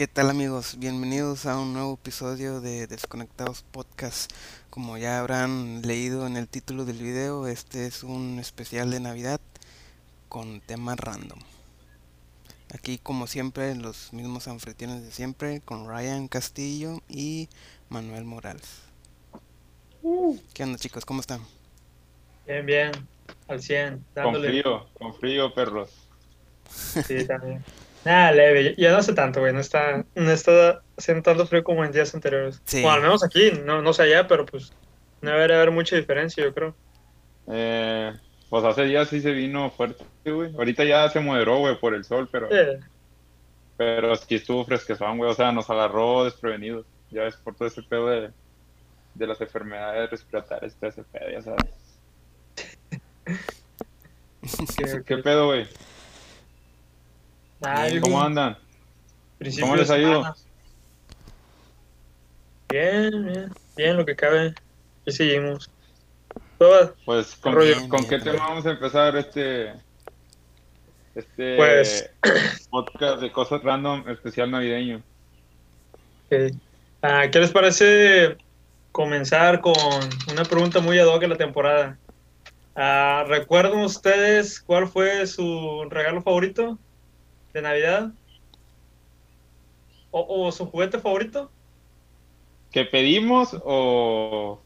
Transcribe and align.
¿Qué 0.00 0.08
tal 0.08 0.30
amigos? 0.30 0.78
Bienvenidos 0.78 1.44
a 1.44 1.58
un 1.58 1.74
nuevo 1.74 1.92
episodio 1.92 2.62
de 2.62 2.86
Desconectados 2.86 3.64
Podcast. 3.70 4.32
Como 4.70 4.96
ya 4.96 5.20
habrán 5.20 5.82
leído 5.82 6.26
en 6.26 6.38
el 6.38 6.48
título 6.48 6.86
del 6.86 6.96
video, 6.96 7.46
este 7.46 7.86
es 7.86 8.02
un 8.02 8.38
especial 8.38 8.90
de 8.90 9.00
Navidad 9.00 9.42
con 10.30 10.62
temas 10.62 10.98
random. 10.98 11.38
Aquí 12.72 12.96
como 12.96 13.26
siempre 13.26 13.74
los 13.74 14.14
mismos 14.14 14.48
anfitriones 14.48 15.02
de 15.02 15.10
siempre 15.10 15.60
con 15.60 15.86
Ryan 15.86 16.28
Castillo 16.28 17.02
y 17.06 17.50
Manuel 17.90 18.24
Morales. 18.24 18.80
¿Qué 20.54 20.62
onda 20.62 20.78
chicos? 20.78 21.04
¿Cómo 21.04 21.20
están? 21.20 21.42
Bien, 22.46 22.64
bien, 22.64 22.92
al 23.48 23.60
100, 23.60 23.90
Con 23.90 24.04
dándole. 24.14 24.48
frío, 24.48 24.86
con 24.98 25.12
frío, 25.12 25.52
perros. 25.52 25.90
Sí, 27.06 27.26
también. 27.26 27.62
Nada, 28.04 28.32
leve, 28.32 28.74
ya 28.78 28.92
no 28.92 28.98
hace 28.98 29.12
tanto, 29.12 29.40
güey, 29.40 29.52
no 29.52 29.60
está, 29.60 30.04
no 30.14 30.30
está 30.30 30.80
haciendo 30.96 31.22
tanto 31.22 31.46
frío 31.46 31.62
como 31.62 31.84
en 31.84 31.92
días 31.92 32.14
anteriores. 32.14 32.62
Sí. 32.64 32.82
O 32.84 32.90
al 32.90 33.02
menos 33.02 33.22
aquí, 33.22 33.52
no, 33.64 33.82
no 33.82 33.92
sé 33.92 34.04
allá, 34.04 34.26
pero 34.26 34.46
pues 34.46 34.72
no 35.20 35.30
debería 35.30 35.56
haber 35.56 35.70
mucha 35.70 35.96
diferencia, 35.96 36.42
yo 36.42 36.54
creo. 36.54 36.74
Eh, 37.52 38.12
pues 38.48 38.64
hace 38.64 38.84
días 38.84 39.08
sí 39.08 39.20
se 39.20 39.32
vino 39.32 39.70
fuerte, 39.70 40.04
güey. 40.24 40.54
Ahorita 40.54 40.84
ya 40.84 41.08
se 41.10 41.20
moderó, 41.20 41.58
güey, 41.58 41.78
por 41.78 41.94
el 41.94 42.04
sol, 42.04 42.26
pero, 42.32 42.48
Eh, 42.50 42.80
pero 43.76 44.16
sí 44.16 44.34
estuvo 44.36 44.64
fresquezón, 44.64 45.18
güey. 45.18 45.30
O 45.30 45.34
sea, 45.34 45.52
nos 45.52 45.68
agarró 45.68 46.24
desprevenidos. 46.24 46.86
Ya 47.10 47.24
ves, 47.24 47.36
por 47.36 47.54
todo 47.54 47.68
ese 47.68 47.82
pedo 47.82 48.06
de, 48.08 48.30
de 49.14 49.26
las 49.26 49.40
enfermedades 49.42 50.10
respiratorias, 50.10 50.74
todo 50.76 50.88
ese 50.90 51.02
pedo, 51.04 51.28
ya 51.30 51.42
sabes. 51.42 51.64
que- 54.76 55.02
¿Qué 55.04 55.16
pedo, 55.18 55.46
güey? 55.48 55.66
¿Cómo 58.00 58.22
andan? 58.22 58.56
principio 59.38 59.66
cómo 59.66 59.76
les 59.76 59.90
ha 59.90 59.98
ido? 59.98 60.34
Bien, 62.68 63.10
bien, 63.24 63.52
bien, 63.76 63.96
lo 63.96 64.04
que 64.06 64.14
cabe. 64.16 64.54
Y 65.04 65.12
seguimos. 65.12 65.70
Todo- 66.58 66.94
Pues, 67.04 67.34
¿con, 67.36 67.54
Rollo. 67.54 67.74
con 67.88 68.00
Bien, 68.00 68.04
qué 68.08 68.16
bien. 68.18 68.36
tema 68.36 68.48
vamos 68.48 68.66
a 68.66 68.70
empezar 68.70 69.16
este, 69.16 69.72
este 71.14 71.56
Pues- 71.56 72.10
podcast 72.70 73.20
de 73.22 73.32
cosas 73.32 73.62
random 73.62 74.08
especial 74.08 74.50
navideño? 74.50 75.02
Ah, 77.02 77.24
¿Qué 77.30 77.40
les 77.40 77.50
parece 77.50 78.36
comenzar 78.92 79.60
con 79.60 79.74
una 80.30 80.44
pregunta 80.44 80.80
muy 80.80 80.98
ad 80.98 81.06
hoc 81.08 81.20
de 81.22 81.28
la 81.28 81.36
temporada? 81.36 81.98
Ah, 82.76 83.24
¿Recuerdan 83.26 83.80
ustedes 83.80 84.60
cuál 84.60 84.86
fue 84.86 85.26
su 85.26 85.86
regalo 85.90 86.22
favorito 86.22 86.78
de 87.52 87.62
Navidad? 87.62 88.12
¿O, 90.10 90.46
o 90.46 90.52
su 90.52 90.66
juguete 90.66 90.98
favorito? 91.00 91.52
¿Que 92.70 92.84
pedimos 92.84 93.56
o, 93.64 94.64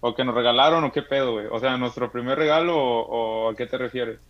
o 0.00 0.14
que 0.16 0.24
nos 0.24 0.34
regalaron 0.34 0.84
o 0.84 0.92
qué 0.92 1.02
pedo, 1.02 1.32
güey? 1.34 1.46
O 1.50 1.60
sea, 1.60 1.76
¿nuestro 1.78 2.12
primer 2.12 2.38
regalo 2.38 2.76
o, 2.78 3.46
o 3.48 3.50
a 3.50 3.56
qué 3.56 3.66
te 3.66 3.78
refieres? 3.78 4.20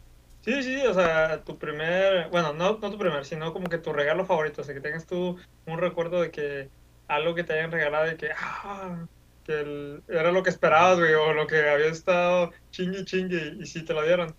Sí, 0.42 0.62
sí, 0.62 0.86
o 0.86 0.94
sea, 0.94 1.42
tu 1.42 1.58
primer, 1.58 2.30
bueno, 2.30 2.52
no, 2.52 2.78
no 2.78 2.90
tu 2.90 2.98
primer, 2.98 3.24
sino 3.24 3.52
como 3.52 3.68
que 3.68 3.78
tu 3.78 3.92
regalo 3.92 4.24
favorito, 4.24 4.60
o 4.62 4.64
sea, 4.64 4.74
que 4.74 4.80
tengas 4.80 5.04
tú 5.04 5.36
un 5.66 5.78
recuerdo 5.78 6.20
de 6.20 6.30
que 6.30 6.70
algo 7.08 7.34
que 7.34 7.42
te 7.42 7.54
hayan 7.54 7.72
regalado 7.72 8.12
y 8.12 8.16
que, 8.16 8.30
ah, 8.36 9.06
que 9.42 9.52
el- 9.60 10.04
era 10.06 10.30
lo 10.30 10.44
que 10.44 10.50
esperabas, 10.50 10.98
güey, 11.00 11.14
o 11.14 11.32
lo 11.32 11.48
que 11.48 11.68
había 11.68 11.88
estado 11.88 12.52
chingue 12.70 13.04
chingue 13.04 13.56
y, 13.60 13.66
sí 13.66 13.84
te 13.84 13.92
lo 13.92 14.02
dieron. 14.04 14.36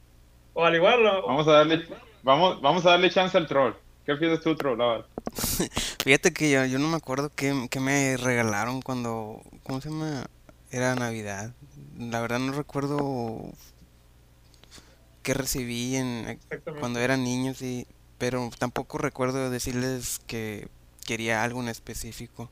O 0.54 0.66
al 0.66 0.76
igual, 0.76 1.06
o- 1.06 1.28
Vamos 1.28 1.48
a 1.48 1.52
darle, 1.52 1.86
vamos, 2.28 2.62
vamos 2.62 2.86
a 2.86 2.92
darle 2.92 3.10
chance 3.10 3.38
al 3.38 3.48
troll. 3.48 3.74
¿Qué 4.06 4.16
piensas 4.16 4.44
tú, 4.44 4.56
troll? 4.56 4.78
Fíjate 6.04 6.34
que 6.34 6.52
yo, 6.52 6.66
yo 6.66 6.78
no 6.78 6.88
me 6.90 6.98
acuerdo 6.98 7.32
qué, 7.34 7.68
qué 7.72 7.80
me 7.80 8.18
regalaron 8.18 8.82
cuando, 8.82 9.42
¿cómo 9.64 9.82
se 9.82 9.90
llama? 9.90 10.28
Era 10.72 10.96
Navidad. 10.96 11.54
La 11.98 12.20
verdad 12.20 12.40
no 12.40 12.52
recuerdo 12.52 13.52
qué 15.24 15.34
recibí 15.34 15.96
en, 15.96 16.40
cuando 16.80 17.00
era 17.00 17.18
niño, 17.18 17.54
sí, 17.54 17.88
pero 18.18 18.50
tampoco 18.58 18.98
recuerdo 18.98 19.50
decirles 19.50 20.20
que 20.28 20.68
quería 21.06 21.44
algo 21.44 21.62
en 21.62 21.70
específico. 21.70 22.50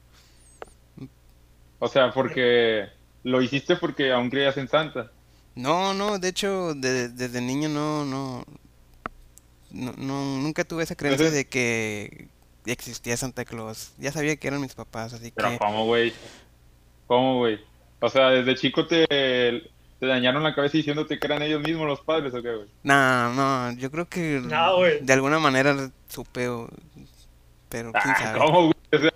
O 1.80 1.88
sea, 1.90 2.12
porque 2.14 2.88
lo 3.24 3.42
hiciste 3.42 3.76
porque 3.76 4.12
aún 4.12 4.30
creías 4.30 4.58
en 4.58 4.68
Santa. 4.68 5.12
No, 5.56 5.94
no, 5.94 6.20
de 6.20 6.30
hecho, 6.30 6.74
de- 6.74 7.10
desde 7.10 7.42
niño 7.42 7.70
no, 7.70 8.06
no, 8.06 8.46
no, 9.76 9.94
no- 9.98 10.38
nunca 10.42 10.64
tuve 10.64 10.84
esa 10.84 10.96
creencia 10.96 11.30
de 11.30 11.46
que 11.48 12.28
existía 12.66 13.16
Santa 13.18 13.46
Claus. 13.46 13.92
Ya 13.98 14.12
sabía 14.12 14.36
que 14.38 14.48
eran 14.48 14.62
mis 14.62 14.74
papás, 14.74 15.14
así 15.14 15.32
Pero 15.36 15.50
que 15.52 15.58
¿cómo, 15.60 15.86
güey? 15.86 16.14
¿Cómo, 17.08 17.38
güey? 17.38 17.60
O 18.00 18.10
sea, 18.10 18.30
desde 18.30 18.56
chico 18.56 18.88
te, 18.88 19.06
te 19.08 20.06
dañaron 20.06 20.44
la 20.44 20.56
cabeza 20.56 20.78
diciéndote 20.78 21.20
que 21.20 21.28
eran 21.28 21.42
ellos 21.42 21.62
mismos 21.62 21.88
los 21.88 22.02
padres, 22.02 22.34
¿o 22.34 22.42
qué, 22.42 22.56
güey? 22.56 22.68
no, 22.84 23.34
no, 23.34 23.72
yo 23.78 23.92
creo 23.92 24.08
que 24.10 24.42
No, 24.44 24.80
de 24.82 25.14
alguna 25.14 25.40
manera 25.40 25.92
supe, 26.10 26.48
pero 27.70 27.92
quién 27.92 28.14
Ah, 28.16 28.18
sabe. 28.20 28.40
¿cómo, 28.40 28.62
güey? 28.64 28.74
O 28.94 28.98
sea, 29.00 29.12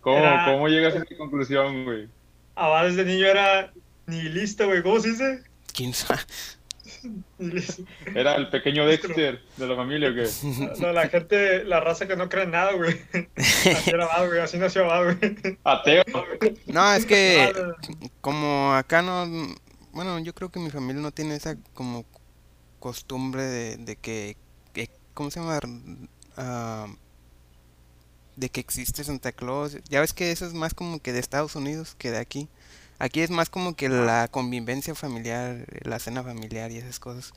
¿cómo, 0.00 0.16
Era- 0.18 0.44
¿Cómo 0.46 0.68
llegas 0.68 0.94
a 0.94 0.98
esa 0.98 1.16
conclusión, 1.16 1.84
güey? 1.84 2.08
Ah, 2.54 2.84
desde 2.84 3.04
niño 3.04 3.26
era 3.26 3.72
nihilista, 4.06 4.64
güey, 4.64 4.82
¿cómo 4.82 4.98
se 5.00 5.10
dice? 5.10 5.42
Quién 5.74 5.92
sabe. 5.92 6.20
¿Era 8.14 8.34
el 8.36 8.48
pequeño 8.50 8.86
Dexter 8.86 9.42
de 9.56 9.66
la 9.66 9.76
familia 9.76 10.10
o 10.10 10.14
qué? 10.14 10.28
No, 10.80 10.92
la 10.92 11.08
gente, 11.08 11.64
la 11.64 11.80
raza 11.80 12.06
que 12.06 12.16
no 12.16 12.28
cree 12.28 12.44
en 12.44 12.50
nada, 12.52 12.72
güey. 12.72 13.00
Así 13.36 13.90
era 13.90 14.04
Abad, 14.04 14.28
güey, 14.28 14.40
así 14.40 14.58
nació 14.58 14.86
güey. 14.86 15.58
Ateo. 15.64 16.04
No, 16.66 16.92
es 16.94 17.06
que 17.06 17.52
como 18.20 18.72
acá 18.74 19.02
no, 19.02 19.26
bueno, 19.92 20.18
yo 20.20 20.34
creo 20.34 20.50
que 20.50 20.60
mi 20.60 20.70
familia 20.70 21.02
no 21.02 21.12
tiene 21.12 21.34
esa 21.36 21.56
como 21.74 22.04
costumbre 22.78 23.42
de, 23.42 23.76
de 23.78 23.96
que, 23.96 24.36
que- 24.72 24.90
¿cómo 25.14 25.30
se 25.30 25.40
llama? 25.40 25.58
Ah, 26.36 26.86
de 28.36 28.50
que 28.50 28.60
existe 28.60 29.02
Santa 29.02 29.32
Claus. 29.32 29.78
Ya 29.88 30.00
ves 30.00 30.12
que 30.12 30.30
eso 30.30 30.46
es 30.46 30.52
más 30.52 30.74
como 30.74 31.00
que 31.00 31.12
de 31.12 31.18
Estados 31.20 31.56
Unidos 31.56 31.94
que 31.96 32.10
de 32.10 32.18
aquí. 32.18 32.48
Aquí 32.98 33.20
es 33.20 33.30
más 33.30 33.50
como 33.50 33.74
que 33.76 33.88
la 33.88 34.28
convivencia 34.28 34.94
familiar, 34.94 35.66
la 35.82 35.98
cena 35.98 36.22
familiar 36.22 36.70
y 36.70 36.78
esas 36.78 36.98
cosas. 36.98 37.32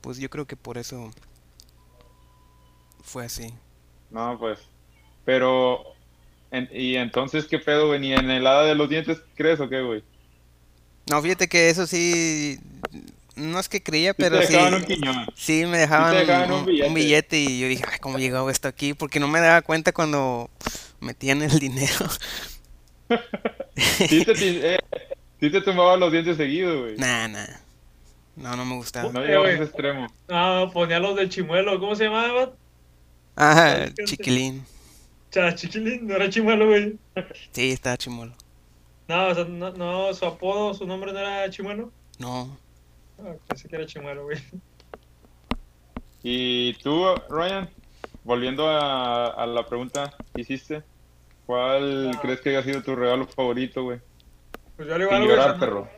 Pues 0.00 0.18
yo 0.18 0.30
creo 0.30 0.46
que 0.46 0.56
por 0.56 0.78
eso 0.78 1.10
fue 3.02 3.24
así. 3.26 3.52
No, 4.10 4.38
pues. 4.38 4.58
Pero, 5.24 5.84
en- 6.50 6.68
¿y 6.72 6.96
entonces 6.96 7.46
qué 7.46 7.58
pedo, 7.58 7.88
güey? 7.88 8.00
¿Ni 8.00 8.12
en 8.12 8.30
el 8.30 8.46
hada 8.46 8.64
de 8.64 8.74
los 8.74 8.88
dientes 8.88 9.18
crees 9.34 9.60
o 9.60 9.68
qué, 9.68 9.80
güey? 9.82 10.02
No, 11.10 11.20
fíjate 11.20 11.48
que 11.48 11.68
eso 11.68 11.86
sí, 11.86 12.58
no 13.36 13.58
es 13.58 13.68
que 13.68 13.82
creía, 13.82 14.14
Sí 14.14 14.16
pero 14.18 14.40
sí. 14.42 14.52
dejaban 14.52 14.74
un 14.74 14.84
quiñón. 14.84 15.26
Sí, 15.34 15.64
me 15.66 15.78
dejaban, 15.78 16.14
dejaban 16.14 16.50
un, 16.52 16.58
un 16.60 16.66
billete. 16.66 16.88
un 16.88 16.94
billete 16.94 17.38
y 17.40 17.60
yo 17.60 17.68
dije, 17.68 17.84
ay, 17.90 17.98
¿cómo 18.00 18.18
llegó 18.18 18.48
esto 18.48 18.68
aquí? 18.68 18.94
Porque 18.94 19.20
no 19.20 19.28
me 19.28 19.40
daba 19.40 19.62
cuenta 19.62 19.92
cuando 19.92 20.48
metían 21.00 21.42
el 21.42 21.58
dinero. 21.58 22.06
Sí 23.76 24.24
te, 24.24 24.74
eh, 24.74 24.78
sí 25.40 25.50
te 25.50 25.60
tumbaban 25.60 26.00
los 26.00 26.12
dientes 26.12 26.36
seguido, 26.36 26.82
güey. 26.82 26.96
Nah, 26.96 27.28
nah. 27.28 27.46
No, 28.36 28.56
no 28.56 28.64
me 28.64 28.76
gustaba. 28.76 29.12
No 29.12 29.20
llegabas 29.20 29.36
a 29.36 29.40
güey. 29.40 29.54
ese 29.54 29.64
extremo. 29.64 30.06
No, 30.28 30.70
ponía 30.72 30.98
los 30.98 31.16
del 31.16 31.28
chimuelo, 31.28 31.78
¿cómo 31.78 31.94
se 31.94 32.04
llamaba? 32.04 32.52
Ah, 33.36 33.86
chiquilín. 34.04 34.64
Cha, 35.30 35.54
chiquilín, 35.54 36.06
no 36.06 36.14
era 36.14 36.28
chimuelo, 36.30 36.66
güey. 36.66 36.96
Sí, 37.52 37.72
estaba 37.72 37.96
chimolo. 37.96 38.32
No, 39.08 39.28
o 39.28 39.34
sea, 39.34 39.44
no, 39.44 39.72
no, 39.72 40.14
su 40.14 40.24
apodo, 40.24 40.74
su 40.74 40.86
nombre 40.86 41.12
no 41.12 41.18
era 41.18 41.50
chimuelo. 41.50 41.92
No. 42.18 42.56
Ah, 43.18 43.34
pensé 43.48 43.68
que 43.68 43.76
era 43.76 43.86
chimuelo, 43.86 44.24
güey. 44.24 44.38
Y 46.22 46.74
tú, 46.74 47.04
Ryan, 47.28 47.68
volviendo 48.24 48.68
a, 48.68 49.26
a 49.26 49.46
la 49.46 49.66
pregunta 49.66 50.14
que 50.34 50.40
hiciste, 50.40 50.82
¿cuál 51.46 52.12
Ah. 52.14 52.18
crees 52.22 52.40
que 52.40 52.50
haya 52.50 52.62
sido 52.62 52.82
tu 52.82 52.94
regalo 52.96 53.26
favorito, 53.26 53.82
güey? 53.82 54.00
Pues 54.76 54.88
yo 54.88 54.94
al 54.94 55.02
igual, 55.02 55.22
llorar, 55.28 55.54
no- 55.54 55.60
perro. 55.60 55.88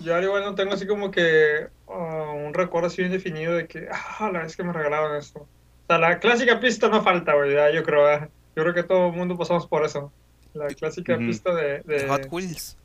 yo 0.00 0.14
al 0.14 0.24
igual 0.24 0.42
no 0.44 0.54
tengo 0.54 0.72
así 0.74 0.86
como 0.86 1.10
que 1.10 1.68
ah, 1.88 2.32
un 2.34 2.52
recuerdo 2.54 2.88
así 2.88 3.02
bien 3.02 3.12
definido 3.12 3.52
de 3.54 3.66
que, 3.66 3.88
ah, 3.90 4.30
la 4.32 4.42
vez 4.42 4.56
que 4.56 4.64
me 4.64 4.72
regalaron 4.72 5.16
esto. 5.16 5.40
O 5.40 5.86
sea, 5.86 5.98
la 5.98 6.18
clásica 6.18 6.58
pista 6.60 6.88
no 6.88 7.02
falta, 7.02 7.34
güey, 7.34 7.52
ya, 7.54 7.70
yo 7.70 7.82
creo, 7.82 8.04
¿verdad? 8.04 8.28
Yo 8.56 8.62
creo 8.62 8.74
que 8.74 8.82
todo 8.84 9.08
el 9.08 9.12
mundo 9.12 9.36
pasamos 9.36 9.66
por 9.66 9.84
eso. 9.84 10.12
La 10.54 10.68
clásica 10.68 11.16
pista 11.18 11.52
de, 11.54 11.80
de, 11.80 12.06
Hot 12.08 12.26
Wheels. 12.30 12.76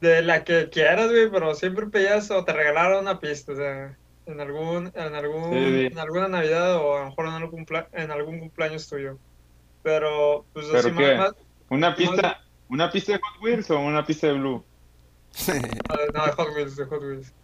de 0.00 0.22
la 0.22 0.42
que 0.44 0.68
quieras, 0.70 1.08
güey, 1.10 1.30
pero 1.30 1.54
siempre 1.54 1.86
pedías 1.86 2.30
o 2.30 2.44
te 2.44 2.52
regalaron 2.52 3.00
una 3.02 3.20
pista, 3.20 3.52
o 3.52 3.56
sea, 3.56 3.96
en 4.26 4.40
algún, 4.40 4.90
en 4.94 5.14
algún, 5.14 5.52
Sí, 5.52 5.64
sí. 5.80 5.86
en 5.86 5.98
alguna 5.98 6.28
Navidad 6.28 6.76
o 6.76 6.96
a 6.96 7.00
lo 7.00 7.06
mejor 7.10 7.26
en 7.26 7.32
algún, 7.32 7.64
cumpla- 7.66 7.88
en 7.92 8.10
algún 8.10 8.38
cumpleaños 8.40 8.88
tuyo. 8.88 9.18
Pero, 9.82 10.44
pues 10.52 10.66
¿Pero 10.66 10.78
así 10.78 10.92
qué? 10.96 11.14
más, 11.16 11.34
¿Una 11.70 11.94
pista, 11.94 12.40
¿Una 12.68 12.90
pista 12.90 13.12
de 13.12 13.18
Hot 13.18 13.42
Wheels 13.42 13.70
o 13.70 13.78
una 13.80 14.04
pista 14.04 14.26
de 14.28 14.32
Blue? 14.34 14.64
no, 15.48 15.54
de- 15.54 16.12
no, 16.14 16.26
de 16.26 16.32
Hot 16.32 16.48
Wheels, 16.54 16.76
de 16.76 16.84
Hot 16.84 17.02
Wheels. 17.02 17.34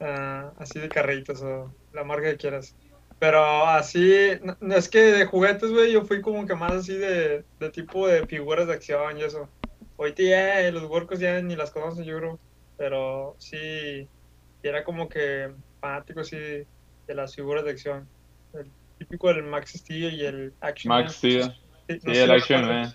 Ah, 0.00 0.52
así 0.58 0.78
de 0.80 0.88
carritos 0.88 1.42
o 1.42 1.72
la 1.92 2.04
marca 2.04 2.30
que 2.30 2.36
quieras. 2.36 2.74
Pero 3.18 3.66
así, 3.66 4.12
no, 4.60 4.74
es 4.74 4.88
que 4.88 4.98
de 5.00 5.26
juguetes, 5.26 5.70
güey, 5.70 5.92
yo 5.92 6.04
fui 6.04 6.20
como 6.20 6.46
que 6.46 6.54
más 6.54 6.72
así 6.72 6.94
de, 6.94 7.44
de 7.60 7.70
tipo 7.70 8.06
de 8.06 8.26
figuras 8.26 8.66
de 8.66 8.74
acción 8.74 9.18
y 9.18 9.22
eso. 9.22 9.48
Ahorita 9.96 10.22
ya 10.22 10.70
los 10.72 10.84
workos 10.84 11.20
ya 11.20 11.40
ni 11.40 11.54
las 11.54 11.70
conocen, 11.70 12.04
yo 12.04 12.18
creo. 12.18 12.38
Pero 12.76 13.36
sí, 13.38 14.08
era 14.62 14.82
como 14.82 15.08
que 15.08 15.52
fanático 15.80 16.20
así 16.20 16.36
de 16.36 17.14
las 17.14 17.34
figuras 17.34 17.64
de 17.64 17.70
acción. 17.70 18.08
El 18.52 18.70
típico 18.98 19.28
del 19.28 19.44
Max 19.44 19.72
Steel 19.74 20.14
y 20.14 20.26
el 20.26 20.52
Action. 20.60 20.88
Max 20.92 21.14
Steel. 21.14 21.54
Sí, 21.88 21.98
Sí, 22.02 22.10
el 22.18 22.30
Action. 22.30 22.66
Man. 22.66 22.92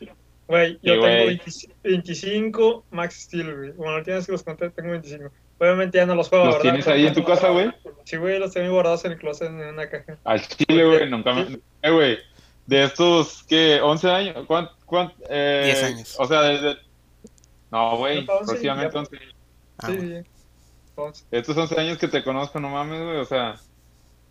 Güey, 0.47 0.74
yo 0.74 0.94
Sí, 0.95 1.00
tengo 1.00 1.01
güey. 1.01 1.25
20 1.27 1.51
25 1.83 2.86
Max 2.91 3.21
Steel, 3.21 3.56
güey. 3.56 3.71
Bueno, 3.74 4.03
vez 4.03 4.25
que 4.25 4.31
los 4.31 4.44
conté 4.44 4.69
tengo 4.71 4.91
25. 4.91 5.30
Obviamente 5.59 5.97
ya 5.97 6.06
no 6.06 6.15
los 6.15 6.30
juego, 6.30 6.45
¿Los 6.45 6.56
¿verdad? 6.56 6.71
tienes 6.71 6.88
ahí 6.88 7.06
en 7.06 7.13
tu 7.13 7.24
casa, 7.24 7.50
güey? 7.50 7.69
Sí, 8.06 8.18
güey, 8.18 8.39
los 8.39 8.53
tengo 8.53 8.71
guardados 8.74 9.03
en 9.06 9.12
el 9.12 9.18
closet 9.18 9.50
en 9.50 9.56
una 9.56 9.89
caja. 9.89 10.18
Al 10.24 10.41
chile, 10.47 10.86
güey, 10.86 11.09
nunca 11.09 11.33
me... 11.33 11.59
Eh, 11.81 11.91
güey, 11.91 12.18
de 12.65 12.83
estos, 12.86 13.44
¿qué? 13.44 13.80
¿11 13.81 14.09
años? 14.09 14.45
¿Cuánto? 14.47 14.74
cuánto 14.86 15.15
eh, 15.30 15.63
10 15.65 15.83
años. 15.83 16.15
O 16.18 16.25
sea, 16.25 16.42
desde... 16.44 16.77
No, 17.71 17.97
güey, 17.97 18.25
próximamente 18.25 18.94
ya- 18.94 19.00
11. 19.00 19.18
Ah, 19.80 19.88
sí, 19.88 19.95
bueno. 19.97 20.24
sí. 20.24 20.30
Entonces, 20.89 21.27
Estos 21.31 21.57
11 21.57 21.80
años 21.80 21.97
que 21.97 22.07
te 22.07 22.24
conozco, 22.24 22.59
no 22.59 22.69
mames, 22.69 23.01
güey, 23.03 23.18
o 23.18 23.25
sea... 23.25 23.56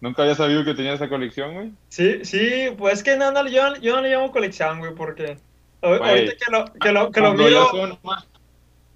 Nunca 0.00 0.22
había 0.22 0.34
sabido 0.34 0.64
que 0.64 0.74
tenías 0.74 0.94
esa 0.96 1.08
colección, 1.08 1.54
güey. 1.54 1.72
sí, 1.88 2.24
sí, 2.24 2.68
pues 2.76 2.94
es 2.94 3.02
que 3.02 3.16
no, 3.16 3.32
no, 3.32 3.46
yo, 3.48 3.74
yo 3.76 3.96
no 3.96 4.02
le 4.02 4.10
llamo 4.10 4.30
colección, 4.30 4.78
güey, 4.78 4.94
porque 4.94 5.38
Güey, 5.82 5.98
ahorita 6.00 6.32
que 6.36 6.52
lo, 6.52 6.64
que 6.64 6.92
lo, 6.92 7.10
que 7.12 7.20
lo 7.20 7.26
Cuando 7.28 7.44
miro, 7.44 7.64
ya 7.64 7.70
son 7.70 7.98
más... 8.02 8.26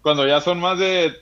Cuando 0.02 0.26
ya 0.26 0.40
son 0.40 0.60
más 0.60 0.78
de... 0.78 1.12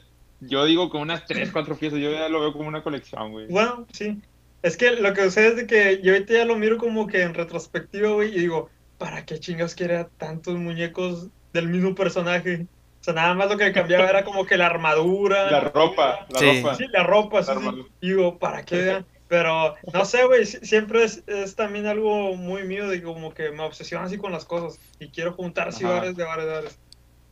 Yo 0.41 0.65
digo 0.65 0.88
como 0.88 1.03
unas 1.03 1.27
3, 1.27 1.50
4 1.53 1.77
piezas, 1.77 1.99
yo 1.99 2.11
ya 2.11 2.29
lo 2.31 2.41
veo 2.41 2.53
como 2.55 2.67
una 2.69 2.82
colección, 2.82 3.31
güey. 3.32 3.47
bueno, 3.49 3.87
sí. 3.93 4.19
Es 4.62 4.77
que 4.77 4.91
lo 4.93 5.12
que 5.15 5.25
sucede 5.25 5.49
es 5.49 5.56
de 5.56 5.67
que 5.67 6.00
yo 6.03 6.12
ahorita 6.12 6.33
ya 6.35 6.44
lo 6.47 6.56
miro 6.56 6.76
como 6.79 7.06
que 7.06 7.23
en 7.23 7.35
retrospectiva, 7.35 8.11
güey, 8.11 8.35
y 8.35 8.41
digo, 8.41 8.71
¿para 8.99 9.25
qué 9.26 9.38
chingados 9.38 9.75
quiere 9.75 10.06
tantos 10.19 10.56
muñecos 10.56 11.29
del 11.53 11.69
mismo 11.69 11.94
personaje? 11.94 12.67
O 13.00 13.05
sea, 13.05 13.15
nada 13.15 13.33
más 13.35 13.50
lo 13.50 13.56
que 13.59 13.73
cambiaba 13.73 14.09
era 14.09 14.25
como 14.25 14.44
que 14.47 14.56
la 14.59 14.67
armadura. 14.67 15.50
La 15.50 15.61
ropa, 15.61 16.26
la 16.31 16.38
Sí. 16.38 16.61
ropa. 16.62 16.75
Sí, 16.75 16.85
la 16.93 17.03
ropa, 17.03 17.43
sí, 17.43 17.49
La 17.49 17.55
sí. 17.55 17.59
armadura. 17.67 17.88
Digo, 18.03 18.38
¿para 18.38 18.62
qué? 18.65 19.05
Pero, 19.31 19.77
no 19.94 20.05
sé, 20.05 20.25
güey, 20.27 20.44
si- 20.44 20.59
siempre 20.67 21.05
es, 21.05 21.23
es 21.29 21.55
también 21.56 21.87
algo 21.87 22.35
muy 22.37 22.65
mío 22.65 22.88
de 22.88 23.00
como 23.03 23.32
que 23.32 23.53
me 23.53 23.62
obsesiona 23.62 24.05
así 24.06 24.19
con 24.19 24.32
las 24.32 24.44
cosas 24.44 24.81
y 24.99 25.11
quiero 25.12 25.35
juntar 25.35 25.73
varios 25.81 26.17
de 26.17 26.25
varios 26.25 26.47
de 26.49 26.53
varios. 26.53 26.81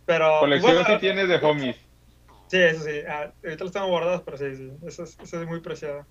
Pero, 0.06 0.40
Colección 0.40 0.74
bueno, 0.76 0.88
sí 0.94 1.00
tienes 1.00 1.28
de 1.28 1.36
homies. 1.36 1.76
sí, 2.46 2.58
eso 2.58 2.84
sí, 2.84 3.00
ah, 3.08 3.34
ahorita 3.44 3.64
los 3.64 3.72
tengo 3.72 3.88
guardados, 3.88 4.22
pero 4.24 4.38
sí, 4.38 4.54
sí, 4.56 4.70
eso 4.86 5.02
es, 5.04 5.18
eso 5.18 5.42
es 5.42 5.48
muy 5.48 5.60
preciado. 5.60 6.06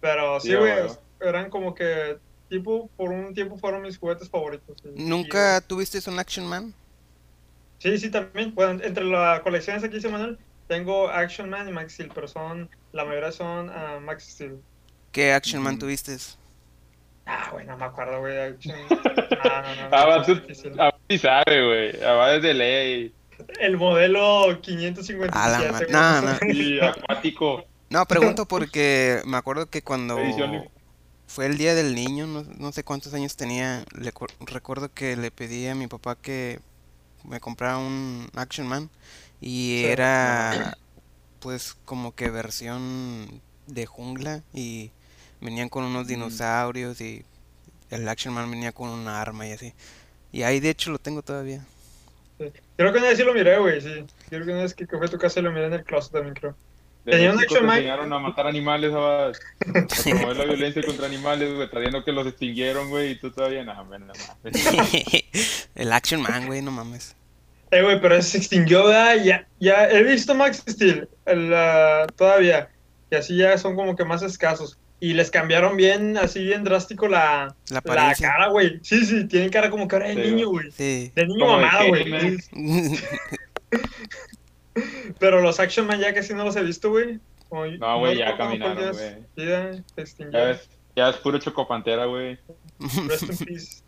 Pero 0.00 0.40
sí, 0.40 0.48
Sí, 0.48 0.56
güey, 0.56 0.72
bueno. 0.72 0.96
eran 1.20 1.50
como 1.50 1.74
que, 1.74 2.18
tipo, 2.48 2.90
por 2.96 3.10
un 3.10 3.34
tiempo 3.34 3.58
fueron 3.58 3.82
mis 3.82 3.98
juguetes 3.98 4.30
favoritos. 4.30 4.76
sí. 4.82 4.88
¿Nunca 4.96 5.60
tuviste 5.60 6.00
un 6.10 6.18
Action 6.18 6.46
Man? 6.46 6.74
Sí, 7.78 7.98
sí, 7.98 8.10
también. 8.10 8.54
Bueno, 8.54 8.82
entre 8.84 9.04
las 9.04 9.40
colecciones 9.40 9.84
aquí, 9.84 10.00
Manuel, 10.08 10.38
tengo 10.66 11.08
Action 11.08 11.48
Man 11.50 11.68
y 11.68 11.72
Max 11.72 11.94
Steel, 11.94 12.10
pero 12.14 12.28
son, 12.28 12.70
la 12.92 13.04
mayoría 13.04 13.32
son 13.32 13.70
ah, 13.70 14.00
Max 14.00 14.24
Steel. 14.32 14.62
¿Qué 15.12 15.32
Action 15.32 15.62
Man 15.62 15.74
Mm. 15.76 15.78
tuviste? 15.78 16.16
Ah, 17.26 17.48
güey, 17.52 17.66
no 17.66 17.76
me 17.76 17.84
acuerdo, 17.84 18.20
güey. 18.20 18.36
Action- 18.38 18.76
No, 18.90 19.62
no, 19.62 19.74
no. 19.88 19.96
Ah, 19.96 20.24
no, 20.76 20.90
sí 21.08 21.18
sabe, 21.18 21.66
güey. 21.66 22.02
Ah, 22.04 22.12
va 22.12 22.30
desde 22.32 22.52
ley. 22.54 23.14
El 23.58 23.76
modelo 23.78 24.60
557. 24.60 25.30
A 25.32 25.48
la 25.48 25.72
ma- 25.90 26.38
no. 26.42 26.52
Y 26.52 26.78
acuático. 26.80 27.64
No, 27.88 28.04
pregunto 28.06 28.46
porque 28.46 29.20
me 29.24 29.36
acuerdo 29.36 29.68
que 29.70 29.82
cuando 29.82 30.18
fue 31.26 31.46
el 31.46 31.56
día 31.56 31.74
del 31.74 31.94
niño, 31.94 32.26
no, 32.26 32.42
no 32.58 32.72
sé 32.72 32.84
cuántos 32.84 33.14
años 33.14 33.36
tenía, 33.36 33.84
le 33.98 34.12
cu- 34.12 34.26
recuerdo 34.40 34.92
que 34.92 35.16
le 35.16 35.30
pedí 35.30 35.66
a 35.68 35.74
mi 35.74 35.86
papá 35.86 36.16
que 36.16 36.60
me 37.24 37.40
comprara 37.40 37.78
un 37.78 38.28
Action 38.36 38.66
Man 38.66 38.90
y 39.40 39.82
Sí. 39.82 39.86
era 39.86 40.76
pues 41.40 41.74
como 41.86 42.14
que 42.14 42.28
versión 42.30 43.40
de 43.66 43.86
jungla 43.86 44.42
y 44.52 44.90
venían 45.40 45.68
con 45.68 45.84
unos 45.84 46.06
dinosaurios 46.06 47.00
y 47.00 47.24
el 47.90 48.08
Action 48.08 48.34
Man 48.34 48.50
venía 48.50 48.72
con 48.72 48.88
un 48.88 49.08
arma 49.08 49.46
y 49.46 49.52
así. 49.52 49.74
Y 50.32 50.42
ahí 50.42 50.60
de 50.60 50.70
hecho 50.70 50.90
lo 50.90 50.98
tengo 50.98 51.22
todavía. 51.22 51.64
Creo 52.76 52.92
que 52.92 52.98
una 52.98 53.08
vez 53.08 53.18
sí 53.18 53.24
lo 53.24 53.34
miré, 53.34 53.58
güey, 53.58 53.80
sí. 53.80 54.04
Creo 54.28 54.46
que 54.46 54.52
una 54.52 54.62
vez 54.62 54.74
que 54.74 54.86
fui 54.86 55.06
a 55.06 55.10
tu 55.10 55.18
casa 55.18 55.40
lo 55.42 55.52
miré 55.52 55.66
en 55.66 55.74
el 55.74 55.84
closet 55.84 56.12
también, 56.12 56.34
creo. 56.34 56.54
De 57.04 57.12
Tenía 57.12 57.32
un 57.32 57.38
Action 57.38 57.60
te 57.60 57.66
Man. 57.66 57.76
enseñaron 57.78 58.12
a 58.12 58.18
matar 58.18 58.46
animales, 58.46 58.92
a, 58.92 59.28
a 59.28 59.32
promover 60.04 60.36
la 60.36 60.44
violencia 60.44 60.82
contra 60.82 61.06
animales, 61.06 61.54
güey, 61.54 61.68
trayendo 61.70 62.04
que 62.04 62.12
los 62.12 62.26
extinguieron, 62.26 62.90
güey, 62.90 63.12
y 63.12 63.14
tú 63.16 63.30
todavía 63.30 63.64
nada, 63.64 63.82
no, 63.82 63.88
mames. 63.88 64.14
el 65.74 65.92
Action 65.92 66.20
Man, 66.22 66.46
güey, 66.46 66.62
no 66.62 66.70
mames. 66.70 67.16
Eh, 67.70 67.82
güey, 67.82 68.00
pero 68.00 68.20
se 68.20 68.38
extinguió, 68.38 68.86
¿verdad? 68.86 69.22
Ya, 69.24 69.46
ya 69.60 69.88
he 69.88 70.02
visto 70.02 70.34
Max 70.34 70.62
Steel 70.68 71.08
el, 71.24 71.54
ah, 71.54 72.06
todavía. 72.16 72.68
Y 73.10 73.14
así 73.14 73.36
ya 73.36 73.56
son 73.58 73.76
como 73.76 73.96
que 73.96 74.04
más 74.04 74.22
escasos. 74.22 74.78
Y 75.00 75.14
les 75.14 75.30
cambiaron 75.30 75.76
bien, 75.78 76.18
así 76.18 76.44
bien 76.44 76.62
drástico 76.62 77.08
la, 77.08 77.56
La 77.70 77.80
cara, 77.80 78.48
güey. 78.48 78.80
Sí, 78.82 79.04
sí, 79.06 79.26
tienen 79.26 79.48
cara 79.48 79.70
como 79.70 79.88
cara 79.88 80.08
de 80.08 80.14
Sí, 80.14 80.30
niño, 80.30 80.48
güey. 80.50 80.70
Sí. 80.70 81.10
De 81.14 81.26
niño 81.26 81.46
mamado, 81.46 81.88
güey. 81.88 82.38
Pero 85.18 85.40
los 85.40 85.58
Action 85.58 85.86
Man 85.86 86.00
ya 86.00 86.12
casi 86.12 86.34
no 86.34 86.44
los 86.44 86.54
he 86.56 86.62
visto, 86.62 86.90
güey. 86.90 87.18
No, 87.50 87.98
güey, 87.98 88.18
ya 88.18 88.36
cuántos 88.36 88.58
caminaron, 88.60 88.92
güey. 88.92 89.14
Sí, 89.36 89.46
ya 89.46 90.30
Ya 90.30 90.50
es, 90.50 90.68
ya 90.94 91.08
es 91.08 91.16
puro 91.16 91.38
chocopantera, 91.38 92.04
güey. 92.04 92.38
Rest 93.08 93.22
in 93.22 93.46
peace. 93.46 93.82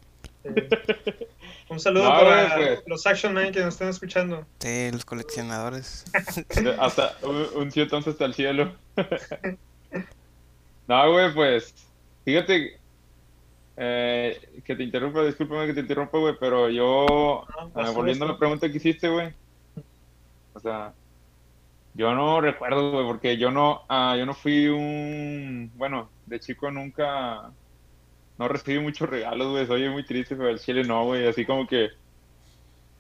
Eh, 0.44 1.28
Un 1.68 1.80
saludo 1.80 2.04
No, 2.04 2.10
para 2.10 2.56
pues. 2.56 2.82
los 2.86 3.06
Action 3.06 3.32
Man 3.32 3.52
que 3.52 3.60
nos 3.60 3.74
están 3.74 3.88
escuchando. 3.88 4.46
Sí, 4.58 4.90
los 4.92 5.04
coleccionadores. 5.06 6.04
Hasta 6.78 7.16
un, 7.22 7.46
un 7.54 7.70
entonces 7.74 8.12
hasta 8.12 8.24
el 8.26 8.34
cielo. 8.34 8.74
No, 10.86 11.12
güey, 11.12 11.32
pues, 11.34 11.74
fíjate, 12.24 12.80
eh, 13.76 14.62
que 14.64 14.76
te 14.76 14.82
interrumpa, 14.84 15.24
discúlpame 15.24 15.66
que 15.66 15.74
te 15.74 15.80
interrumpa, 15.80 16.18
güey, 16.18 16.34
pero 16.38 16.68
yo, 16.70 17.46
No, 17.74 17.86
eh, 17.88 17.90
volviendo 17.94 18.24
a 18.24 18.28
la 18.28 18.38
pregunta 18.38 18.70
que 18.70 18.76
hiciste, 18.76 19.08
güey, 19.08 19.34
o 20.54 20.60
sea, 20.60 20.94
yo 21.94 22.14
no 22.14 22.40
recuerdo, 22.40 22.92
güey, 22.92 23.06
porque 23.06 23.36
yo 23.38 23.50
no, 23.50 23.82
ah, 23.88 24.16
yo 24.18 24.26
no 24.26 24.34
fui 24.34 24.68
un, 24.68 25.70
bueno, 25.74 26.12
de 26.26 26.40
chico 26.40 26.70
nunca, 26.70 27.54
no 28.38 28.48
recibí 28.48 28.80
muchos 28.80 29.08
regalos, 29.08 29.50
güey, 29.50 29.66
soy 29.66 29.88
muy 29.90 30.04
triste, 30.06 30.36
pero 30.36 30.50
el 30.50 30.60
chile 30.60 30.84
no, 30.84 31.04
güey, 31.06 31.26
así 31.28 31.46
como 31.46 31.66
que 31.66 31.90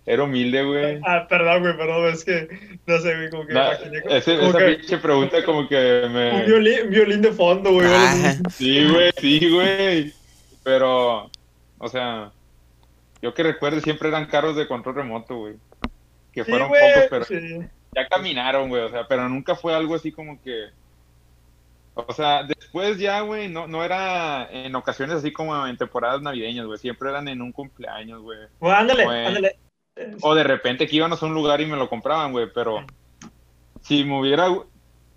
era 0.04 0.24
humilde, 0.24 0.64
güey. 0.64 1.00
Ah, 1.06 1.26
perdón, 1.28 1.62
güey, 1.62 1.76
perdón, 1.76 2.12
es 2.12 2.24
que 2.24 2.48
no 2.86 2.98
sé, 2.98 3.16
güey, 3.16 3.30
como 3.30 3.46
que 3.46 3.54
me 3.54 3.60
Na- 3.60 3.68
imaginé 3.74 4.02
como, 4.02 4.14
ese- 4.14 4.36
como 4.36 4.48
esa 4.50 4.58
que 4.58 4.64
pinche 4.74 4.98
pregunta 4.98 5.44
como 5.44 5.68
que 5.68 6.08
me... 6.12 6.44
violín, 6.46 6.82
un 6.84 6.90
violín 6.90 7.22
de 7.22 7.32
fondo, 7.32 7.72
güey. 7.72 7.86
Ah, 7.88 8.34
así. 8.46 8.64
Sí, 8.82 8.88
güey, 8.90 9.10
sí, 9.18 9.50
güey. 9.50 10.12
Pero, 10.64 11.30
o 11.78 11.88
sea, 11.88 12.32
yo 13.20 13.32
que 13.34 13.42
recuerdo 13.44 13.80
siempre 13.80 14.08
eran 14.08 14.26
carros 14.26 14.56
de 14.56 14.66
control 14.66 14.96
remoto, 14.96 15.36
güey. 15.36 15.54
Que 16.32 16.44
Sí, 16.44 16.50
fueron 16.50 16.68
güey, 16.68 16.82
pocos, 16.94 17.06
pero 17.10 17.24
sí. 17.24 17.58
ya 17.94 18.08
caminaron, 18.08 18.68
güey. 18.68 18.82
O 18.82 18.88
sea, 18.90 19.06
pero 19.06 19.28
nunca 19.28 19.54
fue 19.54 19.74
algo 19.74 19.94
así 19.94 20.10
como 20.10 20.40
que. 20.42 20.66
O 21.94 22.10
sea, 22.14 22.42
después 22.44 22.98
ya, 22.98 23.20
güey, 23.20 23.48
no, 23.48 23.66
no 23.66 23.84
era 23.84 24.48
en 24.50 24.74
ocasiones 24.74 25.16
así 25.16 25.30
como 25.30 25.66
en 25.66 25.76
temporadas 25.76 26.22
navideñas, 26.22 26.64
güey. 26.66 26.78
Siempre 26.78 27.10
eran 27.10 27.28
en 27.28 27.42
un 27.42 27.52
cumpleaños, 27.52 28.22
güey. 28.22 28.38
Bueno, 28.60 28.76
ándale, 28.78 29.04
Güey. 29.04 29.26
ándale. 29.26 29.56
O 30.22 30.34
de 30.34 30.42
repente 30.42 30.86
que 30.86 30.96
íbamos 30.96 31.22
a 31.22 31.26
un 31.26 31.34
lugar 31.34 31.60
y 31.60 31.66
me 31.66 31.76
lo 31.76 31.88
compraban, 31.88 32.32
güey, 32.32 32.48
pero 32.52 32.84
si 33.82 34.04
me 34.04 34.18
hubiera, 34.18 34.48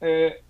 eh, 0.02 0.44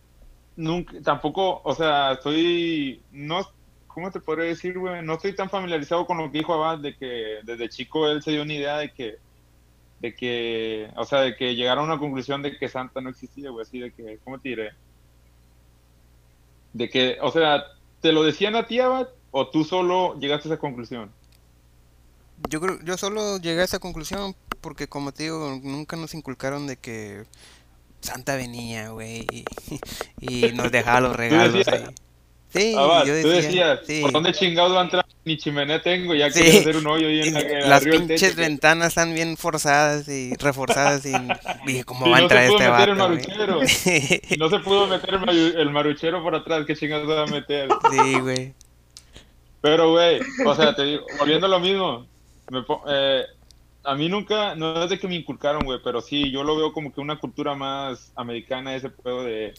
nunca, 0.56 1.00
tampoco, 1.04 1.62
o 1.64 1.76
sea, 1.76 2.14
estoy, 2.14 3.04
no, 3.12 3.48
¿cómo 3.88 4.10
te 4.12 4.20
podría 4.20 4.48
decir, 4.48 4.80
güey? 4.80 5.04
No 5.04 5.14
estoy 5.14 5.36
tan 5.36 5.50
familiarizado 5.50 6.08
con 6.08 6.18
lo 6.18 6.32
que 6.32 6.40
dijo 6.40 6.54
Abad, 6.54 6.80
de 6.80 6.96
que 6.96 7.40
desde 7.44 7.70
chico 7.70 8.08
él 8.10 8.24
se 8.24 8.32
dio 8.32 8.42
una 8.42 8.54
idea 8.54 8.78
de 8.78 8.92
que, 8.92 9.16
de 10.00 10.16
que, 10.16 10.92
o 10.96 11.06
sea, 11.06 11.22
de 11.22 11.36
que 11.36 11.56
llegara 11.56 11.82
a 11.82 11.84
una 11.84 12.00
conclusión 12.00 12.42
de 12.42 12.58
que 12.58 12.68
Santa 12.68 13.02
no 13.02 13.10
existía, 13.10 13.52
güey, 13.52 13.64
así 13.64 13.80
de 13.80 13.92
que, 13.94 14.20
¿cómo 14.24 14.40
te 14.40 14.50
diré? 14.50 14.72
De 16.74 16.90
que, 16.90 17.18
o 17.22 17.32
sea, 17.32 17.64
¿te 18.02 18.12
lo 18.12 18.24
decían 18.24 18.56
a 18.56 18.66
ti, 18.66 18.80
Abad, 18.80 19.08
o 19.30 19.50
tú 19.50 19.64
solo 19.64 20.18
llegaste 20.20 20.50
a 20.50 20.54
esa 20.54 20.60
conclusión? 20.60 21.14
Yo 22.50 22.60
creo, 22.62 22.80
yo 22.84 22.98
solo 22.98 23.38
llegué 23.40 23.62
a 23.62 23.66
esa 23.66 23.80
conclusión 23.80 24.36
porque 24.62 24.88
como 24.88 25.12
te 25.12 25.24
digo, 25.24 25.60
nunca 25.64 25.96
nos 25.96 26.14
inculcaron 26.14 26.68
de 26.68 26.78
que 26.78 27.24
Santa 28.02 28.36
venía, 28.36 28.90
güey, 28.90 29.26
y, 29.32 29.46
y 30.20 30.52
nos 30.54 30.72
dejaba 30.72 31.02
los 31.02 31.16
regalos 31.16 31.68
ahí. 31.68 31.86
Sí, 32.50 32.74
Abad, 32.74 33.06
yo 33.06 33.22
tú 33.22 33.28
decía, 33.30 33.68
decías, 33.68 33.80
sí. 33.86 34.02
¿por 34.02 34.12
dónde 34.14 34.32
chingados 34.32 34.74
va 34.74 34.80
a 34.82 34.84
entrar? 34.86 35.06
Ni 35.26 35.38
chimenea 35.38 35.82
tengo, 35.82 36.14
ya 36.16 36.30
Sí. 36.30 36.40
quiero 36.42 36.60
hacer 36.60 36.78
un 36.78 36.88
hoyo 36.88 37.08
ahí 37.08 37.22
en 37.22 37.34
la, 37.34 37.40
en 37.42 37.70
Las 37.70 37.84
pinches 37.84 38.36
ventanas 38.36 38.90
están 38.90 39.14
bien 39.14 39.36
forzadas 39.36 40.08
y 40.08 40.34
reforzadas 40.36 41.06
y 41.06 41.14
dije, 41.66 41.84
¿cómo 41.86 42.08
Y 42.08 42.12
va 42.12 42.18
a 42.18 42.22
no 42.22 42.30
se 42.30 42.36
entrar 42.36 42.48
pudo 42.48 42.58
este 42.58 42.70
vato, 42.70 42.96
maruchero. 42.96 43.60
Y 44.30 44.38
no 44.38 44.50
se 44.50 44.60
pudo 44.60 44.88
meter 44.88 45.16
el 45.58 45.70
maruchero 45.72 46.24
por 46.24 46.34
atrás, 46.36 46.64
¿qué 46.66 46.76
chingados 46.76 47.10
va 47.10 47.24
a 47.24 47.28
meter? 47.28 47.68
Sí, 47.92 48.20
güey. 48.20 48.54
Pero, 49.62 49.92
güey, 49.92 50.20
o 50.46 50.56
sea, 50.56 50.76
te 50.76 50.84
digo, 50.84 51.06
volviendo 51.20 51.48
a 51.48 51.50
lo 51.50 51.60
mismo, 51.60 52.08
me 52.52 52.66
eh, 52.88 53.26
a 53.84 53.96
mí 53.96 54.10
nunca, 54.10 54.56
no 54.56 54.84
es 54.84 54.90
de 54.90 55.00
que 55.00 55.08
me 55.08 55.16
inculcaron, 55.16 55.64
güey, 55.64 55.80
pero 55.84 56.02
sí, 56.02 56.32
yo 56.32 56.44
lo 56.44 56.56
veo 56.56 56.74
como 56.74 56.92
que 56.92 57.02
una 57.02 57.20
cultura 57.20 57.56
más 57.56 58.12
americana, 58.16 58.76
ese 58.76 58.90
pedo 58.90 59.24
de, 59.24 59.54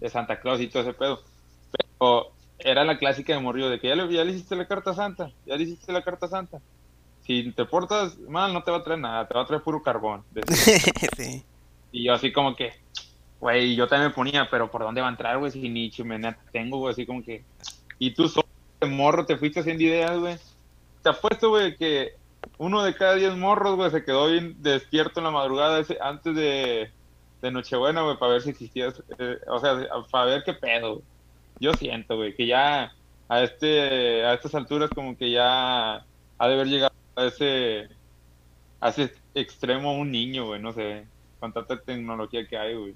de 0.00 0.10
Santa 0.10 0.40
Claus 0.40 0.60
y 0.60 0.68
todo 0.68 0.82
ese 0.82 0.92
pedo. 0.92 1.22
Pero 1.98 2.32
era 2.58 2.84
la 2.84 2.98
clásica 2.98 3.32
de 3.32 3.40
morrillo, 3.40 3.70
de 3.70 3.80
que 3.80 3.88
ya 3.88 3.96
le, 3.96 4.12
ya 4.12 4.24
le 4.24 4.32
hiciste 4.32 4.56
la 4.56 4.68
carta 4.68 4.94
Santa, 4.94 5.30
ya 5.46 5.56
le 5.56 5.64
hiciste 5.64 5.92
la 5.92 6.02
carta 6.02 6.28
Santa. 6.28 6.60
Si 7.24 7.52
te 7.52 7.64
portas 7.64 8.18
mal, 8.18 8.52
no 8.52 8.62
te 8.62 8.70
va 8.70 8.78
a 8.78 8.84
traer 8.84 9.00
nada, 9.00 9.26
te 9.26 9.34
va 9.34 9.42
a 9.42 9.46
traer 9.46 9.62
puro 9.62 9.82
carbón. 9.82 10.24
sí. 11.16 11.44
Y 11.92 12.04
yo 12.04 12.14
así 12.14 12.32
como 12.32 12.56
que, 12.56 12.72
güey, 13.40 13.74
yo 13.74 13.86
también 13.86 14.10
me 14.10 14.14
ponía, 14.14 14.48
pero 14.50 14.70
¿por 14.70 14.82
dónde 14.82 15.00
va 15.00 15.08
a 15.08 15.10
entrar, 15.10 15.38
güey? 15.38 15.50
Si 15.50 15.68
ni 15.68 15.90
chimenea 15.90 16.36
tengo, 16.52 16.78
güey, 16.78 16.92
así 16.92 17.06
como 17.06 17.22
que... 17.22 17.44
Y 17.98 18.12
tú 18.12 18.28
solo, 18.28 18.46
morro, 18.88 19.24
te 19.24 19.36
fuiste 19.36 19.60
haciendo 19.60 19.84
ideas, 19.84 20.18
güey. 20.18 20.36
Te 21.02 21.10
apuesto, 21.10 21.50
güey, 21.50 21.76
que 21.76 22.14
uno 22.58 22.82
de 22.82 22.94
cada 22.94 23.14
diez 23.14 23.36
morros, 23.36 23.76
güey, 23.76 23.90
se 23.90 24.04
quedó 24.04 24.28
bien 24.28 24.56
despierto 24.62 25.20
en 25.20 25.24
la 25.24 25.30
madrugada 25.30 25.80
ese, 25.80 25.98
antes 26.00 26.34
de, 26.34 26.90
de 27.40 27.50
Nochebuena, 27.50 28.02
güey, 28.02 28.16
para 28.18 28.32
ver 28.32 28.42
si 28.42 28.50
existía, 28.50 28.92
eh, 29.18 29.38
o 29.48 29.58
sea, 29.58 29.86
para 30.10 30.26
ver 30.26 30.42
qué 30.44 30.54
pedo. 30.54 31.02
Yo 31.60 31.72
siento, 31.74 32.16
güey, 32.16 32.34
que 32.34 32.46
ya 32.46 32.92
a 33.28 33.42
este 33.42 34.24
a 34.24 34.34
estas 34.34 34.54
alturas 34.54 34.90
como 34.90 35.16
que 35.16 35.30
ya 35.30 35.94
ha 35.96 36.48
de 36.48 36.54
haber 36.54 36.66
llegado 36.66 36.92
a 37.16 37.24
ese 37.24 37.88
a 38.80 38.88
ese 38.88 39.12
extremo 39.34 39.96
un 39.96 40.10
niño, 40.10 40.46
güey, 40.46 40.60
no 40.60 40.72
sé, 40.72 41.06
con 41.40 41.52
tanta 41.52 41.80
tecnología 41.80 42.46
que 42.46 42.58
hay, 42.58 42.74
güey. 42.74 42.94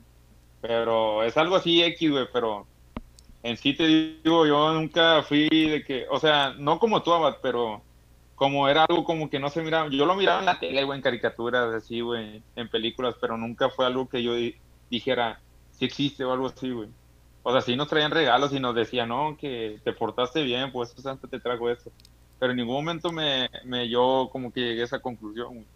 Pero 0.61 1.23
es 1.23 1.37
algo 1.37 1.57
así 1.57 1.83
X, 1.83 2.11
güey, 2.11 2.27
pero 2.33 2.67
en 3.43 3.57
sí 3.57 3.75
te 3.75 3.87
digo, 3.87 4.47
yo 4.47 4.73
nunca 4.75 5.23
fui 5.23 5.49
de 5.49 5.85
que, 5.85 6.07
o 6.11 6.19
sea, 6.19 6.51
no 6.59 6.79
como 6.79 7.03
tú, 7.03 7.13
Abad, 7.13 7.37
pero 7.41 7.83
como 8.37 8.69
era 8.69 8.85
algo 8.87 9.05
como 9.05 9.31
que 9.31 9.41
no 9.41 9.51
se 9.51 9.63
miraba, 9.63 9.91
yo 9.91 10.07
lo 10.07 10.17
miraba 10.17 10.41
en 10.41 10.47
la 10.47 10.61
tele, 10.61 10.85
güey, 10.85 10.99
en 10.99 11.03
caricaturas, 11.05 11.75
así, 11.75 12.03
güey, 12.03 12.45
en 12.57 12.71
películas, 12.71 13.17
pero 13.21 13.39
nunca 13.39 13.71
fue 13.71 13.87
algo 13.87 14.09
que 14.09 14.23
yo 14.25 14.35
di- 14.37 14.57
dijera, 14.91 15.43
si 15.71 15.87
existe 15.87 16.25
o 16.25 16.33
algo 16.33 16.49
así, 16.49 16.71
güey. 16.73 16.95
O 17.43 17.53
sea, 17.53 17.63
sí 17.63 17.77
nos 17.77 17.89
traían 17.89 18.13
regalos 18.13 18.53
y 18.55 18.61
nos 18.61 18.75
decían, 18.77 19.11
no, 19.11 19.37
que 19.39 19.81
te 19.85 19.95
portaste 19.95 20.43
bien, 20.45 20.73
pues 20.73 20.91
eso 20.93 21.03
Santa 21.03 21.29
te 21.29 21.41
trajo 21.41 21.71
esto. 21.71 21.93
Pero 22.39 22.53
en 22.53 22.59
ningún 22.59 22.77
momento 22.77 23.13
me, 23.13 23.49
me 23.65 23.89
yo 23.91 24.29
como 24.33 24.53
que 24.53 24.61
llegué 24.61 24.83
a 24.83 24.85
esa 24.87 25.01
conclusión, 25.01 25.55
güey. 25.57 25.69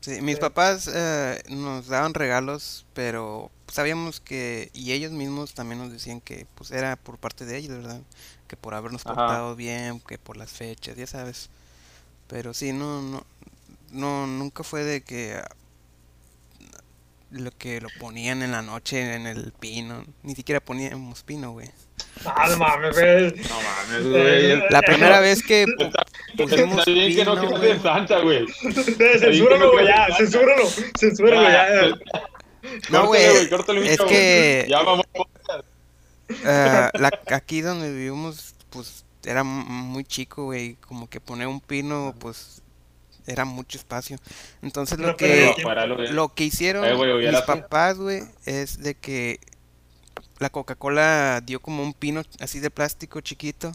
Sí, 0.00 0.20
mis 0.20 0.38
papás 0.38 0.88
eh, 0.92 1.42
nos 1.48 1.86
daban 1.86 2.12
regalos, 2.12 2.84
pero 2.92 3.50
sabíamos 3.68 4.20
que, 4.20 4.70
y 4.74 4.92
ellos 4.92 5.12
mismos 5.12 5.54
también 5.54 5.78
nos 5.80 5.90
decían 5.92 6.20
que 6.20 6.46
pues 6.54 6.70
era 6.70 6.96
por 6.96 7.18
parte 7.18 7.46
de 7.46 7.56
ellos, 7.56 7.78
¿verdad? 7.78 8.02
Que 8.46 8.56
por 8.56 8.74
habernos 8.74 9.04
Ajá. 9.04 9.46
portado 9.46 9.56
bien, 9.56 10.00
que 10.00 10.18
por 10.18 10.36
las 10.36 10.50
fechas, 10.52 10.96
ya 10.96 11.06
sabes. 11.06 11.48
Pero 12.28 12.54
sí, 12.54 12.72
no, 12.72 13.02
no, 13.02 13.24
no, 13.90 14.26
nunca 14.26 14.64
fue 14.64 14.82
de 14.84 15.02
que 15.02 15.34
ah, 15.34 15.48
lo 17.30 17.50
que 17.50 17.80
lo 17.80 17.88
ponían 17.98 18.42
en 18.42 18.52
la 18.52 18.62
noche 18.62 19.14
en 19.14 19.26
el 19.26 19.52
pino, 19.52 20.04
ni 20.22 20.34
siquiera 20.34 20.60
poníamos 20.60 21.22
pino, 21.22 21.52
güey. 21.52 21.70
Ah, 22.24 22.46
no 22.48 22.56
mames, 22.58 22.94
güey. 22.94 23.30
No 23.48 23.60
mames, 23.60 24.08
güey. 24.08 24.62
La 24.70 24.82
primera 24.82 25.20
vez 25.20 25.42
que 25.42 25.66
pu- 25.66 25.92
pusimos 26.36 26.78
Está 26.78 26.90
bien 26.90 27.16
que 27.16 27.24
no 27.24 27.62
en 27.64 27.82
Santa, 27.82 28.20
güey. 28.20 28.46
Censúralo, 29.20 29.72
güey, 29.72 29.86
ya, 29.86 30.08
censúralo, 30.16 30.64
censúralo, 30.98 31.42
ya. 31.42 31.88
ya. 31.88 32.22
No, 32.90 33.06
güey, 33.06 33.22
es 33.22 33.98
que- 33.98 34.60
güey. 34.66 34.70
Ya 34.70 34.82
vamos. 34.82 35.04
Ah, 36.46 36.90
la, 36.94 37.10
aquí 37.32 37.60
donde 37.60 37.92
vivimos, 37.92 38.54
pues 38.70 39.03
era 39.24 39.44
muy 39.44 40.04
chico, 40.04 40.44
güey. 40.44 40.74
Como 40.76 41.08
que 41.08 41.20
poner 41.20 41.46
un 41.46 41.60
pino, 41.60 42.14
pues 42.18 42.62
era 43.26 43.44
mucho 43.44 43.78
espacio. 43.78 44.18
Entonces 44.62 44.98
lo 44.98 45.16
que 45.16 45.54
lo- 46.10 46.34
que 46.34 46.44
hicieron 46.44 46.84
Eh, 46.84 46.94
güey, 46.94 47.26
mis 47.30 47.40
papás, 47.42 47.98
güey, 47.98 48.22
es 48.44 48.78
de 48.78 48.94
que 48.94 49.40
la 50.38 50.50
Coca-Cola 50.50 51.40
dio 51.44 51.60
como 51.60 51.82
un 51.82 51.94
pino 51.94 52.22
así 52.40 52.60
de 52.60 52.70
plástico 52.70 53.20
chiquito 53.20 53.72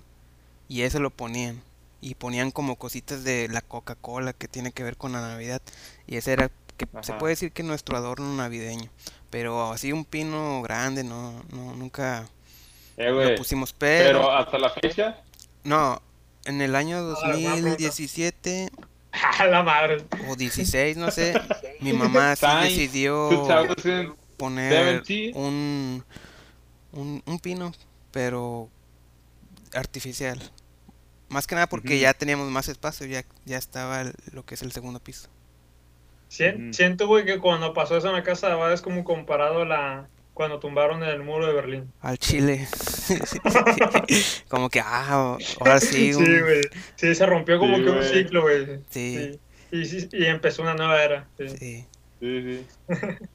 y 0.68 0.82
eso 0.84 1.00
lo 1.00 1.10
ponían. 1.10 1.62
Y 2.02 2.16
ponían 2.16 2.52
como 2.52 2.78
cositas 2.78 3.24
de 3.24 3.48
la 3.50 3.62
Coca-Cola 3.62 4.32
que 4.34 4.48
tiene 4.48 4.72
que 4.72 4.84
ver 4.84 4.96
con 4.96 5.12
la 5.12 5.22
Navidad. 5.22 5.62
Y 6.08 6.16
ese 6.16 6.32
era, 6.32 6.50
que 6.78 6.88
se 7.02 7.14
puede 7.14 7.34
decir 7.34 7.52
que 7.52 7.64
nuestro 7.64 7.98
adorno 7.98 8.34
navideño. 8.36 8.90
Pero 9.30 9.72
así 9.72 9.92
un 9.92 10.06
pino 10.06 10.62
grande, 10.62 11.04
no, 11.04 11.44
no, 11.52 11.76
nunca 11.76 12.26
Eh, 12.98 13.10
lo 13.12 13.36
pusimos. 13.36 13.74
Pero 13.74 14.20
Pero, 14.20 14.32
hasta 14.32 14.58
la 14.58 14.70
fecha, 14.70 15.18
no, 15.64 16.02
en 16.46 16.62
el 16.62 16.76
año 16.76 16.98
Ah, 16.98 17.02
buena 17.02 17.34
pregunta. 17.34 17.50
2017 17.52 18.70
A 19.40 19.46
la 19.46 19.64
madre. 19.64 20.06
o 20.30 20.36
16, 20.36 20.98
no 20.98 21.10
sé, 21.12 21.34
mi 21.80 21.94
mamá 21.94 22.36
sí 22.36 22.46
Science 22.46 22.70
decidió 22.70 23.30
2000, 23.30 24.14
poner 24.38 25.04
70. 25.06 25.38
un, 25.40 26.04
un, 26.92 27.24
un 27.26 27.40
pino, 27.40 27.72
pero 28.12 28.70
artificial. 29.74 30.40
Más 31.28 31.46
que 31.48 31.56
nada 31.56 31.68
porque 31.68 32.00
ya 32.00 32.14
teníamos 32.14 32.50
más 32.50 32.70
espacio, 32.70 33.06
ya, 33.08 33.24
ya 33.46 33.58
estaba 33.58 34.02
el- 34.02 34.14
lo 34.32 34.46
que 34.46 34.56
es 34.56 34.62
el 34.62 34.72
segundo 34.72 35.00
piso. 35.00 35.28
Siento, 36.28 37.08
güey, 37.08 37.26
que 37.26 37.40
cuando 37.40 37.74
pasó 37.74 37.98
eso 37.98 38.08
en 38.08 38.14
la 38.14 38.24
casa 38.24 38.48
de 38.48 38.54
Abad 38.54 38.72
es 38.74 38.82
como 38.82 39.04
comparado 39.04 39.62
a 39.62 39.66
la 39.66 40.08
cuando 40.40 40.58
tumbaron 40.58 41.04
el 41.04 41.22
muro 41.22 41.46
de 41.48 41.52
Berlín. 41.54 41.92
Al 42.00 42.18
Chile. 42.18 42.66
Como 44.48 44.70
que, 44.70 44.80
ah, 44.80 45.36
ahora 45.60 45.82
sí, 45.82 46.14
Sí, 46.14 46.16
un- 46.16 46.24
güey. 46.44 46.62
Sí, 46.96 47.14
se 47.14 47.26
rompió 47.26 47.60
como 47.60 47.76
Sí, 47.76 47.84
que 47.84 47.90
un 47.90 48.04
ciclo, 48.04 48.42
güey. 48.44 48.66
Sí. 48.90 49.18
Sí. 49.18 49.40
Y, 49.78 49.86
sí- 49.86 50.08
y 50.14 50.24
empezó 50.28 50.62
una 50.62 50.76
nueva 50.76 51.04
era. 51.04 51.28
Sí. 51.38 51.50
sí. 51.50 51.86
Sí, 52.22 52.42
sí. 52.42 52.66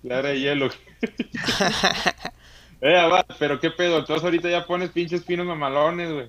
La 0.03 0.21
era 0.21 0.31
de 0.31 0.41
hielo. 0.41 0.71
eh, 2.81 2.97
Abad, 2.99 3.27
pero 3.39 3.61
qué 3.61 3.71
pedo. 3.71 3.99
Entonces 3.99 4.25
ahorita 4.25 4.49
ya 4.49 4.65
pones 4.67 4.89
pinches 4.89 5.25
pinos 5.25 5.45
mamalones, 5.45 6.11
güey. 6.11 6.27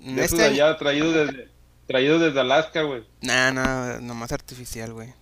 Esos 0.00 0.18
Este 0.32 0.36
de 0.36 0.44
año, 0.44 0.54
allá 0.64 0.76
traídos 0.78 1.12
desde, 1.14 1.48
traídos 1.86 2.22
desde 2.22 2.40
Alaska, 2.40 2.80
güey. 2.80 3.04
nah, 3.20 3.50
no, 3.50 4.00
nomás 4.00 4.32
artificial, 4.32 4.94
güey. 4.94 5.12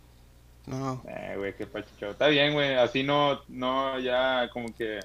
No, 0.66 1.02
Eh, 1.08 1.35
güey, 1.37 1.54
qué 1.56 1.66
pachucho. 1.66 2.11
Está 2.11 2.26
bien, 2.28 2.52
güey. 2.52 2.75
Así 2.75 3.02
no, 3.04 3.40
no, 3.49 3.99
ya 4.00 4.49
como 4.52 4.75
que. 4.75 5.00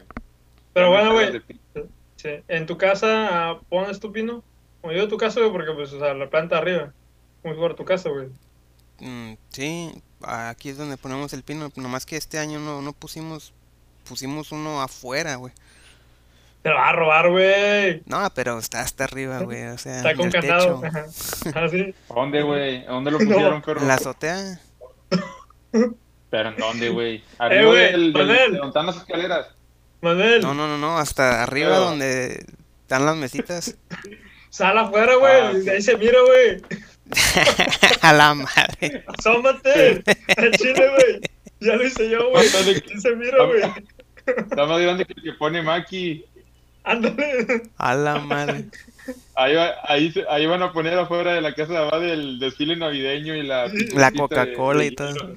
Pero 0.74 0.89
bueno, 0.89 1.13
güey. 1.13 1.41
Sí. 2.15 2.30
¿En 2.48 2.65
tu 2.65 2.77
casa 2.77 3.58
pones 3.70 4.00
tu 4.00 4.12
pino? 4.12 4.44
Como 4.82 4.94
yo, 4.94 5.08
tu 5.08 5.18
casa, 5.18 5.39
güey, 5.39 5.51
porque, 5.51 5.72
pues, 5.74 5.94
o 5.94 6.00
sea, 6.00 6.13
la 6.13 6.30
planta 6.30 6.58
arriba. 6.58 6.91
Como 7.41 7.53
si 7.53 7.60
fuera 7.60 7.75
tu 7.75 7.86
casa, 7.86 8.10
güey. 8.10 8.27
mm, 9.00 9.34
sí, 9.50 9.91
aquí 10.24 10.70
es 10.70 10.77
donde 10.77 10.98
ponemos 10.98 11.34
el 11.34 11.44
pino, 11.44 11.72
nomás 11.75 12.06
que 12.06 12.18
este 12.18 12.39
año 12.39 12.60
no, 12.60 12.82
no 12.82 12.94
pusimos, 12.94 13.53
pusimos 14.08 14.51
uno 14.51 14.82
afuera, 14.82 15.36
güey. 15.36 15.53
Te 16.63 16.70
lo 16.70 16.75
va 16.75 16.89
a 16.89 16.94
robar, 16.94 17.30
güey. 17.32 18.03
No, 18.06 18.27
pero 18.36 18.60
está 18.60 18.82
hasta 18.82 19.03
arriba, 19.06 19.39
güey, 19.39 19.65
o 19.68 19.77
sea, 19.80 19.98
Está 19.98 20.15
con 20.15 20.27
el 20.27 20.32
candado. 20.32 20.80
techo, 20.82 20.86
Ajá. 20.86 21.06
Ah, 21.56 21.68
sí. 21.70 21.94
¿A 22.10 22.13
dónde, 22.13 22.41
güey? 22.44 22.86
¿A 22.86 22.91
dónde 22.91 23.10
lo 23.12 23.20
No. 23.20 23.25
pusieron, 23.25 23.62
perro? 23.63 23.82
en 23.82 23.88
la 23.88 23.96
azotea. 23.96 24.60
¿Pero 26.30 26.50
en 26.50 26.56
dónde, 26.58 26.90
güey? 26.90 27.24
Arriba 27.40 27.66
güey, 27.66 27.92
del, 27.92 28.13
del, 28.13 28.28
donde 28.54 28.68
están 28.68 28.86
las 28.86 28.98
escaleras. 28.98 29.48
No, 30.01 30.10
Manuel, 30.10 30.42
no, 30.42 30.54
no, 30.54 30.78
no, 30.78 30.98
hasta 30.98 31.44
arriba 31.44 31.70
Pero- 31.72 31.82
donde 31.82 32.46
están 32.82 33.06
las 33.06 33.16
mesitas. 33.16 33.75
sal 34.50 34.78
afuera, 34.78 35.13
Ah, 35.13 35.18
güey. 35.51 35.60
sí. 35.62 35.66
De 35.66 35.72
ahí 35.72 35.82
se 35.82 35.98
mira, 35.98 36.18
güey. 36.25 36.62
A 38.01 38.13
la 38.13 38.34
madre. 38.34 39.04
Asómate. 39.18 40.01
Al 40.38 40.51
chile, 40.54 40.90
güey. 40.90 41.22
Ya 41.60 41.75
lo 41.75 41.86
hice 41.86 42.10
yo, 42.10 42.30
güey. 42.32 42.44
Ahí 42.48 43.00
se 43.00 43.16
mira, 43.16 43.44
güey. 43.46 43.62
Está 44.25 44.66
más 44.66 44.80
grande 44.82 45.06
que 45.06 45.13
el 45.18 45.24
que 45.24 45.34
pone 45.34 45.62
Maki. 45.62 46.25
Ándale. 46.84 47.63
A 47.78 47.94
la 47.94 48.18
madre. 48.20 48.66
Ahí, 49.36 49.54
va- 49.56 49.75
ahí, 49.84 50.12
se- 50.12 50.25
ahí 50.30 50.46
van 50.48 50.63
a 50.63 50.74
poner 50.74 50.98
afuera 50.98 51.34
de 51.34 51.42
la 51.42 51.54
casa 51.54 51.74
de 51.74 51.78
Abad 51.80 52.04
el 52.04 52.40
desfile 52.40 52.75
navideño 52.75 53.36
y 53.36 53.44
la... 53.44 53.70
La 53.94 54.12
Coca-Cola 54.12 54.80
de 54.80 54.86
y 54.88 54.96
todo. 54.96 55.36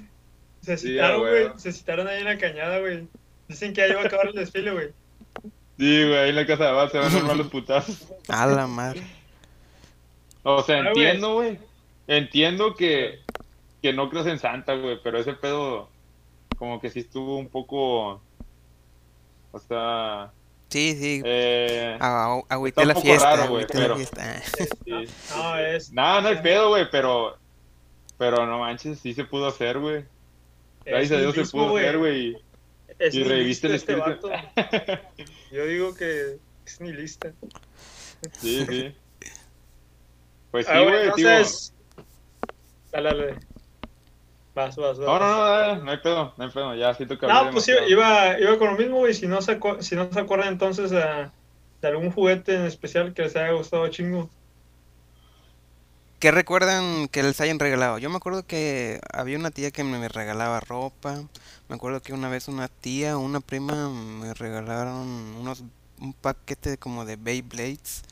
Se 0.64 0.76
citaron, 0.78 1.20
güey. 1.20 1.48
Se 1.56 1.72
citaron 1.72 2.08
ahí 2.08 2.18
en 2.20 2.24
la 2.24 2.38
cañada, 2.38 2.78
güey. 2.80 3.06
Dicen 3.48 3.72
que 3.72 3.82
ahí 3.82 3.92
va 3.92 4.02
a 4.02 4.06
acabar 4.06 4.28
el 4.28 4.34
desfile, 4.34 4.70
güey. 4.72 4.88
Sí, 5.78 6.02
güey, 6.04 6.14
ahí 6.16 6.30
en 6.30 6.36
la 6.36 6.46
casa 6.46 6.64
de 6.64 6.70
Abad 6.70 6.90
se 6.90 6.98
van 6.98 7.12
a 7.12 7.16
armar 7.18 7.36
los 7.36 7.48
putazos. 7.48 8.06
A 8.28 8.46
la 8.46 8.66
madre. 8.66 9.02
O 10.42 10.62
sea, 10.62 10.76
Ah, 10.82 10.88
entiendo, 10.88 11.34
güey. 11.34 11.58
Entiendo 12.06 12.74
que, 12.74 13.20
que 13.82 13.92
no 13.92 14.08
creas 14.10 14.26
en 14.26 14.38
Santa, 14.38 14.74
güey, 14.74 14.98
pero 15.02 15.18
ese 15.18 15.32
pedo 15.34 15.88
como 16.56 16.80
que 16.80 16.90
sí 16.90 17.00
estuvo 17.00 17.36
un 17.38 17.48
poco... 17.48 18.22
O 19.52 19.58
sea... 19.58 20.30
Sí, 20.68 20.96
sí. 20.98 21.22
Eh, 21.24 21.96
Agüité 22.00 22.84
la 22.84 22.94
fiesta. 22.94 23.36
raro, 23.36 23.50
güey, 23.50 23.64
agüité 23.64 23.78
la 23.78 23.82
pero- 23.84 23.96
fiesta. 23.96 24.42
sí. 24.84 25.14
No, 25.36 25.58
es. 25.58 25.92
Nada, 25.92 26.20
no 26.20 26.28
hay 26.28 26.36
pedo, 26.36 26.68
güey, 26.70 26.86
pero... 26.90 27.36
Pero 28.16 28.46
no 28.46 28.60
manches, 28.60 29.00
sí 29.00 29.12
se 29.12 29.24
pudo 29.24 29.48
hacer, 29.48 29.78
güey. 29.80 30.04
Gracias 30.84 31.12
a 31.12 31.16
Dios 31.22 31.34
se 31.34 31.44
pudo 31.46 31.76
hacer, 31.76 31.98
güey. 31.98 32.36
Y 33.12 33.18
nihilista 33.18 33.66
el 33.66 33.74
este 33.74 33.92
espíritu. 33.94 34.28
Yo 35.52 35.66
digo 35.66 35.94
que 35.94 36.36
es 36.66 36.80
nihilista. 36.80 37.32
Sí, 38.38 38.64
sí. 38.68 38.94
Pues 40.50 40.66
sí, 40.66 40.72
Ah, 40.74 40.80
güey, 40.82 40.94
bueno, 40.94 41.14
tío. 41.14 41.30
entonces. 41.30 41.74
Dale, 42.92 43.08
dale. 43.08 43.36
Vas, 44.54 44.76
vas, 44.76 44.98
vas. 44.98 45.06
No, 45.06 45.18
no, 45.18 45.28
no, 45.36 45.44
dale, 45.44 45.82
no 45.82 45.90
hay 45.90 45.96
pedo, 45.98 46.32
no 46.36 46.44
hay 46.44 46.50
pedo, 46.50 46.74
ya 46.76 46.94
siento 46.94 47.18
que 47.18 47.26
No, 47.26 47.50
pues 47.50 47.66
demasiado. 47.66 47.88
iba, 47.88 48.38
iba 48.38 48.56
con 48.58 48.68
lo 48.68 48.76
mismo, 48.76 48.98
güey. 48.98 49.12
Si 49.14 49.26
no 49.26 49.42
se, 49.42 49.58
si 49.80 49.96
no 49.96 50.12
se 50.12 50.20
acuerdan 50.20 50.48
entonces 50.52 50.92
eh, 50.92 51.28
de 51.82 51.88
algún 51.88 52.12
juguete 52.12 52.54
en 52.54 52.62
especial 52.66 53.12
que 53.12 53.22
les 53.22 53.34
haya 53.34 53.50
gustado 53.50 53.88
chingo. 53.88 54.30
¿Qué 56.24 56.30
recuerdan 56.30 57.08
que 57.08 57.22
les 57.22 57.38
hayan 57.42 57.58
regalado? 57.58 57.98
Yo 57.98 58.08
me 58.08 58.16
acuerdo 58.16 58.46
que 58.46 58.98
había 59.12 59.36
una 59.36 59.50
tía 59.50 59.70
que 59.70 59.84
me 59.84 60.08
regalaba 60.08 60.58
ropa. 60.60 61.22
Me 61.68 61.76
acuerdo 61.76 62.00
que 62.00 62.14
una 62.14 62.30
vez 62.30 62.48
una 62.48 62.68
tía 62.68 63.18
o 63.18 63.20
una 63.20 63.40
prima 63.40 63.90
me 63.90 64.32
regalaron 64.32 65.06
unos 65.38 65.64
un 66.00 66.14
paquete 66.14 66.78
como 66.78 67.04
de 67.04 67.16
Beyblades. 67.16 68.04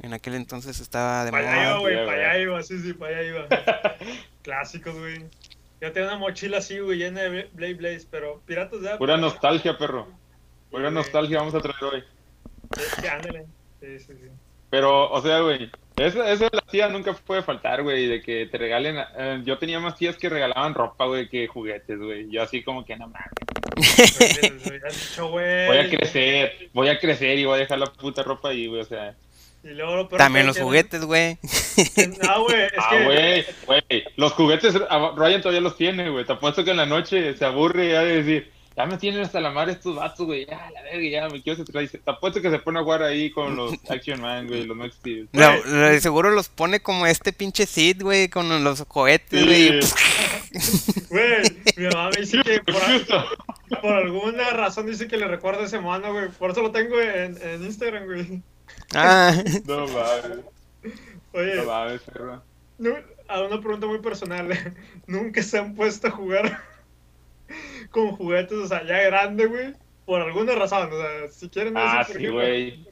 En 0.00 0.14
aquel 0.14 0.36
entonces 0.36 0.78
estaba 0.78 1.24
de 1.24 1.32
Para 1.32 1.50
allá 1.50 1.70
iba, 1.70 1.78
güey, 1.80 2.06
para 2.06 2.30
allá 2.30 2.38
iba, 2.38 2.62
sí, 2.62 2.78
sí, 2.78 2.92
para 2.92 3.18
allá 3.18 3.28
iba. 3.28 3.46
Clásicos, 4.42 4.96
güey. 4.96 5.24
Yo 5.80 5.90
tenía 5.90 6.10
una 6.10 6.18
mochila 6.18 6.58
así, 6.58 6.78
güey, 6.78 6.98
llena 6.98 7.22
de 7.22 7.50
Blade 7.52 7.74
Blades, 7.74 8.06
pero 8.08 8.42
Piratas 8.46 8.80
de. 8.80 8.96
Pura 8.96 9.16
nostalgia, 9.16 9.76
perro. 9.76 10.06
Pura 10.70 10.90
Sí, 10.90 10.94
nostalgia 10.94 11.38
vamos 11.38 11.56
a 11.56 11.60
traer 11.60 11.82
hoy. 11.82 12.04
Sí, 12.76 12.82
sí, 13.00 13.06
ándale. 13.08 13.46
Sí, 13.80 13.98
sí, 13.98 14.12
sí. 14.22 14.30
Pero, 14.70 15.10
o 15.10 15.20
sea, 15.20 15.40
güey, 15.40 15.68
eso, 15.96 16.24
eso 16.24 16.44
de 16.44 16.50
las 16.52 16.66
tías 16.66 16.90
nunca 16.90 17.12
puede 17.14 17.42
faltar, 17.42 17.82
güey, 17.82 18.06
de 18.06 18.20
que 18.20 18.46
te 18.46 18.58
regalen. 18.58 18.96
eh, 19.18 19.40
yo 19.44 19.58
tenía 19.58 19.80
más 19.80 19.96
tías 19.96 20.16
que 20.16 20.28
regalaban 20.28 20.74
ropa, 20.74 21.06
güey, 21.06 21.28
que 21.28 21.46
juguetes, 21.46 21.98
güey. 21.98 22.30
Yo 22.30 22.42
así 22.42 22.62
como 22.62 22.84
que 22.84 22.96
no 22.96 23.08
mames. 23.08 23.30
Güey, 23.76 24.52
les 24.52 24.66
hubieras 24.66 24.94
dicho, 25.10 25.28
güey. 25.28 25.66
Voy 25.66 25.76
a 25.78 25.90
crecer, 25.90 26.68
voy 26.72 26.88
a 26.88 26.98
crecer 26.98 27.38
y 27.38 27.44
voy 27.44 27.56
a 27.56 27.58
dejar 27.58 27.78
la 27.78 27.86
puta 27.86 28.22
ropa 28.22 28.48
ahí, 28.50 28.66
güey, 28.68 28.80
o 28.80 28.84
sea. 28.84 29.14
Y 29.62 29.68
luego 29.68 29.96
lo 29.96 30.08
peor 30.08 30.18
También 30.18 30.46
los 30.46 30.56
que- 30.56 30.62
juguetes, 30.62 31.04
güey. 31.04 31.36
No, 32.22 32.42
güey, 32.44 32.62
es 32.66 32.72
Ah, 32.78 32.88
que. 32.90 33.04
güey, 33.04 33.44
güey. 33.66 34.04
Los 34.16 34.32
juguetes, 34.32 34.74
ah, 34.88 35.12
Ryan 35.16 35.40
todavía 35.42 35.60
los 35.60 35.76
tiene, 35.76 36.08
güey. 36.08 36.24
Te 36.24 36.32
apuesto 36.32 36.64
que 36.64 36.70
en 36.70 36.76
la 36.78 36.86
noche 36.86 37.34
se 37.36 37.44
aburre 37.44 37.90
ya 37.92 38.02
de 38.02 38.22
decir, 38.22 38.50
ya 38.76 38.86
me 38.86 38.98
tienen 38.98 39.22
hasta 39.22 39.40
la 39.40 39.50
madre 39.50 39.72
estos 39.72 39.96
vatos, 39.96 40.26
güey. 40.26 40.44
Ya, 40.46 40.70
la 40.70 40.82
verga, 40.82 41.08
ya 41.08 41.28
me 41.28 41.42
quiero 41.42 41.56
centrar. 41.64 41.88
Te 41.88 42.00
apuesto 42.06 42.42
que 42.42 42.50
se 42.50 42.58
pone 42.58 42.78
a 42.78 42.82
jugar 42.82 43.02
ahí 43.02 43.30
con 43.30 43.56
los 43.56 43.72
Action 43.88 44.20
Man, 44.20 44.46
güey, 44.48 44.64
los 44.64 44.76
Max 44.76 44.94
Steel. 44.96 45.28
Seguro 46.00 46.30
los 46.30 46.48
pone 46.48 46.80
como 46.80 47.06
este 47.06 47.32
pinche 47.32 47.64
Sid, 47.66 48.02
güey, 48.02 48.28
con 48.28 48.62
los 48.62 48.84
cohetes, 48.84 49.44
güey. 49.44 49.80
Güey, 51.08 51.42
mi 51.76 51.84
mamá 51.86 52.10
me 52.10 52.20
dice 52.22 52.38
que 52.42 52.60
por, 52.60 53.80
por 53.80 53.92
alguna 53.92 54.50
razón 54.50 54.86
dice 54.86 55.06
que 55.06 55.16
le 55.16 55.26
recuerda 55.28 55.64
ese 55.64 55.78
mano, 55.78 56.12
güey. 56.12 56.28
Por 56.30 56.50
eso 56.50 56.62
lo 56.62 56.70
tengo 56.72 57.00
en, 57.00 57.36
en 57.42 57.64
Instagram, 57.64 58.04
güey. 58.06 58.42
Ah, 58.94 59.34
No 59.66 59.86
mames, 59.86 60.44
Oye, 61.32 61.54
no 61.56 61.64
mames, 61.64 62.00
perro. 62.02 62.42
nu- 62.78 62.96
a 63.28 63.42
una 63.42 63.60
pregunta 63.60 63.86
muy 63.86 63.98
personal. 64.00 64.48
¿Nunca 65.06 65.42
se 65.42 65.58
han 65.58 65.74
puesto 65.74 66.08
a 66.08 66.10
jugar 66.10 66.62
con 67.90 68.12
juguetes, 68.12 68.58
o 68.58 68.66
sea, 68.66 68.84
ya 68.84 68.98
grande, 69.02 69.46
güey? 69.46 69.74
Por 70.04 70.20
alguna 70.20 70.54
razón, 70.54 70.88
o 70.92 70.96
sea, 70.96 71.28
si 71.28 71.48
quieren 71.48 71.74
Ah, 71.76 72.04
por 72.06 72.16
sí, 72.16 72.22
qué, 72.22 72.30
güey. 72.30 72.86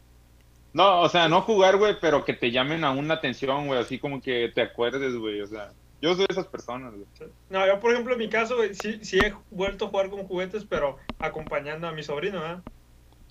No, 0.72 1.02
o 1.02 1.08
sea, 1.08 1.28
no 1.28 1.42
jugar, 1.42 1.76
güey, 1.76 1.96
pero 2.00 2.24
que 2.24 2.34
te 2.34 2.50
llamen 2.50 2.82
a 2.82 2.90
una 2.90 3.14
atención, 3.14 3.66
güey, 3.68 3.78
así 3.78 3.98
como 3.98 4.20
que 4.20 4.50
te 4.54 4.62
acuerdes, 4.62 5.14
güey, 5.14 5.40
o 5.40 5.46
sea. 5.46 5.72
Yo 6.02 6.14
soy 6.14 6.26
de 6.26 6.32
esas 6.32 6.48
personas, 6.48 6.92
güey. 6.92 7.06
No, 7.48 7.66
yo 7.66 7.80
por 7.80 7.92
ejemplo 7.92 8.12
en 8.12 8.18
mi 8.18 8.28
caso, 8.28 8.56
güey, 8.56 8.74
sí, 8.74 8.98
sí 9.02 9.18
he 9.20 9.34
vuelto 9.50 9.86
a 9.86 9.88
jugar 9.88 10.10
con 10.10 10.26
juguetes, 10.26 10.64
pero 10.68 10.98
acompañando 11.18 11.86
a 11.86 11.92
mi 11.92 12.02
sobrino, 12.02 12.40
¿verdad? 12.40 12.62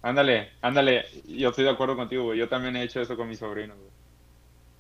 Ándale, 0.02 0.50
ándale. 0.62 1.06
Yo 1.28 1.50
estoy 1.50 1.66
de 1.66 1.70
acuerdo 1.70 1.96
contigo, 1.96 2.24
güey. 2.24 2.40
Yo 2.40 2.50
también 2.50 2.76
he 2.76 2.84
hecho 2.84 3.00
eso 3.00 3.16
con 3.16 3.30
mis 3.30 3.40
sobrinos, 3.40 3.78
güey. 3.78 3.92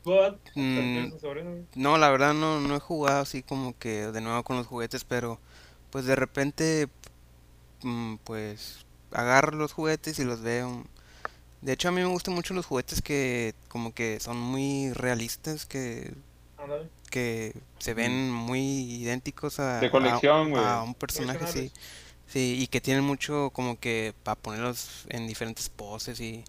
¿Tú, 0.03 0.11
mm, 0.59 0.75
¿Tienes 0.75 1.13
un 1.13 1.19
sobrino, 1.19 1.51
güey? 1.51 1.63
no, 1.75 1.97
la 1.97 2.09
verdad 2.09 2.33
no, 2.33 2.59
no 2.59 2.75
he 2.75 2.79
jugado 2.79 3.21
así 3.21 3.41
como 3.41 3.77
que 3.77 4.07
de 4.07 4.21
nuevo 4.21 4.43
con 4.43 4.57
los 4.57 4.67
juguetes, 4.67 5.05
pero 5.05 5.39
pues 5.93 6.05
de 6.05 6.15
repente, 6.17 6.89
mm, 7.83 8.15
pues 8.23 8.85
agarro 9.11 9.55
los 9.57 9.73
juguetes 9.73 10.19
y 10.19 10.23
los 10.25 10.41
veo. 10.41 10.83
De 11.61 11.73
hecho, 11.73 11.89
a 11.89 11.91
mí 11.91 12.01
me 12.01 12.07
gustan 12.07 12.33
mucho 12.33 12.53
los 12.55 12.65
juguetes 12.65 13.01
que 13.01 13.55
como 13.69 13.93
que 13.93 14.19
son 14.19 14.37
muy 14.39 14.91
realistas, 14.93 15.65
que, 15.67 16.13
que 17.11 17.53
se 17.79 17.93
ven 17.93 18.31
muy 18.31 18.59
idénticos 18.59 19.59
a, 19.59 19.79
De 19.81 19.87
a- 19.87 19.91
colección, 19.91 20.49
güey. 20.51 20.63
a 20.63 20.81
un 20.81 20.95
personaje, 20.95 21.47
sí. 21.47 21.71
Sí, 22.27 22.57
y 22.59 22.67
que 22.67 22.81
tienen 22.81 23.03
mucho 23.03 23.51
como 23.51 23.79
que 23.79 24.15
para 24.23 24.35
ponerlos 24.41 25.05
en 25.09 25.27
diferentes 25.27 25.69
poses 25.69 26.19
y, 26.19 26.43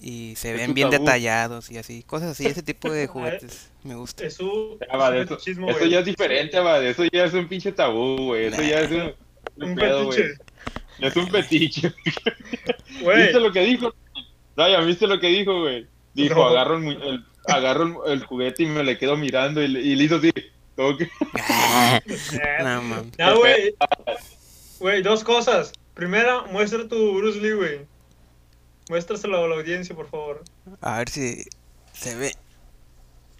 y 0.00 0.34
se 0.36 0.52
ven 0.52 0.74
bien 0.74 0.90
tabú. 0.90 1.04
detallados 1.04 1.70
y 1.70 1.78
así, 1.78 2.02
cosas 2.04 2.30
así, 2.30 2.46
ese 2.46 2.62
tipo 2.62 2.90
de 2.90 3.06
juguetes 3.08 3.70
me 3.82 3.94
gusta. 3.94 4.24
Es 4.24 4.34
su, 4.34 4.78
Ya, 4.90 4.96
va, 4.96 5.10
de 5.10 5.22
es 5.22 5.28
su 5.28 5.34
eso, 5.34 5.84
ya 5.86 5.98
es 6.00 6.04
diferente, 6.04 6.58
va. 6.60 6.78
Eso 6.84 7.04
ya 7.12 7.24
es 7.24 7.34
un 7.34 7.48
pinche 7.48 7.72
tabú, 7.72 8.16
güey. 8.26 8.46
Eso 8.46 8.62
ya 8.62 8.80
es 8.80 8.90
un, 8.90 9.14
Un 9.70 9.74
pedo, 9.74 10.06
güey. 10.06 10.18
fetiche. 10.18 10.42
Es 11.00 11.16
un 11.16 11.28
fetiche. 11.30 11.92
Güey, 13.02 13.22
¿Viste 13.22 13.38
lo 13.38 13.52
que 13.52 13.60
dijo? 13.60 13.94
Ryan, 14.56 14.86
¿viste 14.86 15.06
lo 15.06 15.20
que 15.20 15.28
dijo, 15.28 15.60
güey? 15.60 15.86
Dijo, 16.14 16.34
No. 16.34 16.46
agarro, 16.48 16.78
el, 16.78 17.24
agarro 17.46 18.06
el, 18.06 18.12
el 18.14 18.24
juguete 18.24 18.64
y 18.64 18.66
me 18.66 18.82
le 18.82 18.98
quedo 18.98 19.16
mirando 19.16 19.62
y, 19.62 19.68
le- 19.68 19.80
y 19.80 19.94
le 19.94 20.04
hizo 20.04 20.16
así. 20.16 20.32
Como 20.74 20.96
que- 20.96 21.08
No, 22.64 22.82
man. 22.82 23.12
Ya, 23.16 23.32
güey. 23.34 23.74
Güey, 24.80 25.02
dos 25.02 25.22
cosas. 25.22 25.72
Primera, 25.94 26.42
muestra 26.50 26.86
tu 26.88 27.14
Bruce 27.18 27.40
Lee, 27.40 27.52
güey. 27.52 27.80
Muéstraselo 28.88 29.44
a 29.44 29.48
la 29.48 29.54
audiencia, 29.56 29.94
por 29.94 30.08
favor. 30.08 30.42
A 30.80 30.98
ver 30.98 31.08
si 31.08 31.44
se 31.92 32.14
ve. 32.16 32.34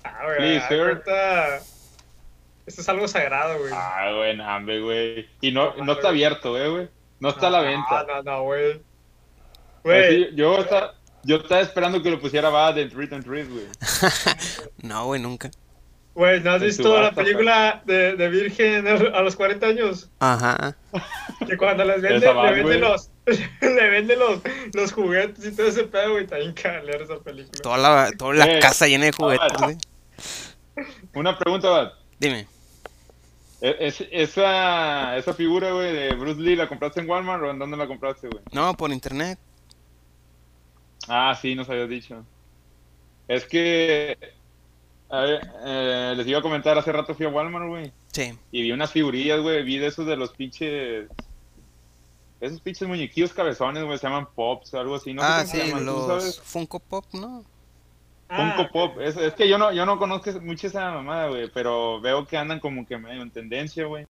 Ah, 0.04 0.20
güey. 0.36 0.60
Cuenta- 0.68 1.56
Esto 2.66 2.80
es 2.82 2.88
algo 2.88 3.08
sagrado, 3.08 3.58
güey. 3.58 3.72
Ah, 3.74 4.12
güey, 4.14 4.40
hambre, 4.40 4.80
güey. 4.80 5.28
Y 5.40 5.52
no, 5.52 5.74
no 5.76 5.92
está 5.92 6.08
abierto, 6.08 6.58
eh, 6.58 6.68
güey. 6.68 6.88
No 7.20 7.30
está 7.30 7.48
a 7.48 7.50
la 7.50 7.60
venta. 7.62 8.04
No, 8.06 8.16
no, 8.16 8.22
no, 8.22 8.42
güey. 8.44 8.80
Güey, 9.84 10.24
Así, 10.26 10.36
yo, 10.36 10.58
estaba, 10.60 10.94
yo 11.22 11.36
estaba 11.36 11.60
esperando 11.62 12.02
que 12.02 12.10
lo 12.10 12.20
pusiera 12.20 12.50
va 12.50 12.72
de 12.72 12.86
Treat 12.86 13.12
and 13.14 13.24
Treat, 13.24 13.48
güey. 13.48 13.66
No, 14.82 15.06
güey, 15.06 15.20
nunca. 15.20 15.50
güey, 16.14 16.40
¿no 16.40 16.50
has 16.52 16.60
en 16.62 16.68
visto 16.68 16.82
subasta, 16.82 17.02
la 17.08 17.12
película 17.12 17.82
de, 17.86 18.16
de 18.16 18.28
Virgen 18.28 18.86
a 18.86 19.20
los 19.22 19.34
40 19.36 19.66
años? 19.66 20.10
Ajá. 20.20 20.76
Que 21.46 21.56
cuando 21.56 21.84
les 21.84 22.02
vende, 22.02 22.18
Esa 22.18 22.32
va, 22.32 22.44
le 22.50 22.50
venden 22.62 22.66
güey. 22.66 22.80
los, 22.80 23.10
le 23.60 23.90
venden 23.90 24.18
los, 24.18 24.40
los 24.74 24.92
juguetes 24.92 25.44
y 25.46 25.54
todo 25.56 25.66
ese 25.66 25.84
pedo, 25.84 26.12
güey. 26.12 26.24
Está 26.24 26.36
bien 26.38 26.54
esa 26.56 27.18
película. 27.20 27.60
Toda 27.62 27.78
la, 27.78 28.10
toda 28.16 28.34
la 28.34 28.46
Eh, 28.56 28.60
casa 28.60 28.86
llena 28.86 29.06
de 29.06 29.12
juguetes, 29.12 29.52
güey. 29.58 29.76
Una 31.14 31.38
pregunta, 31.38 31.68
va. 31.70 31.92
Dime. 32.18 32.46
E- 33.60 33.76
es- 33.80 34.04
esa, 34.12 35.16
esa 35.16 35.34
figura, 35.34 35.72
güey, 35.72 35.92
de 35.92 36.14
Bruce 36.14 36.40
Lee, 36.40 36.54
¿la 36.56 36.68
compraste 36.68 37.00
en 37.00 37.10
Walmart 37.10 37.42
o 37.42 37.50
en 37.50 37.58
dónde 37.58 37.76
la 37.76 37.86
compraste, 37.86 38.28
güey? 38.28 38.42
No, 38.52 38.74
por 38.76 38.90
internet. 38.92 39.38
Ah, 41.08 41.36
sí, 41.40 41.54
nos 41.54 41.68
habías 41.68 41.88
dicho. 41.88 42.24
Es 43.26 43.44
que, 43.46 44.16
a 45.10 45.20
ver, 45.20 45.40
eh, 45.64 46.14
les 46.16 46.26
iba 46.26 46.38
a 46.38 46.42
comentar, 46.42 46.76
hace 46.78 46.92
rato 46.92 47.14
fui 47.14 47.26
a 47.26 47.30
Walmart, 47.30 47.66
güey, 47.66 47.92
Sí. 48.12 48.32
y 48.52 48.62
vi 48.62 48.72
unas 48.72 48.92
figurillas, 48.92 49.40
güey, 49.40 49.62
vi 49.64 49.78
de 49.78 49.86
esos 49.88 50.06
de 50.06 50.16
los 50.16 50.30
pinches, 50.32 51.08
esos 52.40 52.60
pinches 52.60 52.86
muñequillos 52.86 53.32
cabezones, 53.32 53.84
güey, 53.84 53.98
se 53.98 54.06
llaman 54.06 54.28
Pops, 54.34 54.74
algo 54.74 54.94
así, 54.96 55.12
no 55.12 55.22
ah, 55.22 55.44
sí, 55.44 55.58
llaman, 55.58 55.80
¿tú 55.80 55.84
los 55.86 56.06
sabes? 56.06 56.40
Funko 56.40 56.78
Pop, 56.80 57.04
¿no? 57.14 57.44
Ah, 58.28 58.54
Funko 58.56 58.72
Pop, 58.72 59.00
es, 59.00 59.16
es 59.16 59.34
que 59.34 59.48
yo 59.48 59.58
no, 59.58 59.72
yo 59.72 59.84
no 59.86 59.98
conozco 59.98 60.30
mucho 60.40 60.66
esa 60.66 60.90
mamada, 60.92 61.28
güey, 61.28 61.50
pero 61.52 62.00
veo 62.00 62.26
que 62.26 62.36
andan 62.36 62.60
como 62.60 62.86
que 62.86 62.96
medio 62.98 63.22
en 63.22 63.30
tendencia, 63.30 63.86
güey. 63.86 64.06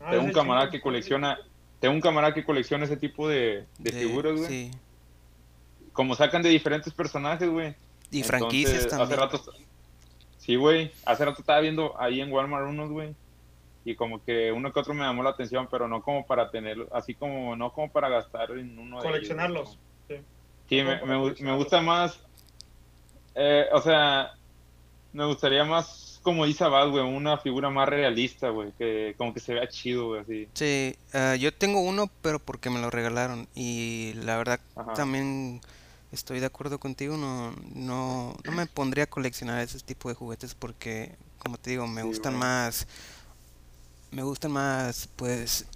ah, 0.00 0.10
Tengo 0.12 0.24
un 0.24 0.32
camarada 0.32 0.66
chico. 0.66 0.72
que 0.78 0.80
colecciona, 0.82 1.38
tengo 1.80 1.94
un 1.94 2.00
camarada 2.00 2.32
que 2.32 2.44
colecciona 2.44 2.84
ese 2.84 2.96
tipo 2.96 3.28
de, 3.28 3.66
de 3.78 3.90
De- 3.90 3.92
figuras, 3.92 4.34
güey. 4.36 4.46
Sí. 4.48 4.70
Como 5.92 6.14
sacan 6.14 6.42
de 6.42 6.48
diferentes 6.48 6.92
personajes, 6.94 7.48
güey. 7.50 7.74
Y 8.10 8.22
franquicias 8.22 8.86
también. 8.88 9.02
Hace 9.08 9.16
rato, 9.16 9.42
sí, 10.38 10.56
güey. 10.56 10.90
Hace 11.04 11.24
rato 11.24 11.40
estaba 11.40 11.60
viendo 11.60 12.00
ahí 12.00 12.20
en 12.20 12.32
Walmart 12.32 12.66
unos, 12.68 12.88
güey. 12.90 13.14
Y 13.84 13.96
como 13.96 14.22
que 14.22 14.52
uno 14.52 14.72
que 14.72 14.80
otro 14.80 14.94
me 14.94 15.04
llamó 15.04 15.22
la 15.22 15.30
atención, 15.30 15.68
pero 15.70 15.88
no 15.88 16.02
como 16.02 16.24
para 16.26 16.50
tenerlo, 16.50 16.88
así 16.92 17.14
como, 17.14 17.56
no 17.56 17.72
como 17.72 17.90
para 17.90 18.08
gastar 18.08 18.52
en 18.52 18.78
uno 18.78 18.96
de 19.00 19.08
ellos, 19.08 19.12
Coleccionarlos. 19.12 19.78
güey. 20.08 20.20
Sí. 20.20 20.26
Sí, 20.68 20.82
No 20.82 21.06
me, 21.06 21.34
me, 21.40 21.56
gusta 21.56 21.80
más, 21.80 22.18
eh, 23.34 23.66
o 23.72 23.80
sea, 23.80 24.30
me 25.12 25.26
gustaría 25.26 25.64
más, 25.64 26.20
como 26.22 26.46
dice 26.46 26.64
Abad, 26.64 26.88
güey, 26.88 27.02
una 27.04 27.38
figura 27.38 27.70
más 27.70 27.88
realista, 27.88 28.48
güey, 28.50 28.72
que 28.78 29.14
como 29.18 29.34
que 29.34 29.40
se 29.40 29.54
vea 29.54 29.68
chido, 29.68 30.08
güey, 30.08 30.20
así. 30.22 30.48
Sí, 30.54 30.96
ah, 31.12 31.34
yo 31.36 31.52
tengo 31.52 31.80
uno, 31.80 32.08
pero 32.22 32.38
porque 32.38 32.70
me 32.70 32.80
lo 32.80 32.90
regalaron. 32.90 33.48
Y 33.54 34.12
la 34.14 34.36
verdad 34.36 34.60
Ajá. 34.76 34.94
también 34.94 35.60
estoy 36.12 36.40
de 36.40 36.46
acuerdo 36.46 36.78
contigo. 36.78 37.16
No, 37.16 37.52
no, 37.74 38.36
no 38.44 38.52
me 38.52 38.66
pondría 38.66 39.04
a 39.04 39.08
coleccionar 39.08 39.60
ese 39.60 39.80
tipo 39.80 40.08
de 40.08 40.14
juguetes 40.14 40.54
porque, 40.54 41.16
como 41.38 41.58
te 41.58 41.70
digo, 41.70 41.86
me 41.86 42.02
Sí, 42.02 42.08
gustan 42.08 42.34
güey. 42.34 42.40
más. 42.40 42.86
Me 44.12 44.22
gustan 44.22 44.52
más, 44.52 45.08
pues. 45.16 45.66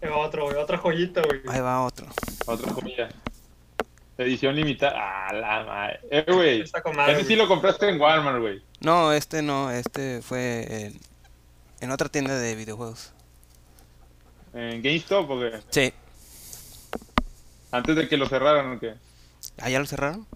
Eh, 0.00 0.08
Otro, 0.08 0.44
güey, 0.44 0.56
otra 0.56 0.78
joyita, 0.78 1.22
güey. 1.22 1.40
Ahí 1.48 1.60
va 1.60 1.84
otro. 1.84 2.06
Otra 2.46 2.72
joya. 2.72 3.08
Edición 4.18 4.56
limitada. 4.56 4.92
Ah, 4.96 5.32
la 5.32 5.64
madre. 5.64 6.00
Eh, 6.10 6.24
güey. 6.28 6.62
Ese 7.08 7.24
sí 7.24 7.36
lo 7.36 7.46
compraste 7.48 7.88
en 7.88 8.00
Walmart, 8.00 8.40
güey. 8.40 8.62
No, 8.80 9.12
este 9.12 9.42
no, 9.42 9.70
este 9.70 10.22
fue 10.22 10.86
en, 10.86 11.00
en 11.80 11.90
otra 11.92 12.08
tienda 12.08 12.36
de 12.36 12.54
videojuegos. 12.56 13.12
En 14.52 14.82
GameStop, 14.82 15.30
¿o 15.30 15.40
qué? 15.40 15.60
Sí. 15.70 15.92
Antes 17.70 17.96
de 17.96 18.08
que 18.08 18.16
lo 18.16 18.28
cerraran, 18.28 18.72
¿o 18.76 18.80
qué? 18.80 18.94
¿Ah, 19.60 19.70
ya 19.70 19.78
lo 19.78 19.86
cerraron? 19.86 20.26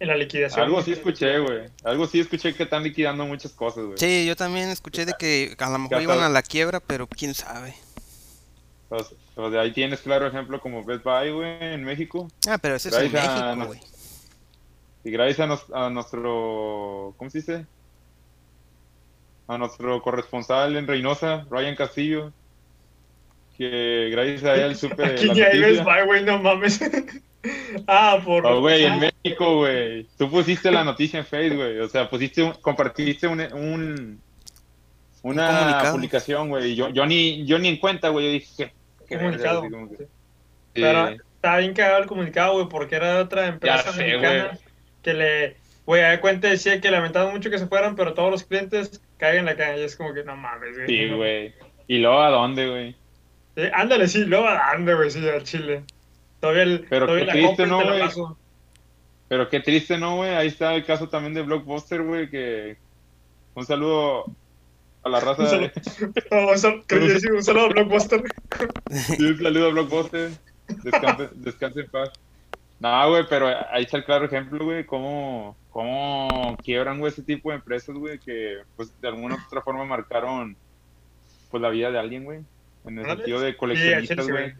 En 0.00 0.08
la 0.08 0.16
liquidación. 0.16 0.64
Algo 0.64 0.82
sí 0.82 0.92
escuché, 0.92 1.38
güey. 1.38 1.68
Algo 1.84 2.06
sí 2.06 2.20
escuché 2.20 2.52
que 2.54 2.64
están 2.64 2.82
liquidando 2.82 3.24
muchas 3.26 3.52
cosas, 3.52 3.84
güey. 3.84 3.96
Sí, 3.98 4.26
yo 4.26 4.34
también 4.36 4.68
escuché 4.68 5.06
de 5.06 5.14
que 5.18 5.54
a 5.58 5.70
lo 5.70 5.78
mejor 5.78 6.02
iban 6.02 6.20
a 6.20 6.28
la 6.28 6.42
quiebra, 6.42 6.80
pero 6.80 7.06
quién 7.06 7.32
sabe. 7.34 7.74
Pues, 8.88 9.14
pues 9.34 9.52
de 9.52 9.60
ahí 9.60 9.72
tienes 9.72 10.00
claro 10.00 10.26
ejemplo 10.26 10.60
como 10.60 10.84
Best 10.84 11.04
Buy, 11.04 11.30
güey, 11.30 11.56
en 11.60 11.84
México. 11.84 12.28
Ah, 12.48 12.58
pero 12.58 12.74
ese 12.74 12.88
es 12.90 12.94
en 12.96 13.12
México, 13.12 13.66
güey. 13.66 13.80
Y 15.04 15.10
gracias 15.10 15.40
a, 15.40 15.46
nos- 15.46 15.70
a 15.72 15.90
nuestro, 15.90 17.14
¿cómo 17.16 17.30
se 17.30 17.38
dice? 17.38 17.66
A 19.46 19.58
nuestro 19.58 20.00
corresponsal 20.02 20.76
en 20.76 20.86
Reynosa, 20.86 21.46
Ryan 21.50 21.76
Castillo, 21.76 22.32
que 23.58 24.08
gracias 24.10 24.44
a 24.44 24.54
él 24.56 24.76
supe 24.76 24.96
de 25.02 25.04
Aquí 25.14 25.26
la 25.26 25.34
ni 25.34 25.40
hay 25.42 25.60
Best. 25.60 25.84
Buy, 25.84 26.06
güey, 26.06 26.24
no 26.24 26.38
mames. 26.40 26.80
ah, 27.86 28.20
por. 28.24 28.46
Oh, 28.46 28.60
güey, 28.60 28.84
en 28.84 28.92
ah, 28.94 29.10
México, 29.22 29.56
güey. 29.58 30.06
Tú 30.18 30.30
pusiste 30.30 30.70
la 30.70 30.84
noticia 30.84 31.18
en 31.20 31.26
Facebook, 31.26 31.58
güey. 31.58 31.78
O 31.80 31.88
sea, 31.88 32.08
pusiste, 32.08 32.42
un- 32.42 32.54
compartiste 32.54 33.26
un, 33.26 33.40
un- 33.52 34.20
una 35.22 35.90
publicación, 35.92 36.48
güey. 36.48 36.72
y 36.72 36.74
Yo, 36.76 36.88
yo 36.90 37.06
ni, 37.06 37.44
yo 37.46 37.58
ni 37.58 37.68
en 37.68 37.76
cuenta, 37.78 38.08
güey. 38.10 38.26
Yo 38.26 38.32
dije, 38.32 38.50
¿qué? 38.56 38.72
qué 39.08 39.16
comunicado. 39.18 39.62
verga, 39.62 39.76
así 39.78 39.86
como 39.86 39.90
que- 39.90 40.04
Sí. 40.04 40.10
Sí. 40.74 40.80
Pero 40.82 41.08
estaba 41.08 41.58
bien 41.58 41.72
cagado 41.74 42.02
el 42.02 42.06
comunicado, 42.08 42.54
güey, 42.54 42.68
porque 42.68 42.96
era 42.96 43.14
de 43.14 43.20
otra 43.20 43.46
empresa 43.46 43.92
sé, 43.92 43.98
mexicana 44.02 44.44
güey. 44.46 44.58
que 45.02 45.14
le, 45.14 45.56
güey, 45.86 46.02
a 46.02 46.10
de 46.10 46.20
cuenta 46.20 46.48
decía 46.48 46.80
que 46.80 46.90
lamentaban 46.90 47.32
mucho 47.32 47.48
que 47.50 47.58
se 47.58 47.66
fueran, 47.68 47.94
pero 47.94 48.14
todos 48.14 48.30
los 48.30 48.42
clientes 48.44 49.00
caen 49.18 49.40
en 49.40 49.44
la 49.44 49.56
calle. 49.56 49.82
Y 49.82 49.84
es 49.84 49.94
como 49.94 50.12
que 50.14 50.24
no 50.24 50.36
mames, 50.36 50.76
güey. 50.76 50.86
Sí, 50.88 51.08
güey. 51.14 51.54
¿Y 51.86 51.98
luego 51.98 52.20
a 52.20 52.30
dónde, 52.30 52.68
güey? 52.68 52.96
Sí, 53.56 53.62
ándale, 53.72 54.08
sí, 54.08 54.24
luego 54.24 54.48
ande, 54.48 54.94
güey, 54.94 55.10
sí, 55.10 55.26
al 55.28 55.44
Chile. 55.44 55.84
Todavía, 56.44 56.62
el, 56.62 56.86
Pero 56.88 57.06
todavía 57.06 57.32
qué 57.32 57.40
la 57.40 57.46
triste, 57.46 57.66
¿no, 57.66 57.82
güey? 57.82 58.02
Pero 59.28 59.48
qué 59.48 59.60
triste, 59.60 59.98
¿no, 59.98 60.16
güey? 60.16 60.30
Ahí 60.30 60.48
está 60.48 60.74
el 60.74 60.84
caso 60.84 61.08
también 61.08 61.34
de 61.34 61.42
Blockbuster, 61.42 62.02
güey, 62.02 62.28
que... 62.28 62.76
Un 63.54 63.64
saludo 63.64 64.24
a 65.02 65.08
la 65.08 65.20
raza. 65.20 65.42
Un 65.42 65.48
saludo. 65.48 65.70
No, 66.30 66.48
un 66.50 67.42
saludo 67.42 67.64
a 67.64 67.68
Blockbuster. 67.68 68.22
Sí, 68.90 69.24
un 69.24 69.38
saludo 69.38 69.66
a 69.66 69.70
Blockbuster. 69.70 70.30
Descanse, 70.82 71.28
descanse 71.34 71.80
en 71.80 71.90
paz. 71.90 72.10
No, 72.80 73.10
güey, 73.10 73.24
pero 73.28 73.48
ahí 73.70 73.84
está 73.84 73.96
el 73.96 74.04
claro 74.04 74.26
ejemplo, 74.26 74.64
güey, 74.64 74.84
cómo, 74.84 75.56
cómo 75.70 76.56
quiebran, 76.62 76.98
güey, 76.98 77.12
ese 77.12 77.22
tipo 77.22 77.50
de 77.50 77.56
empresas, 77.56 77.94
güey, 77.96 78.18
que 78.18 78.58
pues 78.76 78.92
de 79.00 79.08
alguna 79.08 79.36
u 79.36 79.38
otra 79.46 79.62
forma 79.62 79.84
marcaron 79.84 80.56
pues 81.50 81.62
la 81.62 81.70
vida 81.70 81.90
de 81.90 81.98
alguien, 81.98 82.24
güey. 82.24 82.40
En 82.84 82.98
el 82.98 83.06
sentido 83.06 83.40
de 83.40 83.56
coleccionistas, 83.56 84.28
güey. 84.28 84.54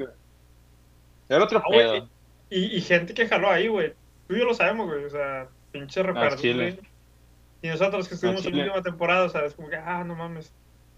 Era 1.29 1.45
otro 1.45 1.59
Ah, 1.59 1.65
güey, 1.67 1.79
pedo. 1.81 2.09
Y, 2.51 2.77
y 2.77 2.81
gente 2.81 3.15
que 3.15 3.27
jaló 3.29 3.51
ahí, 3.51 3.69
güey. 3.69 3.95
Tú 4.29 4.35
y 4.35 4.39
yo 4.39 4.45
lo 4.45 4.55
sabemos, 4.55 4.87
güey. 4.87 5.05
O 5.05 5.11
sea, 5.11 5.49
pinche 5.73 6.03
recuerdo, 6.03 6.37
Chile. 6.37 6.73
güey. 6.73 6.89
Y 7.63 7.69
nosotros 7.69 8.09
que 8.09 8.15
estuvimos 8.15 8.45
en 8.45 8.57
la 8.59 8.65
última 8.65 8.83
temporada, 8.83 9.25
o 9.25 9.29
sea, 9.29 9.45
es 9.47 9.55
como 9.55 9.69
que, 9.71 9.77
ah, 9.77 10.05
no 10.05 10.15
mames. 10.15 10.53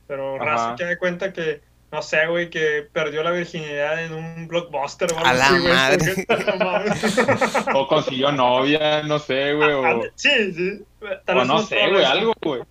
Pero 0.08 0.36
Ajá. 0.36 0.44
Raza 0.44 0.74
que 0.76 0.84
da 0.84 0.98
cuenta 0.98 1.32
que, 1.32 1.60
no 1.92 2.02
sé, 2.02 2.26
güey, 2.26 2.50
que 2.50 2.86
perdió 2.92 3.22
la 3.22 3.30
virginidad 3.30 4.04
en 4.04 4.12
un 4.14 4.48
blockbuster 4.48 5.12
o 5.12 5.16
algo 5.18 5.28
A 5.28 5.32
la 5.34 5.48
güey. 5.50 5.62
Es 5.66 6.26
madre. 6.28 6.44
no 6.46 6.64
mames. 6.64 7.66
O 7.74 7.86
consiguió 7.88 8.32
novia, 8.32 9.02
no 9.04 9.18
sé, 9.20 9.54
güey, 9.54 9.72
o... 9.72 9.84
Ah, 9.84 10.00
sí, 10.16 10.52
sí. 10.52 10.84
Tal 11.24 11.38
O 11.38 11.44
no 11.44 11.60
sé, 11.60 11.76
probable 11.76 11.92
güey, 11.98 12.04
algo, 12.04 12.32
güey. 12.42 12.62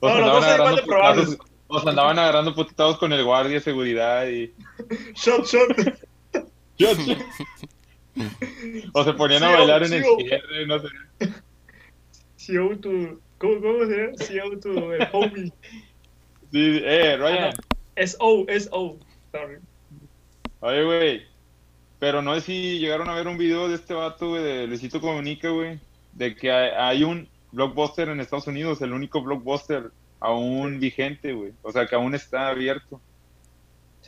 O 0.00 0.08
No, 0.08 0.18
igual 0.26 0.44
agarrando 0.44 0.76
de 0.76 0.82
probables. 0.82 1.38
o 1.66 1.80
se 1.80 1.88
andaban 1.88 2.18
agarrando 2.18 2.54
putados 2.54 2.98
con 2.98 3.12
el 3.12 3.24
guardia 3.24 3.54
de 3.54 3.60
seguridad 3.60 4.26
y... 4.28 4.54
Shot, 5.14 5.44
shot. 5.46 5.98
o 8.92 9.04
se 9.04 9.12
ponían 9.14 9.44
a 9.44 9.50
bailar 9.50 9.82
en 9.84 9.92
el 9.92 10.04
cierre, 10.18 10.66
no 10.66 10.78
sé. 10.78 10.88
CO. 12.46 12.70
¿Cómo, 13.38 13.60
cómo 13.60 13.86
se 13.86 13.96
llama? 13.96 14.12
CO 14.50 14.60
tu. 14.60 14.92
El 14.92 15.08
homie. 15.12 15.52
Sí, 16.52 16.80
eh, 16.84 17.16
Ryan, 17.16 17.54
SO, 18.06 18.46
SO. 18.60 18.98
Sorry. 19.32 19.56
oye, 20.60 20.84
güey. 20.84 21.22
Pero 21.98 22.22
no 22.22 22.34
sé 22.34 22.42
si 22.42 22.78
llegaron 22.78 23.08
a 23.08 23.14
ver 23.14 23.26
un 23.28 23.38
video 23.38 23.68
de 23.68 23.76
este 23.76 23.94
vato, 23.94 24.28
güey, 24.30 24.42
de 24.42 24.66
Luisito 24.66 25.00
Comunica, 25.00 25.48
güey, 25.48 25.78
de 26.12 26.36
que 26.36 26.52
hay, 26.52 26.70
hay 26.76 27.04
un 27.04 27.26
blockbuster 27.52 28.08
en 28.08 28.20
Estados 28.20 28.46
Unidos, 28.46 28.82
el 28.82 28.92
único 28.92 29.22
blockbuster 29.22 29.90
aún 30.20 30.80
vigente, 30.80 31.32
güey. 31.32 31.52
O 31.62 31.72
sea, 31.72 31.86
que 31.86 31.94
aún 31.94 32.14
está 32.14 32.48
abierto. 32.48 33.00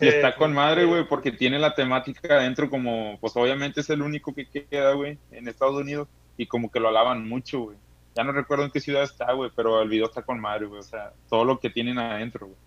Y 0.01 0.09
está 0.09 0.35
con 0.37 0.53
madre, 0.53 0.85
güey, 0.85 1.07
porque 1.09 1.33
tiene 1.33 1.59
la 1.59 1.75
temática 1.75 2.35
adentro 2.35 2.69
como, 2.69 3.19
pues 3.21 3.35
obviamente 3.37 3.81
es 3.81 3.91
el 3.91 4.03
único 4.03 4.35
que 4.35 4.47
queda, 4.47 4.93
güey, 4.93 5.19
en 5.31 5.49
Estados 5.49 5.77
Unidos. 5.77 6.09
Y 6.37 6.47
como 6.47 6.71
que 6.71 6.81
lo 6.81 6.89
alaban 6.89 7.27
mucho, 7.29 7.61
güey. 7.61 7.77
Ya 8.15 8.25
no 8.25 8.33
recuerdo 8.33 8.65
en 8.65 8.71
qué 8.71 8.81
ciudad 8.81 9.03
está, 9.03 9.33
güey, 9.33 9.51
pero 9.57 9.81
el 9.83 9.89
video 9.89 10.07
está 10.07 10.23
con 10.23 10.39
madre, 10.39 10.67
güey. 10.67 10.81
O 10.81 10.83
sea, 10.83 11.13
todo 11.31 11.45
lo 11.45 11.59
que 11.61 11.71
tienen 11.71 11.99
adentro, 11.99 12.47
güey. 12.47 12.59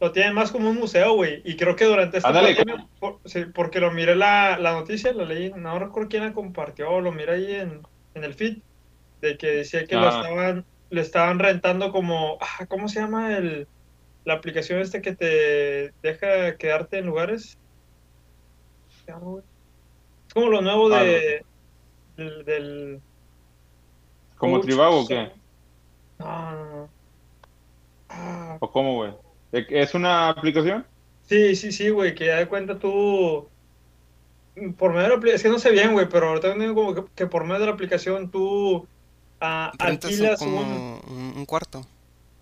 Lo 0.00 0.10
tienen 0.10 0.34
más 0.34 0.50
como 0.50 0.68
un 0.70 0.76
museo, 0.78 1.14
güey. 1.14 1.40
Y 1.44 1.56
creo 1.56 1.76
que 1.76 1.84
durante 1.84 2.16
esta 2.16 2.28
Ándale. 2.30 2.56
pandemia, 2.56 2.88
por- 2.98 3.20
sí, 3.24 3.44
porque 3.54 3.78
lo 3.78 3.92
miré 3.92 4.16
la, 4.16 4.58
la 4.58 4.72
noticia, 4.72 5.12
la 5.12 5.24
leí, 5.24 5.52
no 5.54 5.78
recuerdo 5.78 6.08
quién 6.08 6.24
la 6.24 6.32
compartió, 6.32 7.00
lo 7.00 7.12
miré 7.12 7.32
ahí 7.34 7.54
en, 7.54 7.82
en 8.14 8.24
el 8.24 8.34
feed, 8.34 8.58
de 9.20 9.36
que 9.38 9.46
decía 9.48 9.86
que 9.86 9.94
lo 9.94 10.08
Ah. 10.08 10.20
estaban, 10.20 10.64
le 10.90 11.00
estaban 11.00 11.38
rentando 11.38 11.92
como, 11.92 12.38
ah, 12.40 12.66
¿cómo 12.66 12.88
se 12.88 12.98
llama 12.98 13.36
el, 13.36 13.68
la 14.24 14.34
aplicación 14.34 14.80
esta 14.80 15.00
que 15.02 15.14
te 15.16 15.92
deja 16.02 16.56
quedarte 16.56 16.98
en 16.98 17.06
lugares? 17.06 17.58
Es 20.28 20.34
como 20.34 20.48
lo 20.50 20.62
nuevo 20.62 20.88
de, 20.90 21.42
del, 22.16 22.44
del- 22.44 23.04
¿Como 24.36 24.60
Tribago 24.60 25.00
o 25.00 25.06
qué? 25.08 25.32
No, 26.18 26.52
no, 26.52 26.64
no. 26.76 26.94
Ah, 28.08 28.60
¿O 28.60 28.70
cómo, 28.70 28.94
güey? 28.96 29.12
¿E- 29.52 29.66
¿Es 29.82 29.94
una 29.94 30.28
aplicación? 30.30 30.86
Sí, 31.22 31.56
sí, 31.56 31.72
sí, 31.72 31.88
güey, 31.90 32.14
que 32.14 32.26
ya 32.26 32.36
de 32.38 32.48
cuenta 32.48 32.78
tú, 32.78 33.50
por 34.78 34.90
medio 34.92 35.02
de 35.04 35.08
la 35.10 35.14
aplicación, 35.16 35.36
es 35.36 35.42
que 35.42 35.48
no 35.48 35.58
sé 35.58 35.70
bien, 35.70 35.92
güey, 35.92 36.08
pero 36.08 36.28
ahorita 36.28 36.54
tengo 36.54 36.74
como 36.74 36.94
que, 36.94 37.04
que 37.14 37.26
por 37.26 37.44
medio 37.44 37.60
de 37.60 37.66
la 37.66 37.72
aplicación 37.72 38.30
tú 38.30 38.86
ah, 39.40 39.74
alquilas 39.78 40.38
como 40.38 40.60
un... 40.60 41.00
un, 41.08 41.34
un 41.36 41.46
cuarto. 41.46 41.86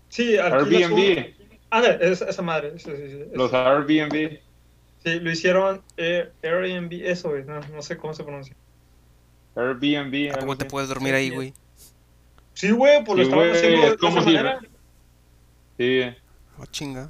Sí, 0.09 0.37
alquilas 0.37 0.87
Airbnb. 0.87 1.33
Ah, 1.71 1.81
esa, 2.01 2.25
esa 2.29 2.41
madre, 2.41 2.77
sí, 2.77 2.91
sí, 2.95 3.07
sí, 3.09 3.23
Los. 3.33 3.53
Airbnb. 3.53 4.39
Sí, 5.03 5.19
lo 5.19 5.31
hicieron 5.31 5.81
Air- 5.97 6.31
Airbnb, 6.43 6.91
eso, 7.05 7.29
güey, 7.29 7.43
no, 7.45 7.59
no 7.59 7.81
sé 7.81 7.97
cómo 7.97 8.13
se 8.13 8.23
pronuncia. 8.23 8.55
Airbnb. 9.55 10.31
¿A 10.31 10.35
algo 10.35 10.47
poco 10.47 10.57
te 10.57 10.65
puedes 10.65 10.89
dormir 10.89 11.13
ahí, 11.15 11.29
güey? 11.29 11.53
Sí, 12.53 12.71
güey, 12.71 13.03
pues 13.03 13.17
lo 13.17 13.23
Sí, 13.23 13.29
estaban 13.29 13.49
haciendo 13.51 13.81
de 13.81 13.87
es 13.87 13.93
esa 13.93 14.09
si- 14.21 14.25
manera. 14.25 14.59
Sí. 15.77 16.01
Oh, 16.59 16.65
chinga. 16.67 17.09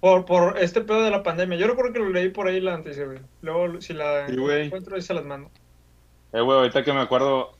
Por, 0.00 0.24
por 0.26 0.58
este 0.58 0.80
pedo 0.82 1.02
de 1.02 1.10
la 1.10 1.22
pandemia. 1.22 1.56
Yo 1.58 1.66
recuerdo 1.68 1.92
que 1.92 1.98
lo 2.00 2.10
leí 2.10 2.28
por 2.28 2.46
ahí 2.46 2.60
la 2.60 2.76
noticia, 2.76 3.04
güey. 3.06 3.18
Luego, 3.40 3.80
si 3.80 3.92
la 3.94 4.26
encuentro, 4.26 4.94
ahí 4.96 5.02
se 5.02 5.14
las 5.14 5.24
mando. 5.24 5.50
Eh, 6.32 6.40
güey, 6.40 6.58
ahorita 6.58 6.82
que 6.84 6.92
me 6.92 7.00
acuerdo, 7.00 7.52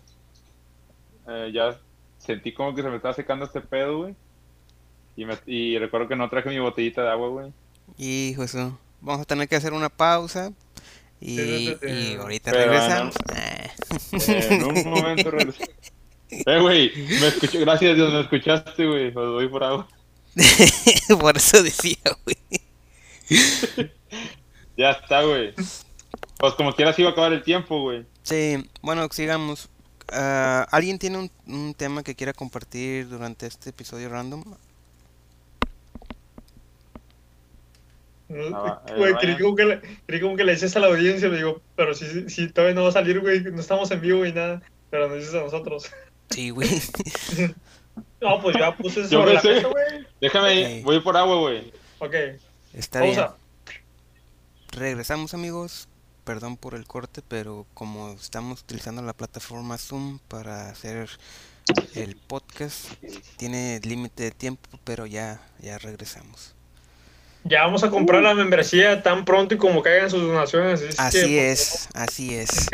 eh, 1.29 1.51
ya 1.53 1.79
sentí 2.19 2.53
como 2.53 2.75
que 2.75 2.83
se 2.83 2.89
me 2.91 2.97
estaba 2.97 3.15
secando 3.15 3.45
este 3.47 3.61
pedo, 3.61 3.99
güey. 3.99 4.17
Y, 5.17 5.25
me- 5.25 5.39
y 5.47 5.79
recuerdo 5.79 6.09
que 6.09 6.17
no 6.17 6.29
traje 6.31 6.49
mi 6.49 6.59
botellita 6.59 7.03
de 7.03 7.11
agua, 7.11 7.29
güey. 7.29 7.53
Hijo 7.99 8.43
eso. 8.45 8.79
Vamos 9.01 9.23
a 9.23 9.25
tener 9.27 9.49
que 9.49 9.57
hacer 9.57 9.73
una 9.73 9.89
pausa. 9.89 10.53
Y, 11.21 11.37
Sí, 11.37 11.67
sí, 11.67 11.77
sí. 11.81 11.87
y 11.89 12.15
ahorita 12.17 12.51
Pero, 12.51 12.65
regresamos. 12.73 13.15
Eh, 13.35 13.71
en 14.51 14.65
un 14.65 14.75
momento. 14.91 15.31
Eh, 16.31 16.61
güey, 16.61 16.93
me 17.21 17.29
escuché, 17.29 17.61
gracias 17.61 17.93
a 17.93 17.95
Dios, 17.95 18.13
me 18.13 18.21
escuchaste, 18.23 18.87
güey. 18.87 19.09
Os 19.09 19.15
voy 19.33 19.49
por 19.49 19.63
agua. 19.65 19.87
Por 21.21 21.37
eso 21.37 21.63
decía, 21.63 21.99
güey. 22.25 22.37
Ya 24.77 24.93
está, 24.93 25.23
güey. 25.23 25.53
Pues 26.39 26.55
como 26.55 26.75
quieras 26.75 26.99
iba 26.99 27.11
a 27.11 27.13
acabar 27.13 27.33
el 27.35 27.43
tiempo, 27.43 27.83
güey. 27.83 28.07
Sí, 28.23 28.57
bueno, 28.81 29.07
sigamos. 29.13 29.69
Ah, 30.11 30.67
¿Alguien 30.71 30.99
tiene 30.99 31.19
un, 31.19 31.31
un 31.47 31.75
tema 31.75 32.03
que 32.03 32.15
quiera 32.15 32.33
compartir 32.33 33.09
durante 33.09 33.47
este 33.47 33.71
episodio 33.71 34.09
random? 34.09 34.43
Ah, 38.55 38.83
eh, 38.89 38.95
Güey, 38.97 39.13
Ryan. 39.13 39.19
creí 39.21 39.39
como 39.39 39.57
que 39.57 39.65
le, 39.65 39.81
creí 40.07 40.21
como 40.21 40.37
que 40.37 40.45
le 40.45 40.53
dices 40.53 40.75
a 40.77 40.81
la 40.81 40.87
audiencia, 40.89 41.29
le 41.29 41.37
digo, 41.37 41.61
pero 41.77 41.95
si, 41.95 42.29
si 42.31 42.49
todavía 42.49 42.75
no 42.75 42.83
va 42.85 42.89
a 42.89 42.93
salir, 42.93 43.21
güey, 43.21 43.43
no 43.43 43.61
estamos 43.61 43.91
en 43.91 44.01
vivo 44.01 44.25
y 44.25 44.33
nada, 44.33 44.63
pero 44.91 45.09
nos 45.09 45.19
dices 45.19 45.35
a 45.35 45.41
nosotros. 45.43 45.91
Sí, 46.31 46.51
güey. 46.51 46.69
No, 48.23 48.41
pues 48.41 48.57
ya 48.59 48.75
puse 48.75 49.03
Yo 49.03 49.09
sobre 49.09 49.35
la 49.35 49.43
mesa, 49.43 49.69
güey. 49.69 50.07
Déjame, 50.21 50.79
Ok. 50.79 50.85
voy 50.85 51.01
por 51.01 51.15
agua, 51.17 51.37
güey. 51.41 51.73
Ok, 51.99 52.15
Está 52.73 53.03
bien. 53.03 53.21
Regresamos, 54.71 55.35
amigos. 55.35 55.89
perdón 56.25 56.57
por 56.57 56.75
el 56.75 56.87
corte, 56.87 57.21
pero 57.27 57.67
como 57.75 58.13
estamos 58.13 58.61
utilizando 58.63 59.03
la 59.03 59.13
plataforma 59.13 59.77
Zoom 59.77 60.21
para 60.29 60.71
hacer 60.71 61.11
el 61.95 62.17
podcast, 62.17 62.87
tiene 63.37 63.81
límite 63.83 64.23
de 64.23 64.31
tiempo, 64.31 64.71
pero 64.85 65.05
ya, 65.07 65.43
ya 65.61 65.77
regresamos. 65.79 66.55
Ya 67.45 67.65
vamos 67.65 67.83
a 67.83 67.91
comprar 67.91 68.23
la 68.23 68.35
membresía 68.35 69.03
tan 69.03 69.25
pronto 69.25 69.55
y 69.55 69.59
como 69.59 69.83
caigan 69.83 70.11
sus 70.11 70.23
donaciones. 70.23 70.99
Así 70.99 71.39
es, 71.39 71.89
así 71.95 72.35
es. 72.35 72.69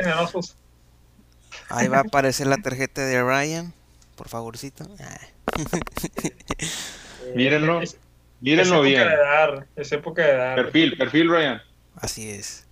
Ahí 1.70 1.88
va 1.88 1.98
a 1.98 2.00
aparecer 2.00 2.46
la 2.46 2.58
tarjeta 2.58 3.04
de 3.04 3.22
Ryan, 3.22 3.72
por 4.16 4.28
favorcito. 4.28 4.84
Ah. 5.00 5.20
Mírenlo, 7.34 7.80
mírenlo 8.40 8.82
bien. 8.82 9.00
Época 9.00 9.16
de 9.16 9.22
dar, 9.22 9.66
es 9.76 9.92
época 9.92 10.22
de 10.22 10.32
dar. 10.34 10.56
Perfil, 10.56 10.96
perfil 10.96 11.30
Ryan. 11.30 11.62
Así 11.96 12.30
es. 12.30 12.66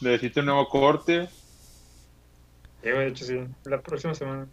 Necesito 0.00 0.40
un 0.40 0.46
nuevo 0.46 0.68
corte. 0.68 1.28
Sí, 2.82 2.90
de 2.90 3.08
hecho 3.08 3.24
sí, 3.24 3.40
la 3.64 3.80
próxima 3.80 4.14
semana. 4.14 4.46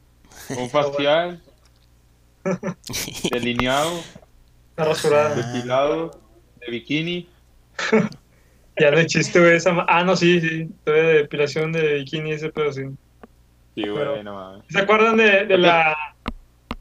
Un 0.50 0.70
facial. 0.70 1.42
delineado. 3.32 4.02
Una 4.78 4.88
rasurada. 4.88 5.36
Depilado. 5.36 6.12
De 6.60 6.72
bikini. 6.72 7.30
ya 8.80 8.92
no 8.92 9.04
chiste, 9.06 9.40
güey. 9.40 9.56
Esa... 9.56 9.86
Ah, 9.88 10.04
no, 10.04 10.16
sí, 10.16 10.40
sí. 10.42 10.70
de 10.86 10.92
depilación 10.92 11.72
de 11.72 11.96
bikini 11.96 12.32
ese 12.32 12.50
pedo, 12.50 12.72
sí. 12.72 12.84
Sí, 13.76 13.88
güey, 13.88 14.24
no 14.24 14.36
mames. 14.36 14.64
¿Se 14.70 14.80
acuerdan 14.80 15.18
de, 15.18 15.46
de 15.46 15.58
la 15.58 15.96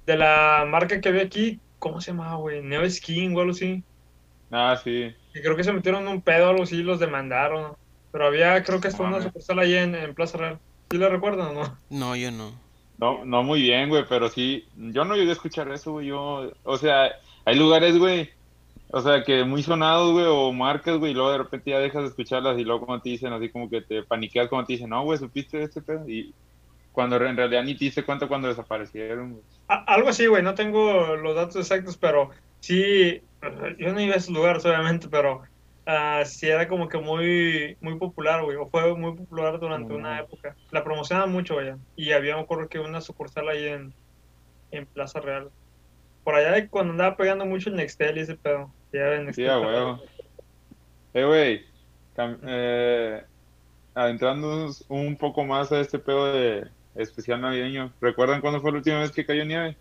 de 0.07 0.17
la 0.17 0.67
marca 0.69 1.01
que 1.01 1.09
había 1.09 1.23
aquí? 1.23 1.61
¿Cómo 1.79 2.01
se 2.01 2.13
llamaba, 2.13 2.37
güey? 2.37 2.63
Neo 2.63 2.89
Skin 2.89 3.37
o 3.37 3.41
algo 3.41 3.53
así. 3.53 3.83
Ah, 4.51 4.79
sí. 4.83 5.15
Y 5.35 5.41
creo 5.41 5.57
que 5.57 5.65
se 5.65 5.73
metieron 5.73 6.07
un 6.07 6.21
pedo 6.21 6.47
o 6.47 6.51
algo 6.51 6.63
así 6.65 6.83
los 6.83 7.01
demandaron. 7.01 7.75
Pero 8.11 8.27
había, 8.27 8.63
creo 8.63 8.81
que 8.81 8.89
hasta 8.89 9.03
una 9.03 9.23
sucursal 9.23 9.59
ahí 9.59 9.75
en, 9.75 9.95
en 9.95 10.15
Plaza 10.15 10.37
Real. 10.37 10.59
¿Sí 10.91 10.99
lo 10.99 11.09
recuerdan 11.09 11.57
o 11.57 11.63
no? 11.63 11.79
No, 11.89 12.17
yo 12.17 12.31
no. 12.31 12.53
No, 12.99 13.25
no 13.25 13.43
muy 13.43 13.63
bien, 13.63 13.89
güey, 13.89 14.05
pero 14.09 14.29
sí. 14.29 14.69
Yo 14.77 15.05
no 15.05 15.17
llegué 15.17 15.31
a 15.31 15.35
escuchar 15.35 15.71
eso, 15.73 15.93
güey. 15.93 16.09
Yo, 16.09 16.53
o 16.63 16.77
sea, 16.77 17.11
hay 17.45 17.57
lugares, 17.57 17.99
güey, 17.99 18.31
o 18.95 19.01
sea, 19.01 19.25
que 19.25 19.45
muy 19.45 19.63
sonados, 19.63 20.13
güey, 20.13 20.27
o 20.29 20.53
marcas, 20.53 20.99
güey, 20.99 21.13
y 21.13 21.15
luego 21.15 21.33
de 21.33 21.39
repente 21.39 21.71
ya 21.71 21.79
dejas 21.79 22.03
de 22.03 22.09
escucharlas 22.09 22.59
y 22.59 22.65
luego 22.65 22.87
como 22.87 23.01
te 23.01 23.09
dicen, 23.09 23.33
así 23.33 23.49
como 23.49 23.71
que 23.71 23.81
te 23.81 24.03
paniqueas, 24.03 24.49
como 24.49 24.65
te 24.65 24.75
dicen, 24.75 24.91
no, 24.91 25.03
güey, 25.03 25.19
¿supiste 25.19 25.59
de 25.59 25.65
este 25.65 25.81
pedo? 25.81 26.07
Y 26.09 26.35
cuando 26.93 27.17
en 27.17 27.37
realidad 27.37 27.65
ni 27.65 27.75
te 27.75 27.87
diste 27.87 28.05
cuenta 28.05 28.29
cuando 28.29 28.49
desaparecieron, 28.49 29.33
güey. 29.33 29.45
Algo 29.67 30.11
así, 30.11 30.27
güey, 30.27 30.43
no 30.43 30.55
tengo 30.55 31.17
los 31.17 31.35
datos 31.35 31.57
exactos, 31.57 31.97
pero 31.97 32.31
sí, 32.61 33.23
yo 33.79 33.93
no 33.95 34.01
iba 34.01 34.15
a 34.15 34.19
esos 34.19 34.35
lugares, 34.35 34.65
obviamente, 34.67 35.09
pero 35.09 35.43
uh, 35.87 36.25
sí 36.27 36.49
era 36.49 36.69
como 36.69 36.89
que 36.89 36.99
muy 36.99 37.79
muy 37.81 37.97
popular, 37.97 38.45
güey, 38.45 38.59
o 38.59 38.69
fue 38.69 38.95
muy 38.95 39.15
popular 39.17 39.59
durante 39.59 39.95
una 39.95 40.21
época. 40.21 40.55
La 40.71 40.85
promocionaban 40.85 41.33
mucho, 41.33 41.55
güey, 41.55 41.73
y 41.97 42.13
había, 42.13 42.37
me 42.37 42.43
acuerdo 42.43 42.69
que 42.69 42.79
una 42.79 43.01
sucursal 43.01 43.49
ahí 43.49 43.69
en, 43.69 43.95
en 44.71 44.85
Plaza 44.85 45.19
Real. 45.21 45.51
Por 46.25 46.35
allá 46.35 46.69
cuando 46.69 46.93
andaba 46.93 47.17
pegando 47.17 47.45
mucho 47.45 47.69
el 47.69 47.77
Nextel 47.77 48.19
y 48.19 48.21
ese 48.21 48.37
pedo. 48.37 48.71
Ya 48.93 49.15
en 49.15 49.33
sí, 49.35 49.45
güey. 49.45 49.97
Eh, 51.15 51.25
güey, 51.25 51.67
eh, 52.47 53.23
adentrándonos 53.95 54.85
un 54.89 55.17
poco 55.17 55.45
más 55.45 55.71
a 55.73 55.81
este 55.81 55.99
pedo 55.99 56.33
de 56.33 56.69
especial 56.95 57.41
navideño, 57.41 57.93
¿recuerdan 58.01 58.41
cuándo 58.41 58.61
fue 58.61 58.71
la 58.71 58.79
última 58.79 59.01
vez 59.01 59.11
que 59.11 59.27
cayó 59.27 59.45
nieve? 59.45 59.77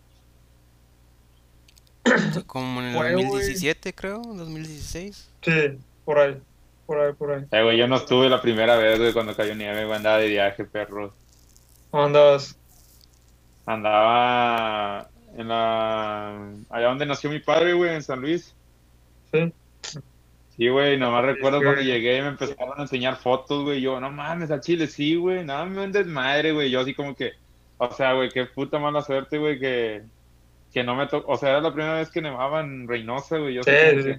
Como 2.48 2.82
en 2.82 2.88
el 2.88 2.94
2017, 2.94 3.94
creo, 3.94 4.22
2016. 4.22 5.30
Sí, 5.42 5.52
por 6.04 6.20
ahí, 6.20 6.38
por 6.86 7.00
ahí, 7.00 7.14
por 7.14 7.32
ahí. 7.32 7.46
Eh, 7.52 7.64
güey, 7.64 7.78
yo 7.78 7.88
no 7.88 7.98
estuve 7.98 8.30
la 8.30 8.42
primera 8.42 8.76
vez, 8.76 9.00
güey, 9.00 9.14
cuando 9.14 9.36
cayó 9.36 9.56
nieve, 9.56 9.86
güey, 9.86 9.98
andaba 9.98 10.18
de 10.18 10.28
viaje, 10.28 10.66
perro. 10.66 11.14
¿Dónde 11.92 12.20
andabas? 12.20 12.58
Andaba 13.66 15.11
en 15.38 15.48
la... 15.48 16.52
allá 16.70 16.88
donde 16.88 17.06
nació 17.06 17.30
mi 17.30 17.40
padre, 17.40 17.74
güey, 17.74 17.96
en 17.96 18.04
San 18.04 18.22
Luis. 18.22 18.54
Sí. 19.32 19.54
Sí, 20.56 20.68
güey, 20.68 20.98
nomás 20.98 21.26
recuerdo 21.26 21.62
cuando 21.62 21.82
llegué 21.82 22.18
y 22.18 22.22
me 22.22 22.28
empezaron 22.28 22.78
a 22.78 22.84
enseñar 22.84 23.16
fotos, 23.18 23.64
güey. 23.64 23.82
Yo, 23.82 24.00
no 24.00 24.12
mames, 24.12 24.52
al 24.52 24.62
chile, 24.62 24.86
sí, 24.88 25.16
güey. 25.16 25.44
Nada, 25.44 25.66
me 25.66 25.84
un 25.84 25.92
desmadre, 25.92 26.52
güey. 26.52 26.70
Yo 26.70 26.82
así 26.82 26.94
como 26.94 27.16
que, 27.16 27.32
o 27.78 27.90
sea, 27.92 28.14
güey, 28.14 28.30
qué 28.30 28.46
puta 28.46 28.78
mala 28.78 29.02
suerte, 29.02 29.38
güey, 29.38 29.58
que, 29.60 30.04
que 30.74 30.84
no 30.84 30.96
me 30.96 31.08
tocó. 31.08 31.32
O 31.32 31.38
sea, 31.38 31.50
era 31.50 31.62
la 31.62 31.74
primera 31.74 31.96
vez 31.96 32.12
que 32.12 32.22
nevaba 32.22 32.60
en 32.62 32.88
Reynosa, 32.88 33.38
güey. 33.38 33.56
Yo 33.56 33.64
sí, 33.64 33.72
sí. 34.04 34.12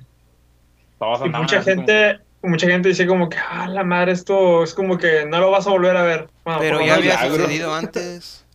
y 1.24 1.28
mucha 1.28 1.62
gente, 1.62 2.18
mucha 2.42 2.66
gente 2.66 2.88
dice 2.88 3.06
como 3.06 3.28
que, 3.28 3.36
ah, 3.38 3.68
la 3.68 3.84
madre, 3.84 4.12
esto 4.12 4.64
es 4.64 4.74
como 4.74 4.98
que 4.98 5.26
no 5.26 5.38
lo 5.38 5.50
vas 5.50 5.66
a 5.66 5.70
volver 5.70 5.96
a 5.96 6.02
ver. 6.02 6.28
Pero 6.58 6.80
ya 6.80 6.94
había 6.94 7.28
sucedido 7.28 7.74
antes. 7.74 8.46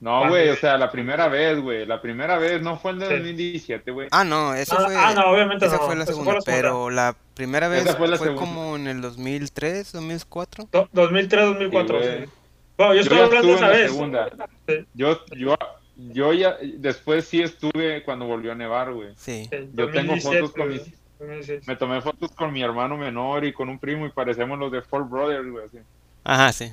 No, 0.00 0.28
güey, 0.28 0.48
o 0.50 0.56
sea, 0.56 0.78
la 0.78 0.90
primera 0.92 1.26
vez, 1.28 1.58
güey. 1.60 1.84
La 1.84 2.00
primera 2.00 2.38
vez 2.38 2.62
no 2.62 2.78
fue 2.78 2.92
el 2.92 3.00
de 3.00 3.08
2017, 3.08 3.90
güey. 3.90 4.08
Ah, 4.12 4.22
no, 4.24 4.54
eso 4.54 4.76
ah, 4.78 4.84
fue. 4.86 4.96
Ah, 4.96 5.12
no, 5.14 5.30
obviamente 5.32 5.66
esa 5.66 5.76
no. 5.78 5.82
fue 5.82 5.96
la 5.96 6.06
segunda, 6.06 6.30
fue 6.30 6.40
la 6.40 6.44
pero 6.44 6.90
la 6.90 7.16
primera 7.34 7.66
vez 7.68 7.82
Esa 7.82 7.90
fue 7.96 8.06
fue, 8.06 8.08
la 8.08 8.16
segunda. 8.18 8.40
como 8.40 8.76
en 8.76 8.86
el 8.86 9.00
2003, 9.00 9.90
2004. 9.92 10.68
Do- 10.70 10.88
2003, 10.92 11.44
2004. 11.46 12.02
Sí, 12.02 12.08
Sí. 12.08 12.30
Bueno, 12.76 12.94
yo 12.94 13.00
Yo 13.00 13.02
estoy 13.02 13.18
hablando 13.18 13.48
en 13.48 13.54
esa 13.56 13.66
la 13.66 13.72
vez. 13.72 13.90
segunda. 13.90 14.28
Sí, 14.68 14.74
Yo, 14.94 15.20
yo, 15.36 15.56
yo 15.96 16.32
ya, 16.32 16.56
después 16.76 17.24
sí 17.26 17.42
estuve 17.42 18.04
cuando 18.04 18.24
volvió 18.26 18.52
a 18.52 18.54
nevar, 18.54 18.92
güey. 18.92 19.08
Sí. 19.16 19.48
sí, 19.50 19.68
Yo 19.72 19.90
tengo 19.90 20.12
2017, 20.14 20.38
fotos 20.38 20.52
con 20.52 20.68
mis- 20.68 20.92
2016. 21.18 21.66
Me 21.66 21.74
tomé 21.74 22.00
fotos 22.02 22.30
con 22.30 22.52
mi 22.52 22.62
hermano 22.62 22.96
menor 22.96 23.44
y 23.44 23.52
con 23.52 23.68
un 23.68 23.80
primo 23.80 24.06
y 24.06 24.10
parecemos 24.10 24.56
los 24.60 24.70
de 24.70 24.80
Four 24.82 25.08
Brothers, 25.08 25.50
güey. 25.50 25.66
así. 25.66 25.78
Ajá, 26.22 26.52
sí. 26.52 26.70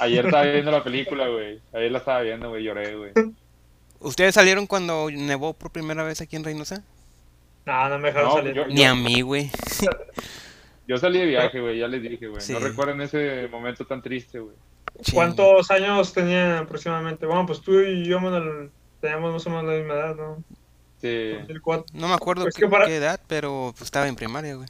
Ayer 0.00 0.24
estaba 0.26 0.44
viendo 0.44 0.70
la 0.70 0.82
película, 0.84 1.28
güey. 1.28 1.60
Ayer 1.72 1.92
la 1.92 1.98
estaba 1.98 2.20
viendo, 2.22 2.48
güey. 2.48 2.64
Lloré, 2.64 2.94
güey. 2.96 3.12
¿Ustedes 4.00 4.34
salieron 4.34 4.66
cuando 4.66 5.08
nevó 5.10 5.54
por 5.54 5.70
primera 5.70 6.02
vez 6.02 6.20
aquí 6.20 6.36
en 6.36 6.44
Reynosa? 6.44 6.82
No, 7.66 7.88
no 7.88 7.98
me 7.98 8.08
dejaron 8.08 8.28
No, 8.28 8.34
salir. 8.36 8.54
yo- 8.54 8.66
Ni 8.66 8.84
a 8.84 8.94
mí, 8.94 9.20
güey. 9.22 9.50
Yo 10.86 10.98
salí 10.98 11.18
de 11.18 11.24
viaje, 11.24 11.60
güey. 11.60 11.78
Ya 11.78 11.88
les 11.88 12.02
dije, 12.02 12.26
güey. 12.26 12.42
Sí. 12.42 12.52
No 12.52 12.58
recuerden 12.58 13.00
ese 13.00 13.48
momento 13.50 13.86
tan 13.86 14.02
triste, 14.02 14.38
güey. 14.38 14.54
¿Cuántos 15.14 15.70
años 15.70 16.12
tenían 16.12 16.52
aproximadamente? 16.58 17.24
Bueno, 17.24 17.46
pues 17.46 17.62
tú 17.62 17.80
y 17.80 18.04
yo 18.04 18.20
Manuel, 18.20 18.70
teníamos 19.00 19.32
más 19.32 19.46
o 19.46 19.50
menos 19.50 19.64
la 19.64 19.72
misma 19.78 19.94
edad, 19.94 20.14
¿no? 20.14 20.44
Sí. 21.00 21.30
2004. 21.38 21.86
No 21.98 22.08
me 22.08 22.14
acuerdo 22.14 22.46
Es 22.46 22.54
qué, 22.54 22.62
que 22.62 22.68
para- 22.68 22.84
qué 22.86 22.96
edad, 22.96 23.18
pero 23.26 23.70
pues, 23.72 23.84
estaba 23.86 24.06
en 24.08 24.14
primaria, 24.14 24.56
güey. 24.56 24.68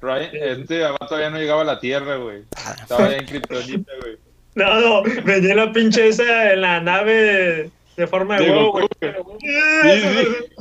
Ryan, 0.00 0.30
este 0.32 0.82
todavía 1.08 1.30
no 1.30 1.38
llegaba 1.38 1.62
a 1.62 1.64
la 1.64 1.80
Tierra, 1.80 2.16
güey. 2.16 2.42
Estaba 2.80 3.10
ya 3.10 3.16
en 3.16 3.26
Kryptonita, 3.26 3.92
güey. 4.00 4.16
No, 4.54 4.80
no, 4.80 5.02
venía 5.24 5.54
la 5.54 5.72
pinche 5.72 6.08
esa 6.08 6.52
en 6.52 6.60
la 6.62 6.80
nave 6.80 7.70
de 7.96 8.06
forma 8.06 8.38
de 8.38 8.44
De 8.44 8.50
huevo, 8.50 8.72
Goku, 8.72 8.88
güey. 9.24 9.40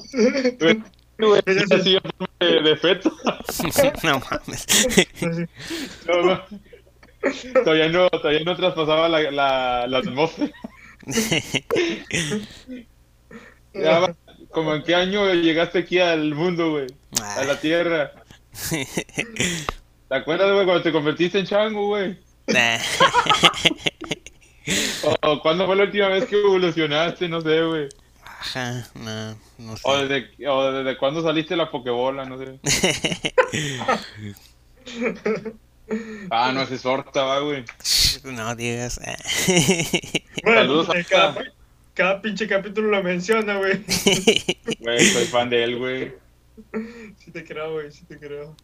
Sí, 0.01 0.57
sí. 0.59 0.83
Güey, 1.19 1.41
así 1.47 1.97
de 2.39 2.61
de, 2.61 2.77
feto. 2.77 3.11
no 4.03 4.21
mames. 4.29 4.67
No, 6.07 6.21
no. 6.21 6.43
Todavía 7.63 7.89
no, 7.89 8.09
todavía 8.09 8.43
no 8.45 8.55
traspasaba 8.55 9.09
la, 9.09 9.31
la, 9.31 9.87
la 9.87 9.97
atmósfera. 9.97 10.51
Ya 13.73 14.15
¿Como 14.51 14.75
en 14.75 14.83
qué 14.83 14.95
año 14.95 15.33
llegaste 15.33 15.79
aquí 15.79 15.99
al 15.99 16.33
mundo, 16.33 16.71
güey? 16.71 16.87
A 17.21 17.43
la 17.43 17.59
Tierra. 17.59 18.11
¿Te 20.09 20.15
acuerdas, 20.15 20.51
güey, 20.53 20.65
cuando 20.65 20.83
te 20.83 20.91
convertiste 20.91 21.39
en 21.39 21.45
chango, 21.45 21.87
güey? 21.87 22.17
Nah. 22.47 22.77
O, 25.03 25.15
o 25.31 25.41
cuándo 25.41 25.65
fue 25.65 25.75
la 25.75 25.83
última 25.83 26.07
vez 26.09 26.25
que 26.25 26.39
evolucionaste, 26.39 27.27
no 27.29 27.41
sé, 27.41 27.61
güey. 27.63 27.87
Ajá, 28.23 28.87
no, 28.95 29.31
no 29.57 29.73
O 29.83 29.97
sé. 29.97 30.07
desde, 30.07 30.47
o 30.47 30.71
desde 30.71 30.97
cuándo 30.97 31.21
saliste 31.23 31.55
la 31.55 31.71
pokebola, 31.71 32.25
no 32.25 32.37
sé. 32.37 32.59
Ah, 36.29 36.51
no, 36.53 36.63
ese 36.63 36.77
sorta, 36.77 37.23
va, 37.23 37.39
güey. 37.39 37.63
no 38.25 38.55
digas. 38.55 38.99
Bueno, 40.43 40.59
Saludos 40.59 40.89
a- 40.89 40.97
en 40.97 41.03
cada, 41.05 41.43
cada 41.93 42.21
pinche 42.21 42.45
capítulo 42.47 42.89
lo 42.89 43.01
menciona, 43.03 43.57
güey. 43.57 43.83
Güey, 44.79 44.99
soy 45.05 45.25
fan 45.27 45.49
de 45.49 45.63
él, 45.63 45.77
güey. 45.77 46.13
Sí 47.17 47.31
te 47.31 47.43
creo, 47.43 47.73
güey, 47.73 47.91
sí 47.91 48.05
te 48.05 48.19
creo. 48.19 48.59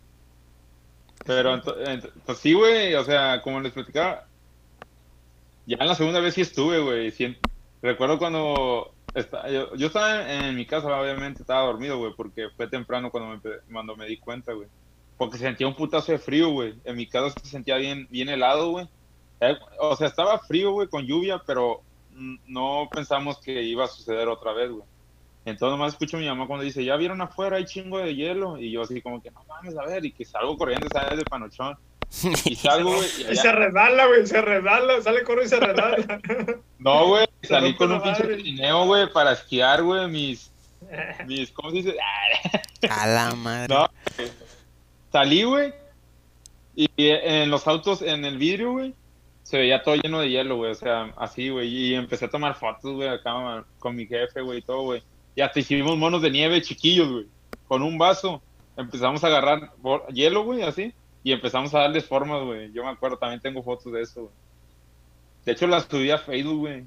Pero, 1.26 1.62
pues 2.26 2.40
sí, 2.40 2.54
güey, 2.54 2.94
o 2.96 3.04
sea, 3.04 3.42
como 3.42 3.62
les 3.62 3.72
platicaba, 3.74 4.30
ya 5.66 5.78
en 5.80 5.88
la 5.88 5.96
segunda 5.96 6.20
vez 6.20 6.34
sí 6.36 6.42
estuve, 6.42 6.80
güey. 6.82 7.12
recuerdo 7.82 8.18
cuando 8.20 8.96
esta- 9.14 9.50
yo, 9.50 9.76
yo 9.76 9.88
estaba 9.88 10.32
en, 10.50 10.56
mi 10.56 10.66
casa, 10.66 11.00
obviamente 11.00 11.44
estaba 11.44 11.66
dormido, 11.68 11.98
güey, 12.00 12.14
porque 12.16 12.50
fue 12.56 12.68
temprano 12.70 13.12
cuando 13.12 13.36
me, 13.38 13.42
cuando 13.72 13.96
me 13.96 14.08
di 14.08 14.20
cuenta, 14.20 14.54
güey. 14.54 14.70
Porque 15.16 15.38
sentía 15.38 15.68
un 15.68 15.76
putazo 15.76 16.12
de 16.12 16.20
frío, 16.20 16.50
güey. 16.52 16.82
En 16.84 16.96
mi 16.98 17.08
casa 17.08 17.36
se 17.42 17.48
sentía 17.50 17.78
bien, 17.78 18.08
bien 18.10 18.30
helado, 18.30 18.72
güey. 18.72 18.88
Eh, 19.42 19.56
O 19.80 19.96
sea, 19.96 20.08
estaba 20.08 20.40
frío, 20.40 20.72
güey, 20.74 20.88
con 20.90 21.06
lluvia, 21.06 21.42
pero 21.46 21.86
no 22.46 22.90
pensamos 22.94 23.40
que 23.42 23.64
iba 23.64 23.86
a 23.86 23.88
suceder 23.88 24.28
otra 24.30 24.54
vez, 24.54 24.72
güey. 24.72 24.88
Entonces 25.46 25.78
nomás 25.78 25.94
escucho 25.94 26.18
a 26.18 26.20
mi 26.22 26.28
mamá 26.28 26.48
cuando 26.48 26.64
dice, 26.64 26.86
ya 26.86 26.96
vieron 26.96 27.22
afuera, 27.22 27.58
hay 27.58 27.66
chingo 27.66 28.00
de 28.00 28.16
hielo. 28.16 28.58
Y 28.58 28.72
yo 28.72 28.84
así 28.84 29.02
como 29.02 29.22
que, 29.22 29.30
no 29.32 29.44
mames, 29.48 29.78
a 29.78 29.86
ver, 29.86 30.06
y 30.06 30.12
que 30.12 30.24
salgo 30.24 30.58
corriendo, 30.58 30.88
sale 30.90 31.18
de 31.18 31.26
panochón. 31.26 31.78
Y 32.46 32.56
salgo, 32.56 32.96
güey. 32.96 33.10
y 33.32 33.36
se 33.36 33.52
resbala, 33.52 34.06
güey, 34.06 34.26
se 34.28 34.42
resbala, 34.42 35.02
sale 35.02 35.24
corro 35.24 35.44
y 35.44 35.48
se 35.48 35.60
resbala. 35.60 36.22
No, 36.80 37.08
güey, 37.08 37.28
salí 37.44 37.76
con 37.76 37.92
un 37.92 38.02
pinche 38.02 38.24
trineo, 38.24 38.86
güey, 38.86 39.12
para 39.12 39.34
esquiar, 39.34 39.82
güey, 39.84 40.08
mis, 40.10 40.52
mis, 41.26 41.52
¿cómo 41.52 41.72
se 41.72 41.78
dice? 41.78 41.96
A 42.90 43.08
la 43.08 43.36
madre. 43.36 43.74
No, 43.74 43.90
salí, 45.12 45.44
güey, 45.44 45.74
y 46.76 46.88
en 46.98 47.50
los 47.50 47.68
autos, 47.68 48.02
en 48.02 48.26
el 48.26 48.38
vidrio, 48.38 48.74
güey, 48.74 48.94
se 49.44 49.58
veía 49.58 49.82
todo 49.82 49.96
lleno 49.96 50.20
de 50.20 50.30
hielo, 50.30 50.58
güey, 50.58 50.72
o 50.72 50.76
sea, 50.76 51.14
así, 51.18 51.50
güey, 51.50 51.70
y 51.70 51.96
empecé 51.96 52.26
a 52.26 52.30
tomar 52.30 52.56
fotos, 52.56 52.94
güey, 52.94 53.08
acá 53.08 53.64
con 53.80 53.96
mi 53.96 54.06
jefe, 54.06 54.42
güey, 54.42 54.60
y 54.60 54.62
todo, 54.62 54.84
güey, 54.84 55.04
y 55.36 55.42
hasta 55.42 55.60
hicimos 55.60 55.98
monos 55.98 56.22
de 56.22 56.32
nieve 56.32 56.62
chiquillos, 56.62 57.10
güey, 57.12 57.28
con 57.68 57.82
un 57.82 57.98
vaso, 57.98 58.42
empezamos 58.78 59.24
a 59.24 59.28
agarrar 59.28 59.72
hielo, 60.14 60.44
güey, 60.44 60.62
así, 60.64 60.94
y 61.24 61.32
empezamos 61.32 61.74
a 61.74 61.80
darles 61.80 62.06
formas, 62.06 62.44
güey, 62.44 62.72
yo 62.74 62.84
me 62.84 62.90
acuerdo, 62.92 63.18
también 63.18 63.42
tengo 63.42 63.64
fotos 63.64 63.92
de 63.94 64.02
eso, 64.02 64.22
güey. 64.24 64.34
De 65.46 65.52
hecho, 65.54 65.68
las 65.68 65.86
subí 65.86 66.10
a 66.12 66.18
Facebook, 66.18 66.60
güey, 66.60 66.86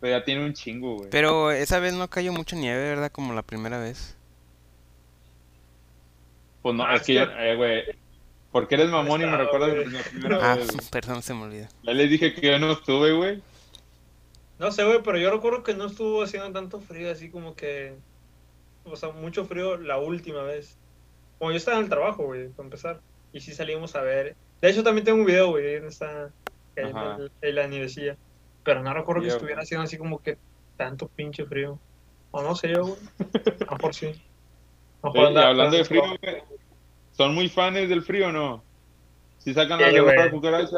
pero 0.00 0.18
ya 0.18 0.24
tiene 0.24 0.44
un 0.44 0.52
chingo, 0.52 0.96
güey. 0.96 1.10
Pero 1.10 1.50
esa 1.50 1.78
vez 1.80 1.94
no 1.94 2.08
cayó 2.08 2.32
mucha 2.32 2.54
nieve, 2.56 2.80
¿verdad? 2.90 3.10
Como 3.10 3.32
la 3.34 3.42
primera 3.42 3.78
vez. 3.78 4.16
Pues 6.62 6.74
no, 6.74 6.84
Ah, 6.84 6.96
es 6.96 7.02
que, 7.02 7.14
yo- 7.14 7.22
eh, 7.22 7.56
güey, 7.56 7.82
porque 8.52 8.74
eres 8.74 8.88
mamón 8.90 9.22
y 9.22 9.26
me 9.26 9.36
recuerdas 9.36 9.70
la 9.92 10.02
primera 10.02 10.52
Ah, 10.52 10.56
vez, 10.56 10.66
güey. 10.72 10.88
perdón, 10.90 11.22
se 11.22 11.34
me 11.34 11.42
olvidó. 11.44 11.68
Ya 11.82 11.92
les 11.92 12.10
dije 12.10 12.34
que 12.34 12.46
yo 12.46 12.58
no 12.58 12.72
estuve, 12.72 13.12
güey. 13.12 13.42
No 14.58 14.70
sé, 14.70 14.84
güey, 14.84 15.02
pero 15.02 15.18
yo 15.18 15.30
recuerdo 15.30 15.62
que 15.62 15.74
no 15.74 15.86
estuvo 15.86 16.22
haciendo 16.22 16.52
tanto 16.52 16.80
frío, 16.80 17.10
así 17.10 17.30
como 17.30 17.54
que. 17.54 17.98
O 18.84 18.96
sea, 18.96 19.10
mucho 19.10 19.44
frío 19.44 19.76
la 19.78 19.98
última 19.98 20.42
vez. 20.42 20.78
Como 21.38 21.50
yo 21.50 21.56
estaba 21.58 21.78
en 21.78 21.84
el 21.84 21.90
trabajo, 21.90 22.24
güey, 22.24 22.48
para 22.50 22.66
empezar. 22.66 23.00
Y 23.32 23.40
sí 23.40 23.52
salimos 23.52 23.94
a 23.96 24.02
ver. 24.02 24.36
De 24.62 24.70
hecho, 24.70 24.82
también 24.82 25.04
tengo 25.04 25.18
un 25.20 25.26
video, 25.26 25.50
güey, 25.50 25.74
en 25.76 25.86
esta. 25.86 26.32
En, 26.74 26.96
el- 26.96 27.32
en 27.40 27.54
la 27.54 27.66
nievecilla. 27.68 28.16
Pero 28.62 28.82
no 28.82 28.92
recuerdo 28.94 29.22
que 29.22 29.28
estuviera 29.28 29.62
haciendo 29.62 29.84
así 29.84 29.98
como 29.98 30.20
que 30.20 30.38
tanto 30.76 31.08
pinche 31.08 31.44
frío. 31.46 31.80
O 32.30 32.42
no 32.42 32.54
sé 32.54 32.72
yo, 32.72 32.82
güey. 32.86 32.98
A 33.68 33.74
mejor 33.74 33.94
sí. 33.94 34.12
Y 35.14 35.18
andaba 35.18 35.48
hablando 35.48 35.76
de 35.76 35.84
frío, 35.84 36.02
güey, 36.02 36.42
¿son 37.12 37.34
muy 37.34 37.48
fans 37.48 37.88
del 37.88 38.02
frío 38.02 38.28
o 38.28 38.32
no? 38.32 38.64
Si 39.38 39.54
sacan 39.54 39.78
Sí, 39.78 39.84
la 39.84 39.90
la 39.90 40.30
cucaracha. 40.30 40.76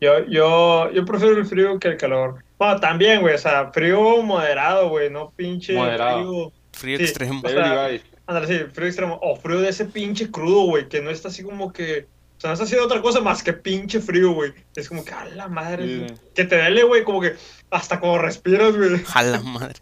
Yo, 0.00 0.24
yo, 0.26 0.90
yo 0.92 1.04
prefiero 1.04 1.36
el 1.38 1.46
frío 1.46 1.78
que 1.78 1.88
el 1.88 1.96
calor. 1.96 2.43
Bueno, 2.64 2.80
también, 2.80 3.20
güey, 3.20 3.34
o 3.34 3.38
sea, 3.38 3.70
frío 3.72 4.22
moderado, 4.22 4.88
güey, 4.88 5.10
no 5.10 5.30
pinche 5.36 5.74
Moderado. 5.74 6.22
frío. 6.22 6.52
Frío 6.72 6.98
Sí. 6.98 7.04
extremo. 7.04 7.42
O 7.44 7.48
sea. 7.48 7.90
Ándale, 8.26 8.46
sí, 8.46 8.64
frío 8.72 8.86
extremo. 8.88 9.18
O 9.22 9.36
frío 9.36 9.60
de 9.60 9.68
ese 9.68 9.84
pinche 9.84 10.30
crudo, 10.30 10.62
güey, 10.64 10.88
que 10.88 11.00
no 11.02 11.10
está 11.10 11.28
así 11.28 11.42
como 11.42 11.72
que. 11.72 12.06
O 12.36 12.40
sea, 12.40 12.48
no 12.48 12.54
está 12.54 12.64
haciendo 12.64 12.86
otra 12.86 13.00
cosa 13.02 13.20
más 13.20 13.42
que 13.42 13.52
pinche 13.52 14.00
frío, 14.00 14.32
güey. 14.32 14.52
Es 14.74 14.88
como 14.88 15.04
que, 15.04 15.12
a 15.12 15.24
la 15.26 15.46
madre. 15.48 15.86
Sí, 15.86 15.98
güey. 15.98 16.14
Que 16.34 16.44
te 16.44 16.56
duele, 16.56 16.82
güey, 16.84 17.04
como 17.04 17.20
que 17.20 17.34
hasta 17.70 18.00
como 18.00 18.18
respiras, 18.18 18.76
güey. 18.76 19.00
A 19.14 19.22
la 19.22 19.40
madre. 19.40 19.74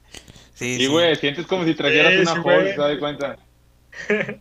Sí, 0.55 0.75
Y, 0.75 0.79
sí. 0.81 0.87
güey, 0.87 1.15
sientes 1.17 1.47
como 1.47 1.65
si 1.65 1.75
trajeras 1.75 2.13
Sí, 2.13 2.19
una 2.21 2.35
sí, 2.35 2.39
güey. 2.41 2.75
¿te 2.75 2.81
das 2.81 2.99
cuenta? 2.99 3.37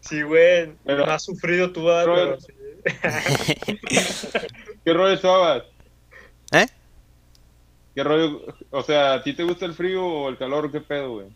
Sí, 0.00 0.22
güey. 0.22 0.72
Pero- 0.84 1.06
no 1.06 1.12
has 1.12 1.22
sufrido 1.24 1.72
tú, 1.72 1.84
¿verdad? 1.84 2.04
Pero- 2.14 2.38
pero 2.38 2.40
sí. 2.40 2.52
¿Qué 4.84 4.92
rollo 4.92 5.14
estabas? 5.14 5.62
¿Qué 7.94 8.02
rollo? 8.04 8.40
O 8.70 8.82
sea, 8.82 9.14
¿a 9.14 9.22
ti 9.22 9.34
te 9.34 9.42
gusta 9.44 9.66
el 9.66 9.74
frío 9.74 10.04
o 10.06 10.28
el 10.28 10.38
calor 10.38 10.66
o 10.66 10.70
qué 10.70 10.80
pedo, 10.80 11.14
güey? 11.14 11.26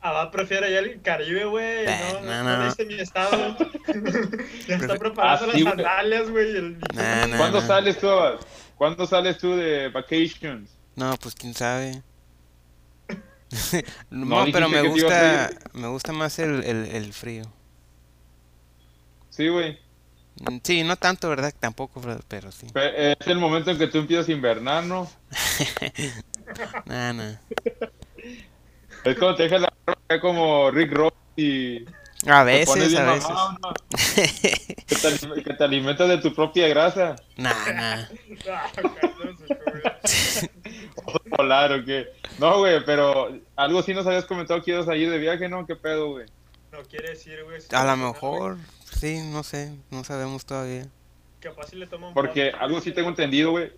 Abad 0.00 0.30
prefiere 0.30 0.70
ya 0.70 0.80
el 0.80 1.00
Caribe, 1.00 1.44
güey. 1.46 1.86
No, 1.86 2.20
no, 2.20 2.44
no, 2.44 2.58
no, 2.58 2.64
viste 2.66 2.84
mi 2.84 2.94
estado. 3.00 3.56
ya 4.68 4.76
está 4.76 4.96
preparando 4.98 5.44
Ah, 5.44 5.46
las 5.46 5.56
sí, 5.56 5.62
sandalias, 5.64 6.30
güey. 6.30 6.56
el- 6.56 6.78
Nah, 6.94 7.26
nah, 7.26 7.36
¿Cuándo 7.38 7.60
nah. 7.60 7.66
sales 7.66 7.98
tú, 7.98 8.08
Abad? 8.08 8.34
¿Cuándo 8.76 9.06
sales 9.06 9.38
tú 9.38 9.56
de 9.56 9.88
vacations? 9.88 10.70
No, 10.94 11.16
pues 11.16 11.34
quién 11.34 11.54
sabe. 11.54 12.02
no, 14.10 14.44
No, 14.44 14.44
pero 14.52 14.68
me 14.68 14.82
gusta, 14.82 15.50
me 15.72 15.88
gusta 15.88 16.12
más 16.12 16.38
el, 16.38 16.62
el, 16.64 16.86
el 16.86 17.12
frío. 17.12 17.44
Sí, 19.30 19.48
güey. 19.48 19.78
Mm, 20.40 20.58
Sí, 20.62 20.82
no 20.84 20.96
tanto, 20.96 21.28
¿verdad? 21.28 21.52
Tampoco, 21.58 22.00
pero- 22.00 22.20
pero 22.28 22.50
sí. 22.52 22.66
Es 22.74 23.16
el 23.26 23.38
momento 23.38 23.70
en 23.70 23.78
que 23.78 23.86
tú 23.86 23.98
empiezas 23.98 24.28
a 24.28 24.32
invernar, 24.32 24.84
¿no? 24.84 25.10
Nah, 26.86 27.12
nah. 27.12 27.34
Es 29.04 29.18
cuando 29.18 29.34
te 29.36 29.44
dejas 29.44 29.62
la 29.62 29.72
ropa 29.86 30.20
como 30.20 30.70
Rick 30.70 30.92
Ross 30.92 31.12
y 31.36 31.84
A 32.26 32.42
veces, 32.44 32.94
a 32.96 33.04
veces. 33.12 33.28
mamado, 33.28 33.58
¿no? 33.62 33.72
que, 34.86 34.94
te, 34.96 35.08
alim- 35.08 35.42
que 35.42 35.54
te 35.54 35.64
alimentas 35.64 36.08
de 36.08 36.18
tu 36.18 36.34
propia 36.34 36.68
grasa. 36.68 37.16
Nah, 37.36 37.52
nah. 37.72 38.04
Ah. 38.50 38.78
Polar 41.36 41.72
o 41.72 41.84
qué. 41.84 42.08
No, 42.38 42.58
güey, 42.58 42.84
pero 42.84 43.38
algo 43.56 43.82
sí 43.82 43.94
nos 43.94 44.06
habías 44.06 44.24
comentado 44.24 44.62
que 44.62 44.72
ibas 44.72 44.88
a 44.88 44.96
ir 44.96 45.10
de 45.10 45.18
viaje, 45.18 45.48
¿no? 45.48 45.66
¿Qué 45.66 45.76
pedo, 45.76 46.10
güey? 46.12 46.26
No 46.72 46.82
quiere 46.82 47.10
decir, 47.10 47.42
güey. 47.44 47.60
A 47.72 47.84
lo 47.84 47.96
mejor, 47.96 48.58
sí, 49.04 49.20
no 49.30 49.42
sé, 49.42 49.74
no 49.90 50.02
sabemos 50.04 50.46
todavía. 50.46 50.86
Capaz 51.40 51.68
si 51.68 51.76
le 51.76 51.86
toman 51.86 52.14
Porque 52.14 52.50
algo 52.58 52.80
sí 52.80 52.92
tengo 52.92 53.10
entendido, 53.10 53.50
güey. 53.50 53.70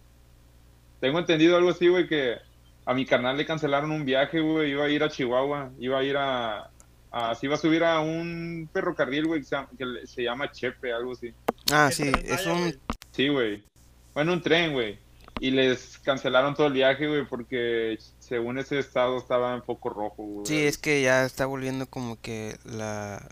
Tengo 1.01 1.19
entendido 1.19 1.57
algo 1.57 1.71
así, 1.71 1.89
güey, 1.89 2.07
que 2.07 2.37
a 2.85 2.95
mi 2.95 3.05
carnal 3.05 3.37
le 3.37 3.45
cancelaron 3.45 3.91
un 3.91 4.05
viaje, 4.05 4.41
güey. 4.41 4.71
Iba 4.71 4.85
a 4.85 4.89
ir 4.89 5.03
a 5.03 5.09
Chihuahua. 5.11 5.71
Iba 5.79 5.99
a 5.99 6.05
ir 6.05 6.17
a... 6.17 6.71
a 7.11 7.35
se 7.35 7.47
iba 7.47 7.57
a 7.57 7.59
subir 7.59 7.83
a 7.83 7.99
un 8.01 8.69
ferrocarril, 8.73 9.27
güey, 9.27 9.41
que 9.41 9.47
se 9.47 9.57
llama- 9.57 9.69
que 9.77 9.85
le- 9.85 10.07
se 10.07 10.23
llama 10.23 10.53
Chepe, 10.53 10.93
algo 10.93 11.13
así. 11.13 11.35
Ah, 11.73 11.91
sí, 11.93 12.13
es 12.25 12.47
un... 12.47 12.79
Sí, 13.11 13.29
güey. 13.29 13.65
Bueno, 14.15 14.33
un 14.33 14.41
tren, 14.43 14.73
güey. 14.73 14.99
Y 15.41 15.51
les 15.51 15.99
cancelaron 15.99 16.55
todo 16.55 16.69
el 16.69 16.73
viaje, 16.73 17.07
güey, 17.09 17.27
porque 17.27 17.99
según 18.21 18.59
ese 18.59 18.79
estado 18.79 19.19
estaba 19.19 19.55
un 19.55 19.63
poco 19.63 19.91
rojo, 19.91 20.23
güey. 20.23 20.47
Sí, 20.47 20.65
es 20.65 20.79
que 20.79 21.03
ya 21.03 21.25
está 21.27 21.45
volviendo 21.47 21.87
como 21.87 22.19
que 22.21 22.57
la... 22.65 23.29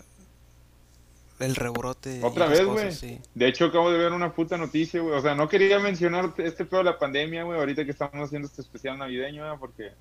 El 1.39 1.55
rebrote. 1.55 2.21
Otra 2.23 2.47
vez, 2.47 2.63
güey. 2.65 2.91
sí. 2.93 3.19
De 3.33 3.47
hecho, 3.47 3.65
acabo 3.65 3.91
de 3.91 3.97
ver 3.97 4.13
una 4.13 4.33
puta 4.33 4.57
noticia, 4.57 5.01
güey. 5.01 5.15
O 5.15 5.21
sea, 5.21 5.35
no 5.35 5.49
quería 5.49 5.79
mencionar 5.79 6.33
este 6.37 6.63
pedo 6.65 6.77
de 6.79 6.85
la 6.85 6.97
pandemia, 6.97 7.43
güey, 7.43 7.59
ahorita 7.59 7.83
que 7.83 7.91
estamos 7.91 8.15
haciendo 8.25 8.47
este 8.47 8.61
especial 8.61 8.97
navideño, 8.97 9.45
güey, 9.45 9.59
porque 9.59 9.91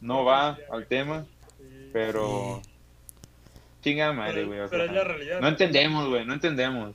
no 0.00 0.24
va 0.24 0.58
al 0.70 0.86
tema, 0.86 1.24
Sí. 1.58 1.90
pero... 1.92 2.60
Chinga 3.82 4.12
madre, 4.12 4.34
Pero- 4.34 4.46
güey. 4.48 4.60
o 4.60 4.68
pero 4.70 4.84
sea, 4.84 4.92
es 4.92 4.96
la 4.96 5.04
realidad. 5.04 5.40
No 5.40 5.48
entendemos, 5.48 6.08
güey, 6.08 6.24
no 6.24 6.34
entendemos. 6.34 6.94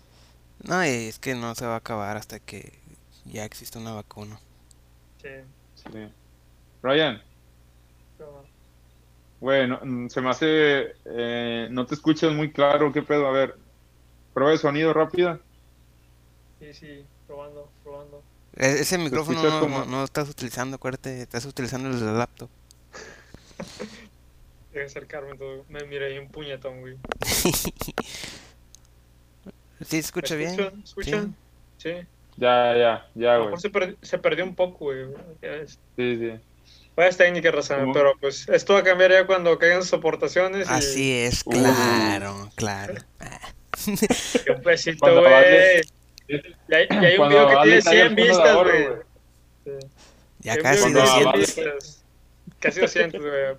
No, 0.64 0.86
y 0.86 0.90
es 0.90 1.20
que 1.20 1.36
no 1.36 1.54
se 1.56 1.66
va 1.66 1.74
a 1.74 1.78
acabar 1.78 2.16
hasta 2.16 2.40
que 2.40 2.74
ya 3.26 3.44
exista 3.44 3.80
una 3.80 3.92
vacuna. 3.94 4.40
Sí. 5.22 5.30
Sí. 5.76 6.08
Ryan, 6.84 7.22
pero- 9.40 9.42
güey, 9.42 9.68
no- 9.68 9.80
mm, 9.84 10.10
se 10.10 10.22
me 10.22 10.30
hace... 10.30 10.96
eh, 11.06 11.68
no 11.72 11.86
te 11.86 11.96
escuchas 11.96 12.32
muy 12.34 12.52
claro, 12.52 12.92
¿qué 12.92 13.02
pedo? 13.02 13.28
A 13.28 13.32
ver, 13.32 13.56
prueba 14.34 14.52
de 14.52 14.58
sonido 14.58 14.94
rápida. 14.94 15.40
Sí, 16.60 16.74
sí, 16.74 17.06
probando, 17.28 17.70
probando. 17.84 18.24
E- 18.56 18.80
ese 18.80 18.98
micrófono 18.98 19.42
no, 19.44 19.60
como- 19.60 19.86
no, 19.86 20.04
estás 20.04 20.30
utilizando, 20.30 20.76
acuérdate, 20.76 21.22
estás 21.22 21.46
utilizando 21.46 21.90
el 21.90 22.00
de 22.00 22.06
la 22.06 22.14
laptop. 22.14 22.50
Acercarme 24.86 25.36
todo. 25.38 25.66
Me 25.70 25.84
miré 25.86 26.06
ahí 26.14 26.20
un 26.20 26.30
puñetón, 26.30 26.82
güey. 26.82 26.98
¿Sí 29.80 29.86
se 29.90 29.98
escucha 30.00 30.36
bien? 30.36 30.52
¿Escuchan? 30.52 30.84
¿Escuchan? 30.84 31.36
Sí. 31.78 31.92
Ya, 32.38 32.76
ya, 32.78 33.08
ya, 33.16 33.34
A 33.34 33.38
lo 33.38 33.44
güey. 33.44 33.46
mejor 33.46 33.62
se, 33.62 33.70
per- 33.70 33.98
se 34.02 34.18
perdió 34.20 34.44
un 34.44 34.54
poco, 34.56 34.86
güey. 34.86 35.06
Sí, 35.96 36.18
sí. 36.18 36.32
Pues 36.98 37.16
técnica, 37.16 37.52
raza, 37.52 37.78
¿Cómo? 37.78 37.94
pero 37.94 38.14
pues 38.20 38.50
esto 38.50 38.74
va 38.74 38.80
a 38.80 38.84
cambiar 38.84 39.12
ya 39.12 39.28
cuando 39.28 39.60
caigan 39.60 39.84
sus 39.84 39.94
aportaciones. 39.94 40.68
y- 40.68 40.74
Así 40.74 41.14
es, 41.14 41.44
Uh. 41.46 41.52
claro, 41.52 42.50
claro. 42.56 42.96
besito, 44.66 44.98
Cuando 45.00 45.22
güey. 45.22 45.32
Ya, 46.68 46.78
hay- 46.78 46.88
ya 46.90 47.00
hay 47.00 47.18
un 47.20 47.30
video 47.30 47.48
que 47.50 47.56
tiene 47.64 47.82
cae 47.84 48.02
el 48.02 48.08
100 48.08 48.08
fondo 48.08 48.22
de 48.24 48.28
vistas, 48.28 48.56
güey. 48.56 48.88
Sí. 49.64 49.88
Ya 50.40 50.58
casi 50.58 50.88
video 50.90 51.04
que 51.04 51.10
tiene 51.12 51.30
200. 51.36 51.54
100 51.54 51.66
vistas. 51.66 52.04
Casi 52.60 52.80
200, 52.82 53.22
güey. 53.22 53.58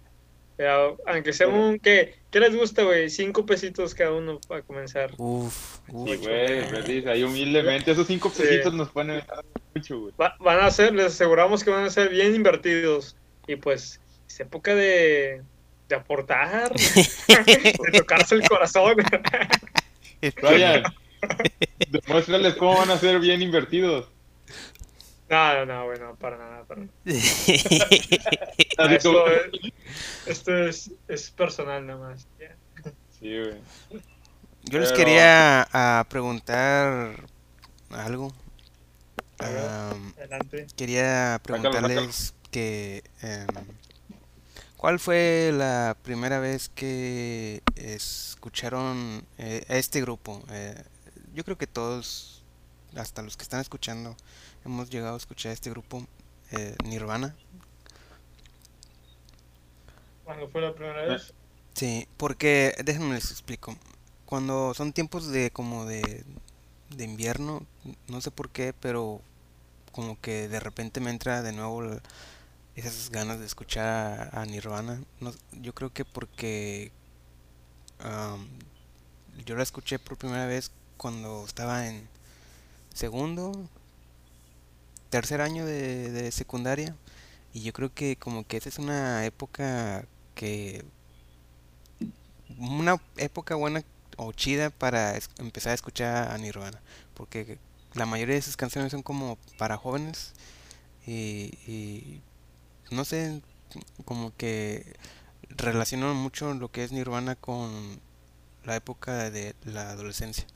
Aunque 1.06 1.32
sea 1.32 1.46
un... 1.46 1.78
¿qué, 1.78 2.16
¿Qué 2.32 2.40
les 2.40 2.56
gusta, 2.56 2.82
güey? 2.82 3.08
Cinco 3.08 3.46
pesitos 3.46 3.94
cada 3.94 4.10
uno 4.10 4.40
para 4.48 4.62
comenzar. 4.62 5.12
Uf, 5.16 5.78
Sí, 5.86 6.16
güey, 6.16 6.64
feliz, 6.64 7.06
ahí 7.06 7.22
humildemente. 7.22 7.92
Esos 7.92 8.08
cinco 8.08 8.30
Sí. 8.34 8.42
pesitos 8.42 8.74
nos 8.74 8.90
pueden 8.90 9.10
ayudar 9.12 9.44
mucho, 9.76 10.00
güey. 10.00 10.12
Va- 10.20 10.34
van 10.40 10.58
a 10.58 10.70
ser, 10.72 10.92
les 10.92 11.06
aseguramos 11.06 11.62
que 11.62 11.70
van 11.70 11.84
a 11.84 11.90
ser 11.90 12.08
bien 12.08 12.34
invertidos. 12.34 13.14
Y 13.48 13.56
pues, 13.56 13.98
es 14.28 14.40
época 14.40 14.74
de, 14.74 15.42
de 15.88 15.96
aportar, 15.96 16.72
de 16.76 17.92
tocarse 17.98 18.34
el 18.34 18.46
corazón. 18.46 18.96
Ryan, 20.36 20.82
demuéstrales 21.88 22.54
cómo 22.54 22.76
van 22.76 22.90
a 22.90 22.98
ser 22.98 23.18
bien 23.18 23.40
invertidos. 23.42 24.08
No, 25.30 25.54
no, 25.54 25.66
no, 25.66 25.84
güey, 25.86 25.98
no, 25.98 26.14
para 26.16 26.38
nada, 26.38 26.64
para 26.64 26.82
nada. 26.82 26.92
Esto, 28.94 29.26
es, 29.26 29.50
esto 30.26 30.56
es, 30.64 30.90
es 31.06 31.30
personal 31.30 31.86
nada 31.86 31.98
más. 31.98 32.26
Ya. 32.38 32.56
Sí, 33.18 33.38
güey. 33.38 33.60
Yo 34.64 34.78
les 34.78 34.92
quería 34.92 35.68
ah, 35.72 36.04
preguntar 36.08 37.24
algo. 37.90 38.32
Ver. 39.38 39.58
Adelante. 40.18 40.66
quería 40.76 41.38
Sácalo, 41.40 41.60
preguntarles 41.70 42.34
que 42.50 43.02
em, 43.22 43.46
¿cuál 44.76 44.98
fue 44.98 45.50
la 45.54 45.96
primera 46.02 46.38
vez 46.38 46.68
que 46.68 47.62
escucharon 47.76 49.24
eh, 49.38 49.64
a 49.68 49.76
este 49.76 50.00
grupo? 50.00 50.42
Eh, 50.50 50.82
yo 51.34 51.44
creo 51.44 51.58
que 51.58 51.66
todos, 51.66 52.42
hasta 52.96 53.22
los 53.22 53.36
que 53.36 53.42
están 53.42 53.60
escuchando, 53.60 54.16
hemos 54.64 54.90
llegado 54.90 55.14
a 55.14 55.18
escuchar 55.18 55.50
a 55.50 55.54
este 55.54 55.70
grupo, 55.70 56.06
eh, 56.52 56.76
Nirvana. 56.84 57.34
¿Cuándo 60.24 60.48
fue 60.48 60.60
la 60.60 60.74
primera 60.74 61.04
Eh. 61.04 61.08
vez? 61.10 61.32
Sí, 61.74 62.08
porque 62.16 62.74
déjenme 62.84 63.14
les 63.14 63.30
explico. 63.30 63.76
Cuando 64.26 64.74
son 64.74 64.92
tiempos 64.92 65.28
de 65.28 65.50
como 65.50 65.86
de, 65.86 66.24
de 66.90 67.04
invierno, 67.04 67.62
no 68.08 68.20
sé 68.20 68.30
por 68.30 68.50
qué, 68.50 68.74
pero 68.78 69.20
como 69.92 70.20
que 70.20 70.48
de 70.48 70.60
repente 70.60 71.00
me 71.00 71.10
entra 71.10 71.42
de 71.42 71.52
nuevo 71.52 71.82
la- 71.82 72.02
esas 72.86 73.10
ganas 73.10 73.40
de 73.40 73.46
escuchar 73.46 74.30
a, 74.32 74.44
Nirvana. 74.46 75.02
Yo 75.52 75.74
creo 75.74 75.92
que 75.92 76.04
porque 76.04 76.92
am, 77.98 78.48
yo 79.44 79.56
la 79.56 79.62
escuché 79.62 79.98
por 79.98 80.16
primera 80.16 80.46
vez 80.46 80.70
cuando 80.96 81.44
estaba 81.44 81.86
en 81.86 82.08
segundo, 82.94 83.68
tercer 85.10 85.40
año 85.40 85.66
de, 85.66 86.30
secundaria. 86.32 86.96
Y 87.52 87.62
yo 87.62 87.72
creo 87.72 87.92
que 87.92 88.16
como 88.16 88.46
que 88.46 88.58
esa 88.58 88.68
es 88.68 88.78
una 88.78 89.24
época 89.24 90.06
que 90.34 90.84
una 92.58 93.00
época 93.16 93.54
buena 93.54 93.82
o 94.16 94.32
chida 94.32 94.70
para 94.70 95.18
empezar 95.38 95.72
a 95.72 95.74
escuchar 95.74 96.32
a 96.32 96.38
Nirvana, 96.38 96.80
porque 97.14 97.58
la 97.94 98.06
mayoría 98.06 98.34
de 98.34 98.42
sus 98.42 98.56
canciones 98.56 98.92
son 98.92 99.02
como 99.02 99.38
para 99.58 99.76
jóvenes 99.76 100.34
y, 101.06 101.52
y 101.66 102.22
no 102.90 103.04
sé, 103.04 103.42
como 104.04 104.32
que 104.36 104.94
relacionan 105.50 106.16
mucho 106.16 106.54
lo 106.54 106.70
que 106.70 106.84
es 106.84 106.92
Nirvana 106.92 107.36
con 107.36 108.00
la 108.64 108.76
época 108.76 109.30
de 109.30 109.54
la 109.64 109.90
adolescencia. 109.90 110.46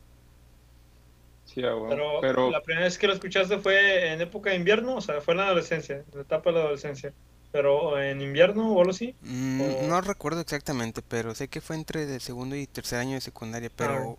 Sí, 1.45 1.63
ah, 1.65 1.73
güey. 1.73 1.91
Pero, 1.91 2.21
Pero, 2.21 2.51
la 2.51 2.63
primera 2.63 2.85
vez 2.87 2.99
que 2.99 3.07
lo 3.07 3.13
escuchaste 3.15 3.59
fue 3.59 4.13
en 4.13 4.21
época 4.21 4.51
de 4.51 4.57
invierno, 4.57 4.97
o 4.97 5.01
sea, 5.01 5.21
fue 5.21 5.35
en 5.35 5.39
la 5.39 5.47
adolescencia, 5.47 5.97
en 5.97 6.05
la 6.15 6.23
etapa 6.23 6.51
de 6.51 6.57
la 6.57 6.63
adolescencia. 6.65 7.13
Pero 7.51 8.01
en 8.01 8.23
invierno 8.23 8.73
o 8.73 8.79
algo 8.81 8.93
así. 8.93 9.15
Mm, 9.21 9.61
o- 9.61 9.89
No 9.89 10.01
recuerdo 10.01 10.41
exactamente, 10.41 11.03
pero 11.03 11.35
sé 11.35 11.49
que 11.49 11.61
fue 11.61 11.77
entre 11.77 12.15
el 12.15 12.21
segundo 12.23 12.57
y 12.57 12.67
tercer 12.67 12.99
año 12.99 13.15
de 13.15 13.21
secundaria, 13.21 13.71
pero 13.77 14.19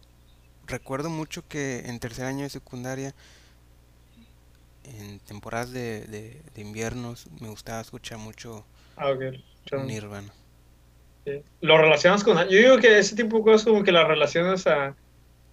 recuerdo 0.68 1.10
mucho 1.10 1.48
que 1.48 1.80
en 1.88 2.00
tercer 2.00 2.26
año 2.26 2.44
de 2.44 2.50
secundaria, 2.52 3.16
en 4.84 5.20
temporadas 5.20 5.72
de, 5.72 6.02
de, 6.08 6.42
de 6.54 6.62
inviernos, 6.62 7.28
me 7.40 7.50
gustaba 7.50 7.82
escuchar 7.82 8.18
mucho 8.18 8.66
Ah, 8.96 9.10
ok. 9.10 9.22
Chon. 9.66 9.88
Nirvana. 9.88 10.34
Sí. 11.26 11.42
Lo 11.62 11.78
relacionas 11.78 12.24
con... 12.24 12.38
Yo 12.50 12.58
digo 12.58 12.78
que 12.78 13.00
ese 13.00 13.16
tipo 13.16 13.38
de 13.38 13.44
cosas 13.44 13.66
como 13.66 13.84
que 13.84 13.92
las 13.92 14.08
relacionas 14.08 14.68
a, 14.68 14.96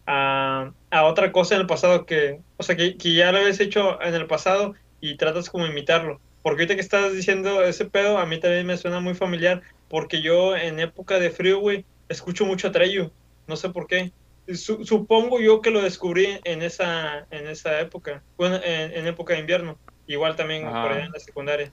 a, 0.07 0.73
a 0.91 1.05
otra 1.05 1.33
cosa 1.33 1.55
en 1.55 1.63
el 1.63 1.67
pasado 1.67 2.07
que... 2.07 2.41
O 2.57 2.63
sea, 2.63 2.77
que, 2.77 2.97
que 2.97 3.15
ya 3.15 3.33
lo 3.33 3.39
habías 3.39 3.61
hecho 3.61 4.03
en 4.03 4.15
el 4.15 4.27
pasado 4.27 4.75
y 5.01 5.17
tratas 5.17 5.49
como 5.49 5.67
imitarlo. 5.67 6.21
Porque 6.43 6.63
ahorita 6.63 6.75
que 6.75 6.81
estás 6.81 7.13
diciendo 7.13 7.63
ese 7.63 7.85
pedo, 7.85 8.19
a 8.19 8.27
mí 8.27 8.41
también 8.41 8.67
me 8.67 8.77
suena 8.77 9.01
muy 9.01 9.15
familiar. 9.15 9.63
Porque 9.89 10.23
yo 10.23 10.57
en 10.57 10.81
época 10.81 11.19
de 11.19 11.31
frío, 11.31 11.61
güey, 11.61 11.85
escucho 12.09 12.45
mucho 12.45 12.69
a 12.69 12.73
Treyu. 12.73 13.11
No 13.47 13.57
sé 13.57 13.69
por 13.71 13.87
qué. 13.87 14.13
Su- 14.55 14.85
supongo 14.85 15.41
yo 15.41 15.61
que 15.61 15.71
lo 15.71 15.83
descubrí 15.83 16.41
en 16.45 16.63
esa, 16.63 17.27
en 17.31 17.47
esa 17.47 17.81
época. 17.81 18.23
Bueno, 18.37 18.57
en, 18.65 18.93
en 18.93 19.07
época 19.07 19.35
de 19.35 19.41
invierno. 19.41 19.79
Igual 20.07 20.37
también 20.37 20.67
Ajá. 20.67 20.83
por 20.83 20.93
allá 20.93 21.05
en 21.07 21.13
la 21.13 21.19
secundaria. 21.21 21.73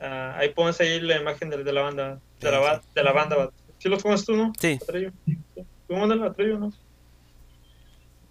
Ah, 0.00 0.36
ahí 0.38 0.50
pones 0.50 0.80
ahí 0.80 1.00
la 1.00 1.16
imagen 1.16 1.50
de, 1.50 1.64
de 1.64 1.72
la 1.72 1.82
banda. 1.82 2.20
De 2.40 2.50
la, 2.50 2.76
Sí, 2.76 2.88
de 2.94 3.02
la 3.02 3.12
banda. 3.12 3.50
¿Sí 3.78 3.88
los 3.88 4.02
conoces 4.02 4.26
tú, 4.26 4.36
no? 4.36 4.52
Sí. 4.60 4.78
¿Tú 5.86 5.96
mándalo 5.96 6.24
a 6.24 6.28
Atreyu, 6.28 6.58
no? 6.58 6.72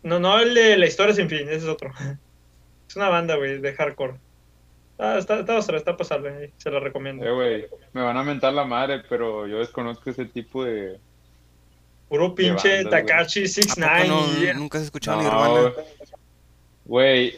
No, 0.03 0.19
no 0.19 0.39
el 0.39 0.53
de 0.53 0.77
la 0.77 0.85
historia 0.85 1.13
sin 1.13 1.29
fin, 1.29 1.41
ese 1.49 1.55
es 1.57 1.65
otro. 1.65 1.91
Es 2.87 2.95
una 2.95 3.09
banda, 3.09 3.35
güey, 3.35 3.59
de 3.59 3.73
hardcore. 3.73 4.19
Ah, 4.99 5.17
está, 5.17 5.39
está, 5.39 5.57
está, 5.57 5.75
está 5.75 5.97
pasable, 5.97 6.29
ahí, 6.29 6.53
se 6.57 6.71
la 6.71 6.79
recomiendo. 6.79 7.25
eh, 7.25 7.31
güey, 7.31 7.67
me 7.93 8.01
van 8.01 8.17
a 8.17 8.23
mentar 8.23 8.53
la 8.53 8.63
madre, 8.65 9.03
pero 9.09 9.45
yo 9.47 9.59
desconozco 9.59 10.09
ese 10.09 10.25
tipo 10.25 10.63
de... 10.63 10.99
Puro 12.09 12.33
pinche 12.35 12.83
bandas. 12.83 12.91
Takashi 13.07 13.39
¿a 13.39 13.43
poco 13.43 13.53
69 13.53 14.07
no, 14.07 14.39
yeah. 14.39 14.53
nunca 14.53 14.77
has 14.77 14.85
escuchado 14.85 15.21
No, 15.21 15.23
Nirvana? 15.23 15.73
Güey, 16.85 17.37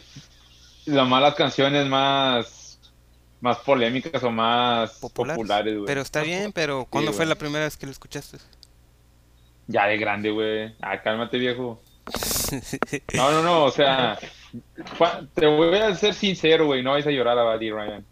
las 0.86 1.08
malas 1.08 1.36
canciones 1.36 1.88
más... 1.88 2.56
Más 3.42 3.58
polémicas 3.60 4.22
o 4.24 4.32
más 4.32 5.00
Populares. 5.00 5.38
populares, 5.38 5.74
güey. 5.76 5.86
Pero 5.86 6.02
está 6.02 6.22
bien, 6.24 6.52
pero 6.52 6.86
¿cuándo 6.90 7.12
fue 7.14 7.20
güey. 7.20 7.30
la 7.30 7.36
primera 7.36 7.64
vez 7.64 7.78
que 7.78 7.86
lo 7.86 7.92
escuchaste? 7.94 8.38
Ya 9.68 9.86
de 9.88 9.98
grande, 9.98 10.30
güey. 10.30 10.76
Ah, 10.82 11.02
cálmate, 11.02 11.38
viejo. 11.38 11.82
No, 13.14 13.32
no, 13.32 13.42
no, 13.44 13.64
o 13.66 13.72
sea, 13.72 14.18
te 15.36 15.46
voy 15.46 15.78
a 15.78 15.96
ser 15.96 16.14
sincero, 16.14 16.66
güey, 16.66 16.82
no 16.82 16.92
vais 16.92 17.06
a 17.08 17.12
llorar 17.12 17.38
a 17.38 17.44
Buddy 17.44 17.72
Ryan. 17.72 18.06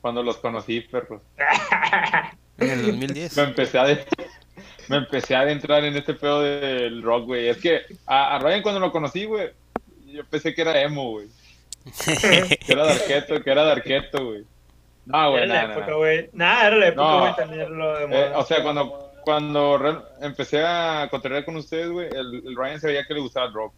Cuando 0.00 0.22
los 0.22 0.38
conocí, 0.38 0.80
perros. 0.80 1.20
En 2.58 2.70
el 2.70 2.86
2010. 2.86 3.36
Me 3.36 3.42
empecé 3.44 3.78
a 3.78 3.84
me 4.90 4.96
empecé 4.98 5.34
a 5.36 5.40
adentrar 5.40 5.84
en 5.84 5.96
este 5.96 6.14
pedo 6.14 6.42
del 6.42 7.02
rock, 7.02 7.26
güey. 7.26 7.48
Es 7.48 7.58
que 7.58 7.82
a, 8.06 8.36
a 8.36 8.38
Ryan 8.40 8.62
cuando 8.62 8.80
lo 8.80 8.90
conocí, 8.92 9.24
güey, 9.24 9.50
yo 10.06 10.24
pensé 10.24 10.54
que 10.54 10.62
era 10.62 10.80
emo, 10.82 11.10
güey. 11.12 11.28
Que 12.04 12.72
era 12.72 12.84
de 12.86 12.92
arqueto, 12.92 13.42
que 13.42 13.50
era 13.50 13.64
de 13.64 13.72
arqueto, 13.72 14.24
güey. 14.26 14.44
No, 15.06 15.30
güey, 15.30 15.44
Era 15.44 15.46
la 15.54 15.60
nada, 15.62 15.72
época, 15.72 15.86
nada. 15.86 15.96
güey. 15.98 16.30
Nah, 16.32 16.66
era 16.66 16.76
la 16.76 16.88
época, 16.88 17.02
No. 17.10 17.20
güey, 17.20 17.36
también 17.36 17.60
era 17.62 17.70
lo 17.70 17.98
de 18.08 18.20
Eh, 18.20 18.32
o 18.34 18.44
sea, 18.44 18.62
cuando, 18.62 19.12
cuando 19.24 19.78
re- 19.78 19.98
empecé 20.20 20.62
a 20.64 21.08
cotorrear 21.10 21.44
con 21.44 21.56
ustedes, 21.56 21.88
güey, 21.90 22.08
el, 22.08 22.42
el 22.46 22.56
Ryan 22.56 22.80
se 22.80 22.86
veía 22.88 23.04
que 23.06 23.14
le 23.14 23.20
gustaba 23.20 23.46
el 23.46 23.54
rock. 23.54 23.72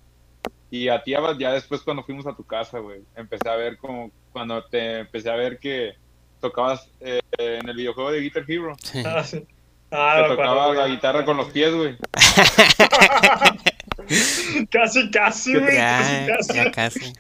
Y 0.71 0.89
a 0.89 1.03
ti, 1.03 1.13
ya 1.39 1.53
después 1.53 1.83
cuando 1.83 2.03
fuimos 2.03 2.27
a 2.27 2.35
tu 2.35 2.45
casa, 2.45 2.79
güey, 2.79 3.01
empecé 3.15 3.49
a 3.49 3.57
ver 3.57 3.77
como, 3.77 4.11
cuando 4.33 4.65
te 4.65 5.01
empecé 5.01 5.31
a 5.31 5.37
ver 5.37 5.59
que 5.59 5.93
tocabas 6.41 6.89
eh, 7.01 7.21
en 7.39 7.69
el 7.69 7.77
videojuego 7.77 8.11
de 8.11 8.21
Guitar 8.21 8.45
Hero, 8.49 8.75
Sí. 8.83 9.03
Ah, 9.07 9.23
sí. 9.23 9.47
Ah, 9.93 10.15
que 10.17 10.23
acuerdo, 10.33 10.37
tocaba 10.37 10.67
güey. 10.69 10.79
la 10.79 10.89
guitarra 10.89 11.25
con 11.25 11.37
los 11.37 11.51
pies, 11.51 11.75
güey. 11.75 11.97
Casi, 14.71 15.11
casi, 15.11 15.59
güey. 15.59 15.75
Ya, 15.77 16.27
Casi, 16.27 16.55
ya 16.55 16.71
casi. 16.71 17.01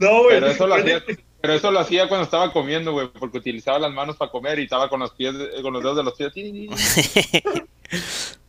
No, 0.00 0.22
güey. 0.22 0.40
Pero 0.40 0.46
eso 0.46 0.66
lo 0.66 0.74
hacía, 0.74 1.02
pero 1.42 1.52
eso 1.52 1.70
lo 1.70 1.80
hacía 1.80 2.08
cuando 2.08 2.24
estaba 2.24 2.50
comiendo, 2.50 2.92
güey, 2.92 3.08
porque 3.08 3.36
utilizaba 3.38 3.78
las 3.78 3.92
manos 3.92 4.16
para 4.16 4.30
comer 4.30 4.58
y 4.58 4.62
estaba 4.64 4.88
con 4.88 5.00
los 5.00 5.10
pies, 5.12 5.34
con 5.60 5.74
los 5.74 5.82
dedos 5.82 5.98
de 5.98 6.04
los 6.04 6.14
pies. 6.14 6.32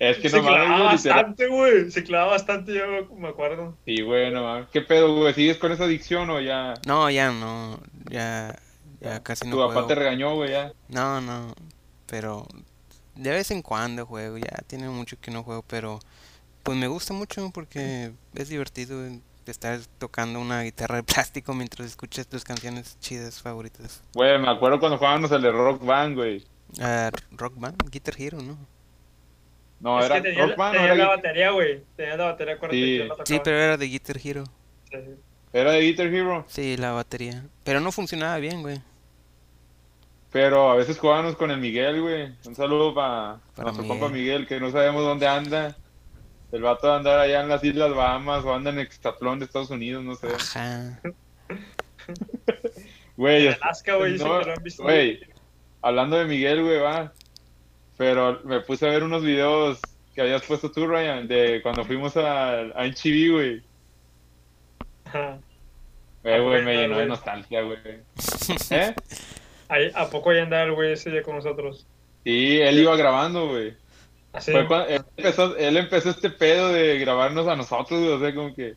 Es 0.00 0.18
que 0.18 0.28
Se 0.28 0.38
no 0.38 0.42
mames, 0.42 0.64
clavaba 0.66 0.84
bastante, 0.84 1.46
güey. 1.46 1.90
Se 1.92 2.02
clavaba 2.02 2.32
bastante, 2.32 2.74
yo 2.74 2.82
me 3.16 3.28
acuerdo. 3.28 3.76
Sí, 3.84 4.02
güey, 4.02 4.32
no 4.32 4.42
mames. 4.42 4.66
¿Qué 4.72 4.80
pedo, 4.80 5.14
güey? 5.14 5.32
¿Sigues 5.32 5.58
con 5.58 5.70
esa 5.70 5.84
adicción 5.84 6.28
o 6.30 6.40
ya? 6.40 6.74
No, 6.86 7.08
ya 7.08 7.30
no. 7.30 7.78
Ya, 8.10 8.58
ya 9.00 9.22
casi 9.22 9.46
no 9.48 9.56
Tu 9.56 9.68
papá 9.68 9.86
te 9.86 9.94
regañó, 9.94 10.34
güey, 10.34 10.50
ya. 10.50 10.72
No, 10.88 11.20
no. 11.20 11.54
Pero 12.06 12.46
de 13.14 13.30
vez 13.30 13.50
en 13.50 13.62
cuando 13.62 14.06
juego. 14.06 14.38
Ya 14.38 14.62
tiene 14.66 14.88
mucho 14.88 15.16
que 15.20 15.30
no 15.30 15.42
juego, 15.42 15.62
pero 15.66 15.98
pues 16.62 16.76
me 16.76 16.86
gusta 16.86 17.12
mucho 17.14 17.50
porque 17.52 18.12
es 18.34 18.48
divertido 18.48 19.04
estar 19.46 19.78
tocando 19.98 20.40
una 20.40 20.62
guitarra 20.62 20.96
de 20.96 21.02
plástico 21.04 21.54
mientras 21.54 21.86
escuchas 21.86 22.26
tus 22.26 22.42
canciones 22.44 22.98
chidas 23.00 23.40
favoritas. 23.40 24.02
Güey, 24.14 24.38
me 24.38 24.50
acuerdo 24.50 24.80
cuando 24.80 24.98
jugábamos 24.98 25.30
el 25.30 25.42
de 25.42 25.52
Rock 25.52 25.84
Band, 25.84 26.16
güey. 26.16 26.44
Ah, 26.80 27.10
Rock 27.30 27.54
Band, 27.56 27.76
Guitar 27.90 28.14
Hero, 28.18 28.38
¿no? 28.42 28.58
No, 29.78 30.00
es 30.00 30.06
era 30.06 30.16
que 30.16 30.22
tenía, 30.30 30.46
Rock 30.46 30.56
Band, 30.56 30.72
tenía 30.76 30.92
era, 30.92 31.04
la 31.04 31.08
batería, 31.08 31.50
güey. 31.50 31.84
Tenía 31.96 32.16
la 32.16 32.24
batería, 32.24 32.54
acuérdate 32.54 32.76
Sí. 32.78 32.98
la. 32.98 33.14
Sí, 33.24 33.40
pero 33.44 33.56
era 33.56 33.76
de 33.76 33.86
Guitar 33.86 34.16
Hero. 34.22 34.44
Sí. 34.90 34.98
era 35.52 35.70
de 35.72 35.80
Guitar 35.80 36.06
Hero. 36.06 36.44
Sí, 36.48 36.76
la 36.76 36.92
batería. 36.92 37.44
Pero 37.62 37.80
no 37.80 37.92
funcionaba 37.92 38.36
bien, 38.38 38.62
güey. 38.62 38.80
Pero 40.36 40.70
a 40.70 40.76
veces 40.76 40.98
jugábamos 40.98 41.34
con 41.34 41.50
el 41.50 41.56
Miguel, 41.56 42.02
güey. 42.02 42.30
Un 42.44 42.54
saludo 42.54 42.92
para 42.92 43.38
Para 43.54 43.72
nuestro 43.72 43.88
compa 43.88 44.10
Miguel, 44.10 44.46
que 44.46 44.60
no 44.60 44.70
sabemos 44.70 45.02
dónde 45.02 45.26
anda. 45.26 45.74
El 46.52 46.60
vato 46.60 46.88
de 46.88 46.92
andar 46.92 47.20
allá 47.20 47.40
en 47.40 47.48
las 47.48 47.64
Islas 47.64 47.94
Bahamas 47.94 48.44
o 48.44 48.54
anda 48.54 48.68
en 48.68 48.80
Extatlón 48.80 49.38
de 49.38 49.46
Estados 49.46 49.70
Unidos, 49.70 50.04
no 50.04 50.14
sé. 50.14 50.28
Ajá. 50.28 51.00
Güey, 53.16 53.48
Alaska, 53.48 53.94
güey, 53.94 54.18
no, 54.18 54.40
que 54.40 54.44
lo 54.44 54.52
han 54.52 54.62
visto. 54.62 54.82
güey, 54.82 55.20
hablando 55.80 56.18
de 56.18 56.26
Miguel, 56.26 56.62
güey, 56.62 56.80
va. 56.80 57.14
Pero 57.96 58.42
me 58.44 58.60
puse 58.60 58.86
a 58.86 58.90
ver 58.90 59.04
unos 59.04 59.22
videos 59.22 59.80
que 60.14 60.20
habías 60.20 60.42
puesto 60.42 60.70
tú, 60.70 60.86
Ryan, 60.86 61.26
de 61.26 61.62
cuando 61.62 61.82
fuimos 61.82 62.14
a, 62.18 62.60
a 62.60 62.84
HB, 62.84 63.32
güey. 63.32 63.62
Ajá. 65.06 65.38
Eh, 66.24 66.40
güey, 66.40 66.62
me 66.62 66.76
llenó 66.76 66.98
de 66.98 67.06
nostalgia, 67.06 67.62
güey. 67.62 67.78
¿Eh? 68.70 68.94
Ahí, 69.68 69.90
¿A 69.94 70.08
poco 70.10 70.32
ya 70.32 70.42
andaba 70.42 70.62
el 70.64 70.72
güey 70.72 70.92
ese 70.92 71.10
día 71.10 71.22
con 71.22 71.36
nosotros? 71.36 71.86
Sí, 72.24 72.58
él 72.60 72.78
iba 72.78 72.96
grabando, 72.96 73.48
güey. 73.48 73.74
Así. 74.32 74.52
Fue 74.52 74.66
cuando- 74.66 74.88
él, 74.88 75.04
empezó, 75.16 75.56
él 75.56 75.76
empezó 75.76 76.10
este 76.10 76.30
pedo 76.30 76.72
de 76.72 76.98
grabarnos 76.98 77.46
a 77.48 77.56
nosotros, 77.56 78.00
güey, 78.00 78.12
o 78.12 78.20
sea, 78.20 78.34
como 78.34 78.54
que 78.54 78.74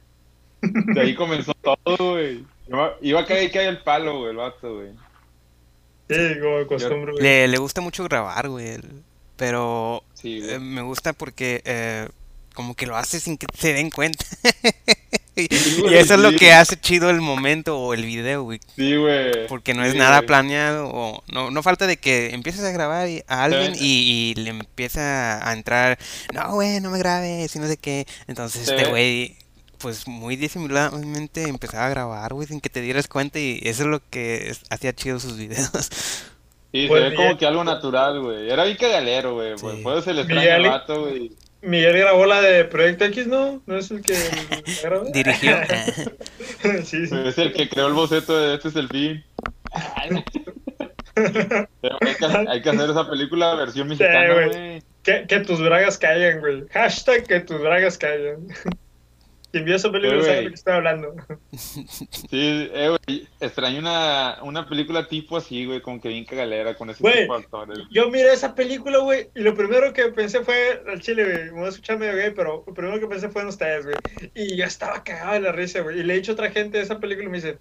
de 0.62 1.02
ahí 1.02 1.16
comenzó 1.16 1.54
todo, 1.62 2.12
güey. 2.14 2.44
Iba, 3.02 3.22
a 3.22 3.26
caer 3.26 3.52
caer 3.52 3.70
el 3.70 3.78
palo, 3.80 4.20
güey, 4.20 4.32
el 4.32 4.38
vato, 4.38 4.76
güey. 4.76 4.90
Sí, 6.10 6.40
como 6.40 6.58
de 6.60 6.68
costumbre, 6.68 7.12
güey. 7.14 7.24
Le, 7.24 7.48
le 7.48 7.58
gusta 7.58 7.82
mucho 7.82 8.04
grabar, 8.04 8.48
güey. 8.50 8.78
Pero 9.38 10.04
Sí, 10.14 10.40
eh, 10.44 10.58
güey. 10.58 10.60
me 10.60 10.82
gusta 10.82 11.14
porque 11.14 11.62
eh, 11.66 12.08
como 12.54 12.76
que 12.76 12.86
lo 12.86 12.96
hace 12.96 13.20
sin 13.20 13.38
que 13.38 13.48
se 13.58 13.74
den 13.74 13.90
cuenta. 13.90 14.26
y 15.50 15.92
y 15.92 15.94
eso 15.96 16.14
es 16.16 16.20
lo 16.20 16.32
que 16.32 16.52
hace 16.54 16.80
chido 16.80 17.10
el 17.10 17.22
momento 17.22 17.78
o 17.80 17.94
el 17.94 18.04
video, 18.06 18.44
güey. 18.44 18.60
Sí, 18.76 18.96
güey. 18.96 19.48
Porque 19.48 19.74
no 19.74 19.84
es 19.84 19.96
nada 19.96 20.18
güey. 20.18 20.28
planeado 20.28 20.90
o 20.92 21.24
no, 21.32 21.52
no 21.52 21.64
falta 21.64 21.88
de 21.88 21.98
que 21.98 22.30
empieces 22.34 22.64
a 22.64 22.72
grabar 22.72 23.08
y- 23.10 23.24
a 23.28 23.44
alguien 23.46 23.74
y, 23.80 24.32
y 24.32 24.36
le 24.36 24.50
empieza 24.52 25.48
a 25.48 25.54
entrar, 25.54 25.98
no, 26.34 26.54
güey, 26.54 26.80
no 26.82 26.90
me 26.92 27.00
grabes 27.00 27.56
y 27.56 27.60
no 27.60 27.68
sé 27.68 27.78
qué. 27.78 28.06
Entonces 28.28 28.68
este 28.70 28.90
güey, 28.90 29.38
pues 29.78 30.08
muy 30.08 30.36
disimuladamente 30.36 31.44
empezaba 31.44 31.86
a 31.88 31.90
grabar, 31.90 32.34
güey, 32.34 32.48
sin 32.48 32.60
que 32.62 32.70
te 32.70 32.82
dieras 32.82 33.08
cuenta 33.08 33.40
y 33.40 33.60
eso 33.64 33.84
es 33.84 33.88
lo 33.90 34.02
que 34.10 34.50
es- 34.50 34.62
hacía 34.70 34.94
chido 34.94 35.20
sus 35.20 35.38
videos. 35.38 35.70
Sí, 36.72 36.86
Pues 36.88 37.02
se 37.02 37.10
ve 37.10 37.16
como 37.16 37.36
que 37.36 37.48
algo 37.48 37.64
natural, 37.64 38.22
güey. 38.22 38.48
Era 38.48 38.64
bien 38.64 38.78
cagalero, 38.78 39.34
güey. 39.34 39.54
Sí. 39.58 39.62
Pues, 39.64 39.78
Puede 39.82 40.02
se 40.04 40.14
le 40.14 40.24
Miguel- 40.26 40.66
el 40.66 40.70
vato, 40.70 41.02
güey. 41.02 41.32
Miguel 41.62 41.98
grabó 41.98 42.26
la 42.26 42.42
de 42.42 42.66
Proyecto 42.66 43.06
X, 43.06 43.28
¿no? 43.28 43.62
¿No 43.66 43.78
es 43.78 43.92
el 43.92 44.02
que 44.02 44.16
grabó? 44.82 45.06
Dirigió. 45.14 45.58
sí, 46.84 47.08
sí. 47.08 47.16
Es 47.26 47.38
el 47.38 47.54
que 47.54 47.70
creó 47.70 47.88
el 47.88 47.94
boceto 47.94 48.38
de 48.38 48.56
Este 48.56 48.70
es 48.70 48.76
el 48.76 48.88
fin. 48.88 49.24
Pero 51.14 51.98
hay, 52.02 52.16
que, 52.16 52.50
hay 52.50 52.62
que 52.62 52.70
hacer 52.70 52.90
esa 52.90 53.10
película 53.10 53.54
versión 53.56 53.90
mexicana, 53.90 54.34
güey. 54.34 54.82
Que, 55.04 55.26
que 55.28 55.40
tus 55.42 55.60
bragas 55.60 55.98
caigan, 55.98 56.40
güey. 56.40 56.66
Hashtag 56.70 57.28
que 57.28 57.42
tus 57.42 57.60
bragas 57.60 57.98
caigan. 57.98 58.48
Quien 59.52 59.66
vio 59.66 59.76
esa 59.76 59.92
película 59.92 60.22
Sí, 60.22 60.26
sabe 60.28 60.42
de 60.42 60.48
qué 60.50 60.54
estoy 60.54 60.74
hablando. 60.74 61.16
Sí, 61.58 62.70
eh, 62.74 62.90
güey. 63.08 63.28
Extraño 63.40 63.80
una, 63.80 64.38
una 64.44 64.68
película 64.70 65.08
tipo 65.08 65.38
así, 65.38 65.66
güey, 65.66 65.82
como 65.82 66.00
que 66.00 66.10
bien 66.10 66.26
cagalera 66.26 66.76
con 66.76 66.90
ese 66.90 67.02
Güey. 67.02 67.22
tipo 67.22 67.38
de 67.38 67.44
actores. 67.44 67.80
Yo 67.90 68.10
miré 68.10 68.32
esa 68.34 68.54
película, 68.54 69.00
güey, 69.00 69.30
y 69.36 69.42
lo 69.42 69.56
primero 69.56 69.92
que 69.94 70.06
pensé 70.10 70.42
fue 70.42 70.84
al 70.88 71.02
chile, 71.02 71.24
güey. 71.24 71.46
Me 71.46 71.52
voy 71.52 71.66
a 71.66 71.70
escuchar 71.70 71.98
medio 71.98 72.16
gay, 72.16 72.32
pero 72.36 72.64
lo 72.68 72.74
primero 72.74 73.00
que 73.00 73.08
pensé 73.08 73.30
fue 73.30 73.42
en 73.42 73.48
ustedes, 73.48 73.86
güey. 73.86 73.96
Y 74.36 74.56
yo 74.56 74.66
estaba 74.66 75.04
cagado 75.04 75.34
de 75.34 75.40
la 75.42 75.52
risa, 75.52 75.82
güey. 75.82 76.00
Y 76.00 76.04
le 76.04 76.14
he 76.14 76.18
dicho 76.18 76.32
a 76.32 76.36
otra 76.36 76.52
gente 76.52 76.78
de 76.78 76.84
esa 76.84 77.00
película 77.00 77.26
y 77.26 77.30
me 77.32 77.38
dice, 77.38 77.58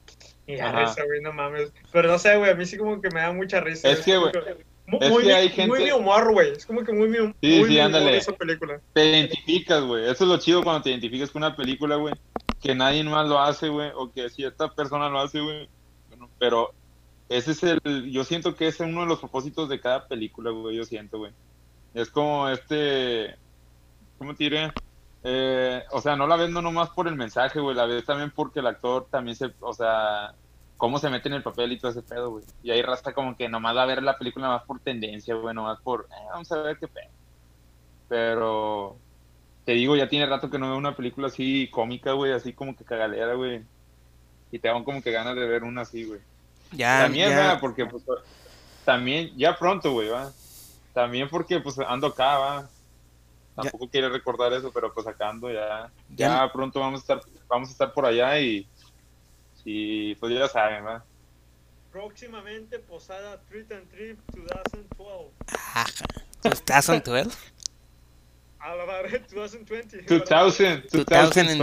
y 0.47 0.59
Ajá. 0.59 0.81
risa, 0.81 1.05
güey, 1.05 1.21
no 1.23 1.33
mames. 1.33 1.73
Pero 1.93 2.09
no 2.09 2.19
sé, 2.19 2.37
güey, 2.37 2.51
a 2.51 2.55
mí 2.55 2.67
sí 2.67 2.77
como 2.77 3.01
que 3.01 3.09
me 3.11 3.21
da 3.21 3.33
mucha 3.33 3.61
risa. 3.61 3.89
Es 3.91 4.01
que, 4.01 4.17
güey, 4.19 4.33
Muy, 4.91 4.99
es 5.03 5.11
muy, 5.11 5.31
hay 5.31 5.49
gente- 5.51 5.69
muy 5.69 5.85
mi 5.85 5.91
humor, 5.91 6.33
güey. 6.33 6.53
Es 6.53 6.65
como 6.65 6.83
que 6.83 6.93
muy 6.93 7.09
mi, 7.09 7.19
muy 7.19 7.35
Sí, 7.43 7.47
mi 7.49 7.65
sí, 7.65 7.71
humor 7.75 7.81
ándale. 7.83 8.17
esa 8.17 8.33
película. 8.33 8.81
Te 8.95 9.11
identificas, 9.11 9.83
güey. 9.85 10.05
Eso 10.05 10.25
es 10.25 10.31
lo 10.31 10.39
chido 10.39 10.63
cuando 10.65 10.83
te 10.83 10.91
identificas 10.91 11.31
con 11.31 11.43
una 11.43 11.55
película, 11.55 11.97
güey. 11.97 12.15
Que 12.61 12.75
nadie 12.75 13.05
más 13.05 13.29
lo 13.29 13.39
hace, 13.39 13.69
güey. 13.69 13.91
O 13.95 14.11
que 14.11 14.31
cierta 14.31 14.69
persona 14.75 15.09
lo 15.11 15.21
hace, 15.21 15.41
güey. 15.41 15.69
Bueno, 16.09 16.31
pero 16.39 16.73
ese 17.29 17.51
es 17.53 17.63
el. 17.63 17.81
Yo 18.11 18.25
siento 18.25 18.57
que 18.57 18.67
ese 18.69 18.85
es 18.85 18.91
uno 18.91 19.03
de 19.03 19.09
los 19.09 19.19
propósitos 19.19 19.69
de 19.69 19.79
cada 19.79 20.09
película, 20.09 20.51
güey. 20.51 20.77
Yo 20.77 20.85
siento, 20.85 21.19
güey. 21.19 21.33
Es 21.93 22.09
como 22.11 22.49
este. 22.49 23.37
¿Cómo 24.17 24.35
te 24.35 24.45
diré? 24.45 24.73
Eh, 25.23 25.83
o 25.91 26.01
sea, 26.01 26.17
no 26.17 26.27
la 26.27 26.37
ves 26.37 26.49
no 26.51 26.63
nomás 26.63 26.91
por 26.91 27.09
el 27.09 27.15
mensaje, 27.15 27.61
güey. 27.61 27.77
La 27.77 27.85
ves 27.87 28.05
también 28.07 28.33
porque 28.35 28.61
el 28.61 28.67
actor 28.67 29.07
también 29.11 29.37
se. 29.37 29.53
O 29.61 29.75
sea. 29.75 30.35
Cómo 30.79 30.99
se 30.99 31.11
mete 31.11 31.29
en 31.29 31.35
el 31.35 31.43
papel 31.43 31.73
y 31.73 31.79
todo 31.79 31.91
ese 31.91 32.01
pedo, 32.03 32.31
güey. 32.31 32.45
Y 32.63 32.71
ahí 32.71 32.81
rasta 32.83 33.13
como 33.13 33.37
que 33.37 33.49
nomás 33.49 33.77
va 33.77 33.83
a 33.83 33.87
ver 33.87 34.03
la 34.03 34.17
película 34.17 34.49
más 34.49 34.63
por 34.63 34.81
tendencia, 34.81 35.35
güey. 35.35 35.55
Nomás 35.55 35.81
por. 35.83 36.09
eh, 36.11 36.25
vamos 36.31 36.51
a 36.53 36.63
ver 36.63 36.79
qué 36.79 36.89
pedo. 36.89 37.11
Pero 38.09 38.97
te 39.65 39.73
digo, 39.73 39.97
ya 39.97 40.09
tiene 40.09 40.27
rato 40.27 40.49
que 40.51 40.59
no 40.59 40.69
veo 40.69 40.79
una 40.79 40.97
película 40.97 41.27
así 41.29 41.69
cómica, 41.71 42.13
güey, 42.13 42.33
así 42.33 42.53
como 42.53 42.75
que 42.77 42.85
cagalera, 42.85 43.35
güey. 43.35 43.63
Y 44.51 44.59
te 44.59 44.69
dan 44.69 44.85
como 44.85 45.03
que 45.03 45.13
ganas 45.13 45.37
de 45.37 45.47
ver 45.47 45.63
una 45.65 45.83
así, 45.83 46.05
güey. 46.05 46.21
Ya, 46.73 47.03
También, 47.03 47.31
ya-. 47.31 47.59
Porque, 47.61 47.85
pues, 47.87 48.03
también, 48.85 49.31
ya 49.37 49.59
pronto, 49.59 49.93
güey, 49.93 50.09
va. 50.09 50.31
También 50.95 51.29
porque, 51.29 51.61
pues, 51.61 51.79
ando 51.81 52.07
acá, 52.07 52.39
va. 52.39 52.69
Tampoco 53.55 53.89
quiere 53.89 54.09
recordar 54.09 54.53
eso, 54.53 54.71
pero 54.73 54.95
pues 54.95 55.07
acá 55.09 55.29
ando 55.31 55.51
ya. 55.51 55.91
Ya- 56.11 56.29
Ya 56.47 56.53
pronto 56.53 56.79
vamos 56.79 57.01
a 57.01 57.03
estar, 57.03 57.21
vamos 57.49 57.69
a 57.69 57.73
estar 57.73 57.93
por 57.93 58.07
allá 58.07 58.39
y, 58.41 58.67
y 59.71 60.15
pues 60.15 60.33
ya 60.33 60.49
saben, 60.49 60.87
va. 60.87 61.05
Próximamente, 61.93 62.79
Posada 62.79 63.39
Treat 63.43 63.71
and 63.73 63.87
Trip 63.91 64.19
2012. 64.33 65.31
Ajá. 65.55 65.85
¿Estás 66.43 66.89
on 66.89 67.03
12? 67.05 67.37
A 68.61 68.75
la 68.75 68.87
madre, 68.87 69.23
2020. 69.31 70.03
2000, 70.03 70.87
2012. 70.91 71.59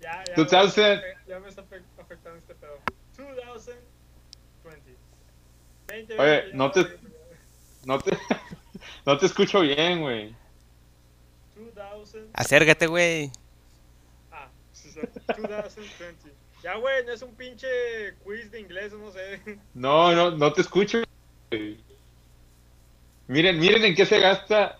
Ya, 0.00 0.24
ya, 0.24 0.34
2000. 0.36 1.02
Ya 1.26 1.38
me 1.40 1.48
está 1.50 1.62
afe- 1.62 1.82
afectando 2.00 2.38
este 2.38 2.54
pedo. 2.54 2.78
2020. 3.16 3.82
20, 5.88 6.18
Oye, 6.18 6.30
20, 6.30 6.56
no 6.56 6.70
te-. 6.70 6.98
No 7.84 7.98
te, 7.98 8.18
no 9.06 9.18
te 9.18 9.26
escucho 9.26 9.60
bien, 9.60 10.00
güey. 10.00 10.34
2000. 11.74 12.30
Acércate, 12.32 12.86
güey. 12.86 13.30
Ah, 14.32 14.48
sí, 14.72 14.90
sí, 14.90 15.00
2020. 15.26 16.35
Ya, 16.66 16.74
güey, 16.78 17.04
no 17.06 17.12
es 17.12 17.22
un 17.22 17.32
pinche 17.36 17.68
quiz 18.24 18.50
de 18.50 18.58
inglés, 18.58 18.92
no 18.92 19.12
sé. 19.12 19.40
No, 19.72 20.10
no, 20.12 20.32
no 20.32 20.52
te 20.52 20.62
escucho. 20.62 21.00
güey. 21.52 21.78
Miren, 23.28 23.60
miren 23.60 23.84
en 23.84 23.94
qué 23.94 24.04
se 24.04 24.18
gasta 24.18 24.76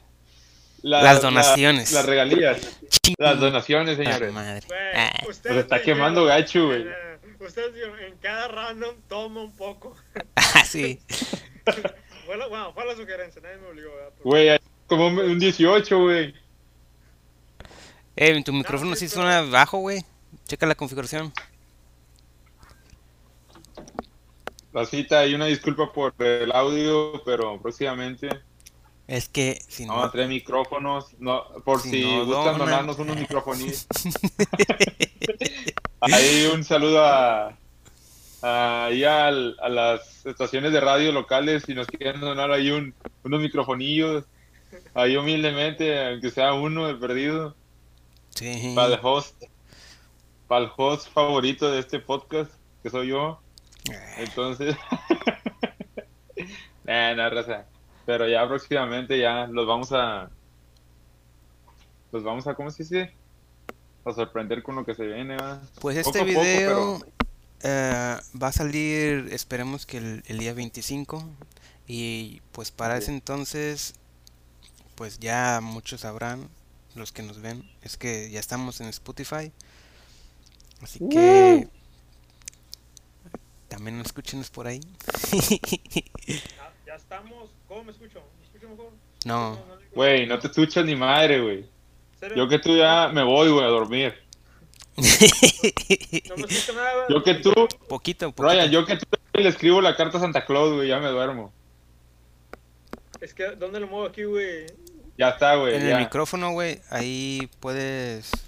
la- 0.83 1.01
Las 1.01 1.15
la- 1.17 1.21
donaciones. 1.31 1.93
las 1.93 2.05
regalías. 2.05 2.81
Las 3.19 3.39
donaciones, 3.39 3.99
señores. 3.99 4.33
madre. 4.33 4.67
Güey, 4.67 4.81
Ah, 4.97 5.13
ustedes 5.29 5.55
Nos 5.55 5.63
está 5.65 5.77
dijeron- 5.79 5.99
quemando 5.99 6.25
gacho, 6.25 6.67
güey. 6.67 6.83
Eh, 6.89 7.19
Ustedes 7.39 7.71
en 8.05 8.17
cada 8.19 8.49
random 8.49 8.97
toma 9.09 9.43
un 9.43 9.55
poco. 9.57 9.95
ah, 10.35 10.65
sí. 10.65 11.01
Fue 12.25 12.37
la, 12.37 12.49
bueno, 12.49 12.73
fue 12.75 12.85
la 12.85 12.97
sugerencia, 12.97 13.41
nadie 13.43 13.59
me 13.59 13.69
obligó, 13.69 13.91
Güey, 14.25 14.49
hay 14.49 14.59
como 14.89 15.07
un 15.07 15.21
un 15.21 15.39
18, 15.39 16.01
güey. 16.01 16.35
Eh, 18.17 18.43
tu 18.43 18.53
micrófono 18.53 18.97
sí 18.97 19.09
suena 19.09 19.43
bajo, 19.43 19.79
güey. 19.79 20.05
Checa 20.49 20.67
la 20.67 20.75
configuración. 20.75 21.33
La 24.77 24.85
cita 24.85 25.25
y 25.27 25.35
una 25.35 25.47
disculpa 25.47 25.91
por 25.93 26.13
el 26.19 26.53
audio, 26.53 27.23
pero 27.25 27.61
próximamente 27.63 28.29
Es 29.07 29.29
que 29.29 29.59
si 29.69 29.85
a 29.85 29.87
no. 29.87 30.11
traer 30.11 30.29
micrófonos. 30.29 31.07
No, 31.19 31.45
por 31.65 31.81
Si 31.81 31.91
si, 31.91 32.03
no 32.05 32.27
gustan 32.27 32.59
donarnos 32.59 32.99
unos 32.99 33.17
micrófonos. 33.17 33.87
Ahí 36.01 36.49
un 36.53 36.63
saludo 36.63 37.05
a, 37.05 37.57
a, 38.43 38.85
ahí 38.87 39.03
al- 39.05 39.57
a 39.61 39.69
las 39.69 40.25
estaciones 40.27 40.73
de 40.73 40.81
radio 40.81 41.11
locales 41.13 41.65
si 41.67 41.75
nos 41.75 41.87
quieren 41.87 42.21
donar 42.21 42.53
ahí 42.53 42.71
un, 42.71 42.95
unos 43.25 43.41
microfonillos. 43.41 44.25
Ahí 44.95 45.17
humildemente, 45.17 46.07
aunque 46.07 46.31
sea 46.31 46.53
uno 46.53 46.87
de 46.87 46.95
perdido, 46.97 47.55
Sí. 48.31 48.73
para 48.75 48.95
el 48.95 49.01
host, 49.03 49.43
para 50.49 50.67
el 50.67 50.71
host 50.77 51.09
favorito 51.13 51.71
de 51.71 51.81
este 51.81 51.99
podcast, 51.99 52.53
que 52.83 52.91
soy 52.91 53.09
yo. 53.09 53.41
Entonces, 54.19 54.77
nah, 56.85 57.15
nah, 57.15 57.29
raza. 57.29 57.67
Pero 58.05 58.29
ya 58.29 58.47
próximamente 58.47 59.19
ya 59.19 59.47
los 59.47 59.67
vamos 59.67 59.93
a, 59.93 60.31
los 62.13 62.23
vamos 62.23 62.47
a, 62.47 62.55
¿cómo 62.55 62.71
se 62.71 62.85
dice? 62.85 63.13
A 64.05 64.13
sorprender 64.13 64.63
con 64.63 64.77
lo 64.77 64.85
que 64.85 64.95
se 64.95 65.07
viene, 65.07 65.37
¿va? 65.37 65.61
Pues 65.81 65.97
Poco 66.05 66.19
este 66.19 66.19
poco, 66.21 66.41
video 66.41 67.01
eh, 67.63 68.17
va 68.41 68.49
a 68.49 68.53
salir, 68.53 69.29
esperemos 69.33 69.87
que 69.87 69.99
el, 69.99 70.23
el 70.27 70.39
día 70.39 70.55
25. 70.55 71.25
Y 71.89 72.43
pues 72.53 72.71
para 72.71 72.97
ese 72.97 73.13
entonces, 73.13 73.95
pues 74.95 75.19
ya 75.19 75.61
muchos 75.63 76.03
sabrán, 76.03 76.49
los 76.95 77.13
que 77.13 77.23
nos 77.23 77.41
ven, 77.41 77.69
es 77.83 77.97
que 77.97 78.31
ya 78.31 78.41
estamos 78.41 78.81
en 78.81 78.89
Spotify. 78.89 79.53
Así 80.83 81.01
que 81.09 81.69
también 83.69 84.01
escúchenos 84.01 84.51
por 84.51 84.67
ahí. 84.67 84.81
Ya, 86.27 86.73
ya 86.87 86.95
estamos. 86.95 87.51
¿Cómo 87.69 87.85
me 87.85 87.93
escucho? 87.93 88.23
¿Me 88.39 88.45
escucho 88.45 88.69
mejor? 88.69 88.93
no, 89.25 89.59
Güey, 89.95 90.27
no 90.27 90.39
te 90.39 90.49
escuchas 90.49 90.85
ni 90.85 90.97
madre, 90.97 91.41
güey. 91.41 91.67
Yo 92.35 92.49
que 92.49 92.59
tú 92.59 92.77
ya 92.77 93.09
me 93.13 93.23
voy, 93.23 93.51
güey, 93.51 93.65
a 93.65 93.69
dormir. 93.69 94.15
No 94.97 96.37
me 96.37 96.47
escucho 96.47 96.73
nada. 96.75 97.07
Yo 97.09 97.23
que 97.23 97.35
tú, 97.35 97.53
poquito, 97.89 98.33
poquito. 98.33 98.43
Ryan, 98.43 98.71
yo 98.71 98.87
que 98.87 98.97
tú 98.97 99.07
le 99.35 99.49
escribo 99.49 99.81
la 99.81 99.95
carta 99.97 100.19
a 100.19 100.21
Santa 100.21 100.45
Claus, 100.45 100.75
güey, 100.75 100.89
ya 100.89 100.99
me 100.99 101.09
duermo. 101.09 101.53
Es 103.21 103.35
que, 103.35 103.51
¿dónde 103.57 103.81
lo 103.81 103.87
muevo 103.87 104.07
aquí, 104.07 104.25
güey? 104.25 104.67
Ya 105.19 105.31
está, 105.31 105.57
güey. 105.57 105.75
En 105.75 105.87
el 105.87 105.99
micrófono, 105.99 106.53
güey, 106.53 106.81
ahí 106.91 107.49
puedes 107.61 108.46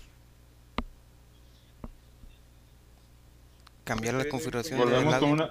cambiar 3.88 4.14
la 4.14 4.28
configuración 4.28 4.78
Volvemos 4.78 5.14
con, 5.16 5.30
una, 5.30 5.50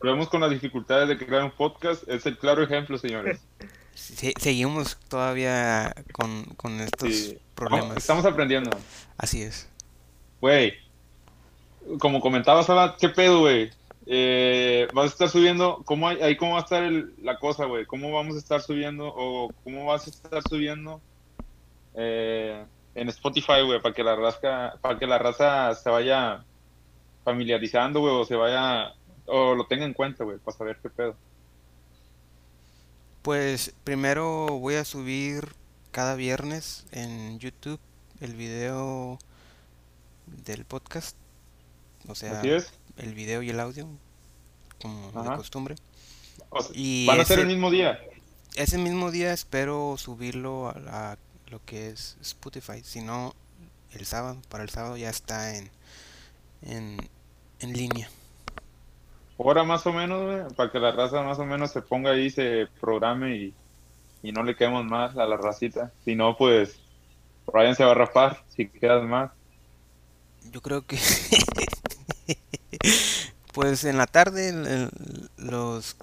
volvemos 0.00 0.28
con 0.28 0.40
las 0.40 0.50
dificultades 0.50 1.08
de 1.08 1.16
crear 1.16 1.44
un 1.44 1.52
podcast. 1.52 2.02
Es 2.08 2.26
el 2.26 2.36
claro 2.36 2.62
ejemplo, 2.64 2.98
señores. 2.98 3.40
Se- 3.94 4.34
seguimos 4.40 4.96
todavía 5.08 5.94
con, 6.12 6.44
con 6.56 6.80
estos 6.80 7.14
Sí. 7.14 7.38
problemas. 7.54 7.96
Estamos 7.96 8.24
aprendiendo. 8.24 8.70
Así 9.16 9.42
es. 9.42 9.68
Güey, 10.40 10.74
como 11.98 12.20
comentabas 12.20 12.68
ahora, 12.68 12.96
¿qué 12.98 13.08
pedo, 13.08 13.40
güey? 13.40 13.70
Eh, 14.06 14.88
vas 14.92 15.04
a 15.04 15.08
estar 15.08 15.28
subiendo, 15.28 15.82
¿cómo 15.84 16.08
hay- 16.08 16.20
ahí 16.22 16.36
cómo 16.36 16.52
va 16.54 16.58
a 16.60 16.62
estar 16.62 16.82
el- 16.82 17.12
la 17.22 17.38
cosa, 17.38 17.66
güey? 17.66 17.86
¿Cómo 17.86 18.10
vamos 18.10 18.34
a 18.34 18.38
estar 18.38 18.60
subiendo 18.60 19.06
o 19.14 19.52
cómo 19.62 19.84
vas 19.86 20.06
a 20.06 20.10
estar 20.10 20.42
subiendo 20.48 21.00
eh, 21.94 22.64
en 22.94 23.08
Spotify, 23.08 23.62
güey, 23.64 23.80
para 23.82 23.94
que 23.94 24.02
la 24.02 24.16
raza, 24.16 24.74
para 24.80 24.98
que 24.98 25.06
la 25.06 25.18
raza 25.18 25.74
se 25.74 25.90
vaya 25.90 26.44
familiarizando, 27.24 28.00
güey, 28.00 28.14
o 28.14 28.24
se 28.24 28.34
vaya 28.34 28.94
o 29.26 29.54
lo 29.54 29.66
tenga 29.66 29.84
en 29.84 29.94
cuenta, 29.94 30.24
güey, 30.24 30.38
para 30.38 30.56
saber 30.56 30.78
qué 30.82 30.90
pedo. 30.90 31.16
Pues 33.22 33.72
primero 33.84 34.58
voy 34.58 34.74
a 34.74 34.84
subir 34.84 35.52
cada 35.92 36.14
viernes 36.14 36.86
en 36.92 37.38
YouTube 37.38 37.80
el 38.20 38.34
video 38.34 39.18
del 40.26 40.64
podcast. 40.64 41.16
O 42.08 42.14
sea, 42.14 42.40
es. 42.42 42.72
el 42.96 43.14
video 43.14 43.42
y 43.42 43.50
el 43.50 43.60
audio, 43.60 43.86
como 44.80 45.22
de 45.22 45.36
costumbre. 45.36 45.76
O 46.48 46.62
sea, 46.62 46.72
Y 46.74 47.06
van 47.06 47.20
a 47.20 47.24
ser 47.24 47.40
el 47.40 47.46
mismo 47.46 47.70
día. 47.70 48.00
Ese 48.56 48.78
mismo 48.78 49.10
día 49.10 49.32
espero 49.32 49.96
subirlo 49.96 50.68
a, 50.68 51.12
a 51.12 51.18
lo 51.48 51.64
que 51.64 51.90
es 51.90 52.16
Spotify. 52.20 52.82
Si 52.82 53.00
no, 53.00 53.34
el 53.92 54.06
sábado, 54.06 54.40
para 54.48 54.64
el 54.64 54.70
sábado 54.70 54.96
ya 54.96 55.10
está 55.10 55.56
en, 55.56 55.70
en, 56.62 56.96
en 57.60 57.72
línea. 57.72 58.08
Hora 59.36 59.64
más 59.64 59.86
o 59.86 59.92
menos, 59.92 60.22
güey, 60.22 60.54
para 60.54 60.70
que 60.70 60.78
la 60.78 60.92
raza 60.92 61.22
más 61.22 61.38
o 61.38 61.46
menos 61.46 61.70
se 61.70 61.80
ponga 61.82 62.10
ahí, 62.10 62.30
se 62.30 62.66
programe 62.80 63.36
y, 63.36 63.54
y 64.22 64.32
no 64.32 64.42
le 64.42 64.54
quedemos 64.54 64.84
más 64.84 65.16
a 65.16 65.24
la 65.26 65.36
racita. 65.38 65.92
Si 66.04 66.14
no, 66.14 66.36
pues 66.36 66.78
Ryan 67.46 67.74
se 67.74 67.84
va 67.84 67.92
a 67.92 67.94
rapar 67.94 68.44
si 68.54 68.68
quedas 68.68 69.02
más. 69.04 69.30
Yo 70.52 70.60
creo 70.60 70.84
que 70.86 70.98
pues 73.54 73.84
en 73.84 73.96
la 73.98 74.06
tarde 74.06 74.48
el- 74.50 74.66
el- 74.66 75.30
los 75.38 75.96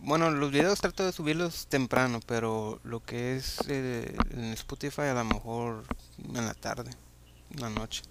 bueno, 0.00 0.30
los 0.30 0.50
videos 0.52 0.80
trato 0.80 1.04
de 1.04 1.12
subirlos 1.12 1.66
temprano, 1.66 2.20
pero 2.24 2.80
lo 2.84 3.00
que 3.00 3.36
es 3.36 3.58
eh, 3.68 4.16
en 4.30 4.44
Spotify 4.52 5.02
a 5.02 5.14
lo 5.14 5.24
mejor 5.24 5.84
en 6.18 6.46
la 6.46 6.54
tarde, 6.54 6.92
en 7.54 7.60
la 7.60 7.68
noche. 7.70 8.02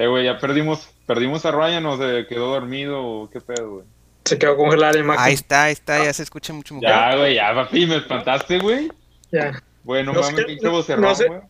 Eh, 0.00 0.06
güey, 0.06 0.24
ya 0.24 0.38
perdimos, 0.38 0.88
perdimos 1.04 1.44
a 1.44 1.50
Ryan 1.50 1.84
o 1.84 1.98
se 1.98 2.26
quedó 2.26 2.54
dormido 2.54 3.04
o 3.04 3.28
qué 3.28 3.38
pedo, 3.38 3.70
güey. 3.70 3.84
Se 4.24 4.38
quedó 4.38 4.56
congelada 4.56 4.94
la 4.94 5.00
imagen. 5.00 5.22
Ahí 5.22 5.34
está, 5.34 5.64
ahí 5.64 5.72
está, 5.72 6.02
ya 6.02 6.10
se 6.14 6.22
escucha 6.22 6.54
mucho 6.54 6.74
mejor. 6.74 6.88
Ya, 6.88 7.16
güey, 7.16 7.34
ya, 7.34 7.54
papi, 7.54 7.84
me 7.84 7.96
espantaste, 7.96 8.60
güey. 8.60 8.90
Ya. 9.30 9.62
Güey, 9.84 10.02
no, 10.02 10.14
mames, 10.14 10.32
qué- 10.34 10.44
pinche 10.44 10.66
no 10.96 11.14
sé. 11.14 11.26
güey. 11.26 11.40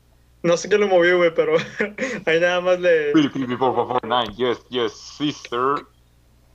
No 0.42 0.56
sé 0.56 0.68
qué 0.68 0.78
lo 0.78 0.88
movió, 0.88 1.18
güey, 1.18 1.32
pero 1.32 1.52
ahí 2.26 2.40
nada 2.40 2.60
más 2.60 2.80
le... 2.80 3.12
Yes, 4.36 4.58
yes, 4.68 4.92
sister. 5.16 5.86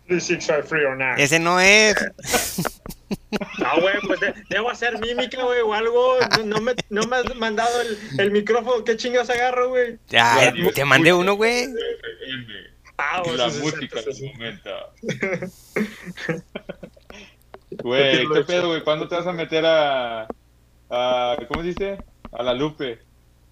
365 0.07 1.15
Ese 1.17 1.39
no 1.39 1.61
es. 1.61 1.95
No, 3.59 3.81
güey, 3.81 3.95
pues 4.07 4.19
de- 4.19 4.33
debo 4.49 4.69
hacer 4.69 4.97
mímica, 4.99 5.43
güey, 5.43 5.61
o 5.61 5.73
algo. 5.73 6.17
No, 6.37 6.43
no 6.45 6.61
me, 6.61 6.73
no 6.89 7.03
me 7.03 7.15
has 7.17 7.35
mandado 7.35 7.81
el, 7.81 7.97
el 8.19 8.31
micrófono. 8.31 8.83
¿Qué 8.83 8.97
chingas 8.97 9.29
agarro, 9.29 9.69
güey? 9.69 9.97
Ya, 10.09 10.35
Radio 10.35 10.71
te 10.71 10.85
mandé 10.85 11.13
uno, 11.13 11.35
güey. 11.35 11.67
Ah, 12.97 13.21
La 13.35 13.47
música 13.47 13.99
sí. 14.11 14.31
momento. 14.31 14.71
Güey, 17.83 18.25
¿qué 18.33 18.41
pedo, 18.45 18.67
güey? 18.69 18.83
¿Cuándo 18.83 19.07
te 19.07 19.15
vas 19.15 19.27
a 19.27 19.33
meter 19.33 19.65
a, 19.65 20.27
a 20.89 21.37
¿cómo 21.47 21.61
se 21.61 21.67
dice? 21.69 21.97
A 22.31 22.43
la 22.43 22.53
Lupe. 22.53 22.99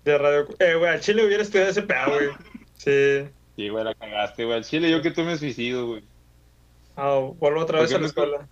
De 0.06 0.18
radio. 0.18 0.48
Eh, 0.60 0.76
güey, 0.76 0.92
al 0.92 1.02
Chile 1.02 1.26
hubiera 1.26 1.44
estudiado 1.44 1.72
ese 1.72 1.82
pedo, 1.82 2.06
güey. 2.14 2.30
Sí. 2.78 3.30
Sí, 3.56 3.70
güey, 3.70 3.84
la 3.84 3.94
cagaste, 3.96 4.46
güey. 4.46 4.58
Al 4.58 4.64
chile 4.64 4.90
yo 4.90 5.02
que 5.02 5.12
tú 5.12 5.22
me 5.24 5.38
suicido, 5.38 5.88
güey. 5.88 6.04
Ah, 6.96 7.20
vuelvo 7.40 7.62
otra 7.62 7.80
¿Por 7.80 7.88
vez 7.88 7.96
a 7.96 8.00
la 8.00 8.08
escuela. 8.08 8.48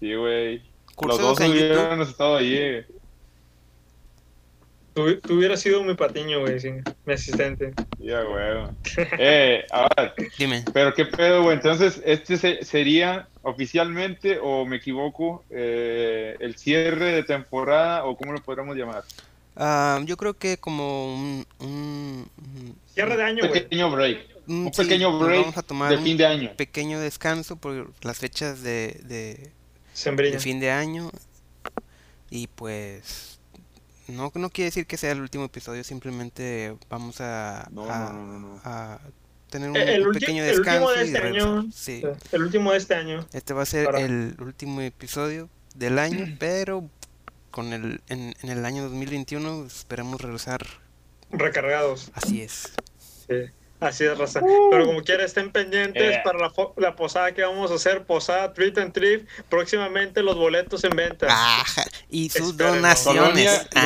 Sí, 0.00 0.14
güey. 0.14 0.62
Los 1.06 1.18
dos 1.18 1.40
hubieran 1.40 2.00
estado 2.00 2.36
ahí, 2.36 2.54
eh. 2.56 2.86
Tú, 4.94 5.20
tú 5.20 5.34
hubieras 5.34 5.60
sido 5.60 5.82
mi 5.84 5.92
patiño, 5.94 6.40
güey, 6.40 6.58
sí. 6.58 6.70
Mi 7.04 7.12
asistente. 7.12 7.74
Ya, 7.98 8.22
güey. 8.22 8.44
Eh, 9.18 9.66
ahora, 9.70 10.14
Dime. 10.38 10.64
pero 10.72 10.94
qué 10.94 11.04
pedo, 11.04 11.42
güey. 11.42 11.56
Entonces, 11.56 12.00
¿este 12.06 12.38
se- 12.38 12.64
sería 12.64 13.28
oficialmente, 13.42 14.38
o 14.42 14.64
me 14.64 14.76
equivoco, 14.76 15.44
eh, 15.50 16.36
el 16.40 16.56
cierre 16.56 17.12
de 17.12 17.22
temporada, 17.24 18.04
o 18.06 18.16
cómo 18.16 18.32
lo 18.32 18.42
podríamos 18.42 18.74
llamar? 18.74 19.04
Ah, 19.54 20.00
yo 20.04 20.16
creo 20.16 20.32
que 20.34 20.56
como 20.56 21.14
un, 21.14 21.46
un, 21.60 22.26
un- 22.38 22.76
Cierre 22.86 23.18
de 23.18 23.22
año, 23.22 23.44
Un 23.44 23.52
pequeño 23.52 23.90
break. 23.90 24.18
un- 24.46 24.66
Un 24.66 24.72
sí, 24.72 24.82
pequeño 24.82 25.18
break 25.18 25.40
vamos 25.42 25.58
a 25.58 25.62
tomar 25.62 25.90
de 25.90 25.98
un 25.98 26.04
fin 26.04 26.16
de 26.16 26.24
año. 26.26 26.52
pequeño 26.56 27.00
descanso 27.00 27.56
por 27.56 27.90
las 28.02 28.18
fechas 28.18 28.62
de, 28.62 28.98
de, 29.04 29.50
de 29.96 30.02
Sembrina. 30.02 30.38
fin 30.40 30.60
de 30.60 30.70
año 30.70 31.10
y 32.30 32.46
pues 32.48 33.38
no, 34.08 34.30
no 34.34 34.50
quiere 34.50 34.66
decir 34.66 34.86
que 34.86 34.96
sea 34.96 35.12
el 35.12 35.20
último 35.20 35.44
episodio, 35.44 35.82
simplemente 35.84 36.76
vamos 36.88 37.20
a, 37.20 37.68
No, 37.72 37.90
a, 37.90 38.12
no, 38.12 38.24
no, 38.26 38.26
no, 38.26 38.38
no. 38.54 38.60
a 38.64 39.00
tener 39.50 39.70
un, 39.70 39.76
Eh, 39.76 39.94
El, 39.96 40.06
un 40.08 40.12
pequeño 40.14 40.42
el 40.44 40.58
último 40.58 40.90
descanso 40.90 40.90
de 40.90 41.04
este 41.04 41.18
año. 41.18 41.66
Sí, 41.72 42.02
El 42.32 42.42
último 42.42 42.72
de 42.72 42.78
este 42.78 42.94
año. 42.94 43.26
este 43.32 43.54
va 43.54 43.62
a 43.62 43.66
ser 43.66 43.86
para- 43.86 44.00
el 44.00 44.36
último 44.40 44.80
episodio 44.80 45.48
del 45.74 45.98
año, 45.98 46.26
pero 46.38 46.88
con 47.50 47.72
el 47.72 48.00
en, 48.08 48.34
en 48.42 48.50
el 48.50 48.64
año 48.64 48.82
2021 48.84 49.64
esperemos 49.66 50.20
regresar. 50.20 50.64
Recargados. 51.30 52.10
Así 52.14 52.42
es. 52.42 52.72
Sí. 53.28 53.34
Así 53.80 54.04
es, 54.04 54.16
raza. 54.16 54.40
Pero 54.70 54.86
como 54.86 55.02
quiera, 55.02 55.24
estén 55.24 55.50
pendientes 55.52 56.16
Eh. 56.16 56.20
para 56.24 56.38
la, 56.76 56.96
posada 56.96 57.32
que 57.32 57.42
vamos 57.42 57.70
a 57.70 57.74
hacer. 57.74 58.04
Posada 58.04 58.54
Treat 58.54 58.78
and 58.78 58.92
Trip. 58.92 59.28
Próximamente 59.50 60.22
los 60.22 60.36
boletos 60.36 60.82
en 60.84 60.96
venta. 60.96 61.26
Ajá, 61.28 61.84
y 62.08 62.30
sus 62.30 62.50
Espérenlo. 62.52 62.76
donaciones. 62.76 63.22
Colonia, 63.22 63.68
Ah, 63.74 63.82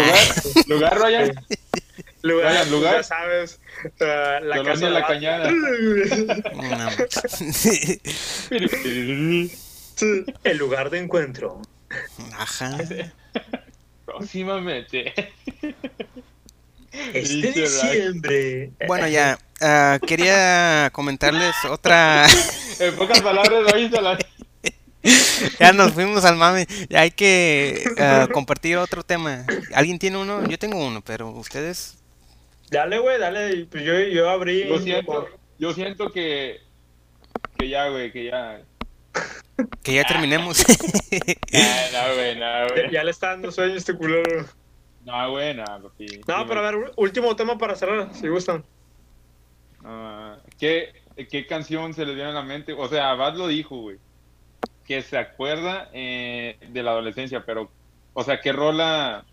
lugar, 0.67 0.69
lugar, 0.69 0.99
Ryan. 1.01 1.35
lugar, 2.23 2.53
Ryan, 2.53 2.71
lugar. 2.71 2.95
ya 2.97 3.03
sabes. 3.03 3.61
ah, 4.01 4.39
la 4.43 4.57
Colonia 4.59 4.73
casa 4.73 4.85
de 4.87 4.91
La 4.93 5.07
Cañada. 5.07 5.51
El 10.45 10.57
lugar 10.59 10.91
de 10.91 10.99
encuentro. 10.99 11.61
Ajá. 12.39 12.79
Próximamente. 14.07 15.13
Este 16.93 17.53
diciembre. 17.53 18.73
Bueno, 18.87 19.09
ya, 19.09 19.39
ah, 19.61 19.99
quería 20.07 20.91
comentarles 20.93 21.55
otra. 21.69 22.27
En 22.81 22.97
pocas 22.97 23.21
palabras, 23.21 23.63
la... 23.93 24.19
ya 25.59 25.73
nos 25.75 25.93
fuimos 25.93 26.25
al 26.25 26.37
mame. 26.37 26.67
Ya 26.89 27.01
hay 27.01 27.11
que 27.11 27.85
ah, 27.99 28.27
compartir 28.33 28.79
otro 28.79 29.03
tema. 29.03 29.45
¿Alguien 29.75 29.99
tiene 29.99 30.17
uno? 30.17 30.49
Yo 30.49 30.59
tengo 30.59 30.83
uno, 30.87 31.03
pero 31.03 31.29
ustedes. 31.31 31.99
Dale, 32.71 32.99
güey, 32.99 33.19
dale. 33.19 33.67
Pues 33.67 33.85
yo, 33.85 33.99
yo 34.01 34.31
abrí. 34.31 34.67
Yo 34.67 34.79
siento, 34.79 35.29
yo 35.59 35.75
siento 35.75 36.11
que, 36.11 36.61
que 37.59 37.69
ya, 37.69 37.89
güey, 37.89 38.11
que 38.13 38.25
ya. 38.25 38.63
Que 39.83 39.95
ya 39.95 40.05
terminemos. 40.05 40.65
No, 41.93 42.15
güey, 42.15 42.37
no, 42.37 42.41
Ya, 42.41 42.69
güey. 42.73 42.91
ya 42.93 43.05
le 43.05 43.11
está 43.11 43.31
dando 43.31 43.53
sueño 43.53 43.75
este 43.75 43.95
culero. 43.95 44.47
No, 45.05 45.31
güey, 45.31 45.55
no, 45.55 45.65
papi. 45.65 46.21
No, 46.29 46.47
pero 46.47 46.61
a 46.61 46.71
ver, 46.71 46.93
último 46.97 47.35
tema 47.35 47.57
para 47.57 47.75
cerrar, 47.75 48.13
si 48.15 48.29
gustan. 48.29 48.65
¿qué, 50.59 50.93
¿Qué 51.31 51.47
canción 51.47 51.95
se 51.95 52.05
les 52.05 52.15
viene 52.15 52.31
a 52.31 52.35
la 52.35 52.43
mente? 52.43 52.73
O 52.73 52.87
sea, 52.89 53.11
Abad 53.11 53.35
lo 53.35 53.49
dijo, 53.49 53.77
güey. 53.77 53.99
Que 54.85 55.03
se 55.03 55.17
acuerda 55.17 55.89
eh, 55.93 56.59
de 56.69 56.83
la 56.83 56.91
adolescencia, 56.91 57.45
pero, 57.45 57.71
o 58.13 58.23
sea, 58.23 58.41
¿qué 58.41 58.53
rola 58.53 59.25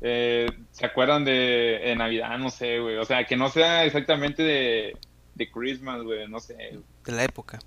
eh, 0.00 0.46
se 0.70 0.86
acuerdan 0.86 1.24
de, 1.24 1.80
de 1.84 1.96
Navidad? 1.96 2.38
No 2.38 2.50
sé, 2.50 2.78
güey. 2.80 2.96
O 2.96 3.04
sea, 3.04 3.24
que 3.24 3.36
no 3.36 3.48
sea 3.48 3.84
exactamente 3.84 4.42
de, 4.42 4.96
de 5.34 5.50
Christmas, 5.50 6.02
güey. 6.02 6.26
No 6.28 6.40
sé. 6.40 6.56
De 7.04 7.12
la 7.12 7.24
época. 7.24 7.58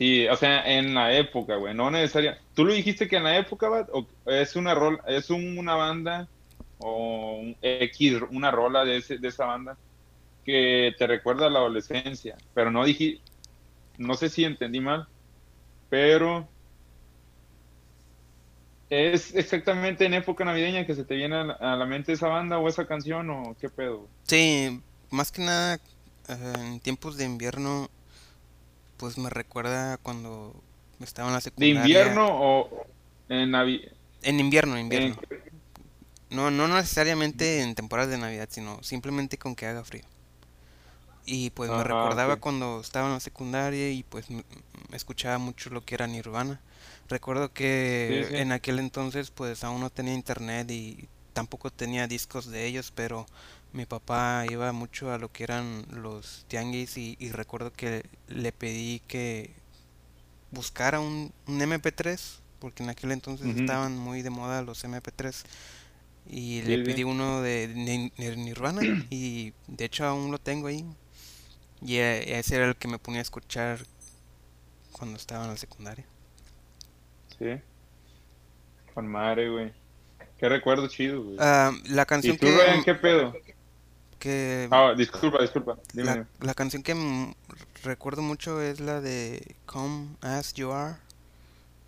Sí, 0.00 0.26
o 0.28 0.36
sea, 0.36 0.62
en 0.78 0.94
la 0.94 1.14
época, 1.14 1.56
güey. 1.56 1.74
No 1.74 1.90
necesaria. 1.90 2.40
¿Tú 2.54 2.64
lo 2.64 2.72
dijiste 2.72 3.06
que 3.06 3.16
en 3.16 3.24
la 3.24 3.36
época, 3.38 3.66
Abad? 3.66 3.86
¿O 3.92 4.08
es 4.26 4.56
una 4.56 4.74
rola, 4.74 5.02
es 5.06 5.28
un- 5.30 5.58
una 5.58 5.74
banda 5.76 6.30
o 6.78 7.36
un 7.40 7.56
X, 7.60 8.14
una 8.30 8.50
rola 8.50 8.84
de, 8.84 8.96
ese, 8.98 9.18
de 9.18 9.28
esa 9.28 9.44
banda 9.46 9.78
que 10.44 10.94
te 10.98 11.06
recuerda 11.06 11.46
a 11.46 11.50
la 11.50 11.60
adolescencia? 11.60 12.36
Pero 12.54 12.70
no 12.70 12.84
dije, 12.84 13.20
no 13.98 14.14
sé 14.14 14.30
si 14.30 14.44
entendí 14.44 14.80
mal, 14.80 15.08
pero 15.90 16.48
es 18.88 19.34
exactamente 19.34 20.04
en 20.06 20.14
época 20.14 20.44
navideña 20.44 20.86
que 20.86 20.94
se 20.94 21.04
te 21.04 21.14
viene 21.14 21.36
a 21.36 21.44
la, 21.44 21.52
a 21.54 21.76
la 21.76 21.86
mente 21.86 22.12
esa 22.12 22.28
banda 22.28 22.58
o 22.58 22.68
esa 22.68 22.86
canción 22.86 23.30
o 23.30 23.56
qué 23.60 23.68
pedo. 23.68 24.08
Sí, 24.24 24.82
más 25.10 25.30
que 25.32 25.42
nada. 25.42 25.74
eh, 26.28 26.52
en 26.58 26.80
tiempos 26.80 27.16
de 27.16 27.24
invierno, 27.24 27.88
pues 29.00 29.18
me 29.18 29.30
recuerda 29.30 29.98
cuando 29.98 30.54
estaba 31.00 31.28
en 31.30 31.34
la 31.34 31.40
¿De 31.56 31.68
secundaria. 31.68 31.68
invierno 31.68 32.26
o 32.28 32.86
en 33.28 33.50
Navidad? 33.50 33.92
En 34.22 34.40
invierno, 34.40 34.78
invierno. 34.78 35.20
No, 36.30 36.50
no 36.50 36.66
necesariamente 36.66 37.60
en 37.60 37.74
temporadas 37.74 38.10
de 38.10 38.16
Navidad, 38.16 38.48
sino 38.50 38.82
simplemente 38.82 39.36
con 39.36 39.54
que 39.54 39.66
haga 39.66 39.84
frío. 39.84 40.04
Y 41.26 41.50
pues 41.50 41.70
me 41.70 41.84
Ajá, 41.84 41.84
recordaba 41.84 42.36
cuando 42.36 42.80
estaba 42.80 43.06
en 43.06 43.12
la 43.14 43.20
secundaria 43.20 43.90
y 43.90 44.02
pues 44.02 44.30
m- 44.30 44.44
m- 44.50 44.96
escuchaba 44.96 45.38
mucho 45.38 45.70
lo 45.70 45.84
que 45.84 45.94
era 45.94 46.06
Nirvana. 46.06 46.60
Recuerdo 47.08 47.52
que 47.52 47.62
Sí, 48.06 48.24
sí. 48.24 48.36
en 48.40 48.52
aquel 48.52 48.78
entonces 48.78 49.30
pues 49.30 49.62
aún 49.64 49.80
no 49.80 49.90
tenía 49.90 50.14
internet 50.14 50.70
y 50.70 51.08
tampoco 51.32 51.70
tenía 51.70 52.08
discos 52.08 52.46
de 52.50 52.66
ellos, 52.66 52.90
pero 52.94 53.26
mi 53.72 53.86
papá 53.86 54.44
iba 54.50 54.72
mucho 54.72 55.12
a 55.12 55.18
lo 55.18 55.30
que 55.32 55.44
eran 55.44 55.84
los 55.92 56.44
tianguis 56.48 56.96
y, 56.96 57.16
y 57.20 57.30
recuerdo 57.30 57.72
que 57.72 58.04
le 58.28 58.52
pedí 58.52 59.00
que 59.06 59.54
buscara 60.50 60.98
un, 61.00 61.32
un 61.46 61.60
MP3, 61.60 62.18
porque 62.58 62.82
en 62.82 62.90
aquel 62.90 63.12
entonces 63.12 63.46
estaban 63.56 63.96
muy 63.96 64.22
de 64.22 64.30
moda 64.30 64.62
los 64.62 64.84
MP3 64.84 65.44
y 66.28 66.62
le 66.62 66.84
pedí 66.84 67.04
uno 67.04 67.40
de 67.42 67.68
Ni- 67.74 68.12
Ni- 68.18 68.36
Nirvana 68.36 68.82
y 69.10 69.52
de 69.68 69.84
hecho 69.84 70.04
aún 70.06 70.30
lo 70.30 70.38
tengo 70.38 70.66
ahí. 70.66 70.84
Y 71.82 71.96
e- 71.96 72.38
ese 72.38 72.56
era 72.56 72.66
el 72.66 72.76
que 72.76 72.88
me 72.88 72.98
ponía 72.98 73.20
a 73.20 73.22
escuchar 73.22 73.78
cuando 74.92 75.16
estaba 75.16 75.44
en 75.44 75.50
la 75.52 75.56
secundaria. 75.56 76.04
Sí. 77.38 77.46
Con 78.92 79.06
madre, 79.06 79.48
güey. 79.48 79.72
Qué 80.38 80.48
recuerdo 80.48 80.88
chido, 80.88 81.22
güey. 81.22 81.36
Ah, 81.38 81.70
la 81.86 82.02
¿Y 82.02 82.06
canción 82.06 82.36
tú, 82.36 82.46
Ryan, 82.46 82.78
que, 82.80 82.84
qué 82.84 82.94
pedo? 82.96 83.32
Que 84.20 84.68
Ah, 84.70 84.94
disculpa, 84.96 85.42
disculpa. 85.42 85.76
Dime, 85.92 86.06
la, 86.14 86.26
la 86.40 86.54
canción 86.54 86.82
que 86.84 86.94
recuerdo 87.82 88.22
mucho 88.22 88.62
es 88.62 88.78
la 88.78 89.00
de 89.00 89.56
Come 89.66 90.10
As 90.20 90.54
You 90.54 90.70
Are. 90.72 90.96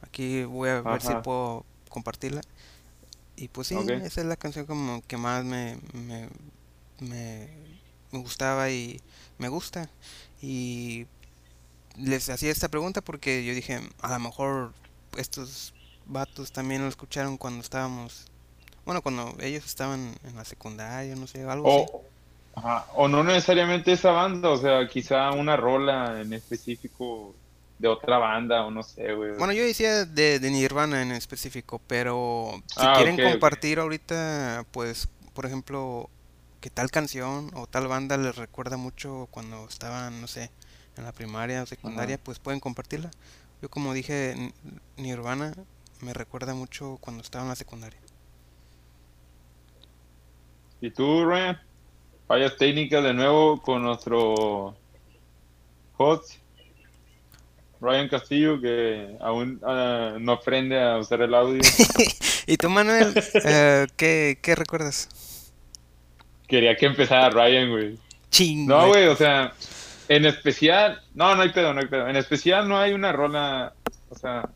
Aquí 0.03 0.43
voy 0.45 0.71
a 0.71 0.81
ver 0.81 1.01
si 1.01 1.15
puedo 1.23 1.65
compartirla. 1.89 2.41
Y 3.37 3.49
pues 3.49 3.69
sí, 3.69 3.77
esa 3.77 4.21
es 4.21 4.27
la 4.27 4.37
canción 4.37 4.67
como 4.67 5.03
que 5.07 5.17
más 5.17 5.45
me, 5.45 5.79
me, 5.93 6.29
me, 7.01 7.49
me 8.11 8.19
gustaba 8.19 8.71
y 8.71 9.01
me 9.39 9.49
gusta. 9.49 9.89
Y 10.41 11.07
les 11.97 12.29
hacía 12.29 12.51
esta 12.51 12.69
pregunta 12.69 13.01
porque 13.01 13.45
yo 13.45 13.55
dije, 13.55 13.81
a 14.01 14.13
lo 14.13 14.19
mejor 14.19 14.73
estos 15.17 15.75
vatos 16.07 16.53
también 16.53 16.83
lo 16.83 16.89
escucharon 16.89 17.37
cuando 17.39 17.61
estábamos, 17.61 18.27
bueno, 18.85 19.03
cuando 19.03 19.37
ellos 19.41 19.65
estaban 19.65 20.15
en 20.25 20.37
la 20.37 20.45
secundaria, 20.45 21.15
no 21.17 21.27
sé, 21.27 21.43
algo 21.45 21.69
así. 21.69 21.87
O, 22.55 22.61
ajá, 22.61 22.87
o 22.95 23.09
no 23.09 23.25
necesariamente 23.25 23.93
esa 23.93 24.13
banda, 24.13 24.51
o 24.51 24.57
sea, 24.59 24.87
quizá 24.89 25.33
una 25.33 25.57
rola 25.57 26.21
en 26.21 26.33
específico 26.33 27.35
de 27.79 27.89
otra 27.89 28.19
banda, 28.19 28.65
o 28.67 28.71
no 28.71 28.83
sé, 28.83 29.15
güey. 29.15 29.33
Bueno, 29.37 29.53
yo 29.53 29.65
decía 29.65 30.05
de, 30.05 30.39
de 30.39 30.51
Nirvana 30.51 31.03
en 31.03 31.13
específico, 31.13 31.81
pero 31.87 32.63
si 32.77 32.87
Ah, 32.87 32.95
quieren 32.95 33.19
compartir 33.19 33.79
ahorita, 33.79 34.67
pues, 34.71 35.09
por 35.35 35.47
ejemplo, 35.47 36.11
que 36.61 36.71
tal 36.71 36.91
canción 36.91 37.51
o 37.55 37.67
tal 37.67 37.89
banda 37.89 38.17
les 38.17 38.37
recuerda 38.37 38.77
mucho 38.77 39.29
cuando 39.31 39.67
estaban, 39.69 40.21
no 40.21 40.29
sé, 40.29 40.51
en 40.97 41.05
la 41.05 41.13
primaria 41.13 41.63
o 41.63 41.67
secundaria, 41.67 42.17
Ajá. 42.17 42.25
pues 42.25 42.39
pueden 42.39 42.61
compartirla. 42.61 43.11
Yo 43.63 43.71
como 43.71 43.95
dije, 43.95 44.53
Nirvana 44.97 45.55
me 46.01 46.15
recuerda 46.15 46.55
mucho 46.55 46.99
cuando 47.01 47.23
estaba 47.23 47.45
en 47.45 47.51
la 47.51 47.57
secundaria. 47.57 48.01
¿Y 50.81 50.91
tú, 50.91 51.25
Ryan? 51.25 51.59
Fallas 52.33 52.57
técnicas 52.57 53.05
de 53.05 53.13
nuevo 53.13 53.61
con 53.61 53.83
nuestro 53.83 54.75
host, 55.99 56.37
Ryan 57.79 58.09
Castillo, 58.09 58.59
que 58.59 59.19
aún 59.21 59.61
ah, 59.63 60.17
no 60.19 60.33
aprende 60.33 60.81
a 60.81 60.97
usar 60.97 61.21
el 61.21 61.35
audio. 61.35 61.61
¿Y 62.47 62.57
tú, 62.57 62.71
Manuel, 62.71 63.13
eh, 63.45 63.87
qué, 63.99 64.39
qué 64.41 64.55
recuerdas? 64.55 65.53
Quería 66.49 66.75
que 66.75 66.87
empezara 66.87 67.29
Ryan, 67.29 67.69
güey. 67.69 67.99
Ching, 68.31 68.67
No, 68.67 68.89
güey. 68.89 69.09
o 69.09 69.15
sea, 69.15 69.53
en 70.09 70.25
especial, 70.25 71.03
no, 71.13 71.35
no 71.37 71.43
hay 71.43 71.51
pedo, 71.51 71.75
no 71.75 71.81
hay 71.81 71.87
pedo. 71.87 72.09
En 72.09 72.17
especial 72.17 72.67
no 72.67 72.79
hay 72.79 72.95
una 72.95 73.13
rola, 73.13 73.75
o 74.09 74.15
sea, 74.15 74.49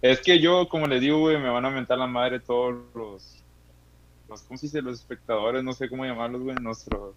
es 0.00 0.20
que 0.20 0.38
yo, 0.40 0.66
como 0.66 0.86
le 0.86 0.98
digo, 0.98 1.18
güey, 1.18 1.36
me 1.36 1.50
van 1.50 1.66
a 1.66 1.70
mentar 1.70 1.98
la 1.98 2.06
madre 2.06 2.40
todos 2.40 2.74
los, 2.94 3.37
los, 4.28 4.42
¿cómo 4.42 4.58
se 4.58 4.66
dice? 4.66 4.82
Los 4.82 5.00
espectadores, 5.00 5.64
no 5.64 5.72
sé 5.72 5.88
cómo 5.88 6.04
llamarlos, 6.04 6.42
güey, 6.42 6.56
nuestros, 6.56 7.16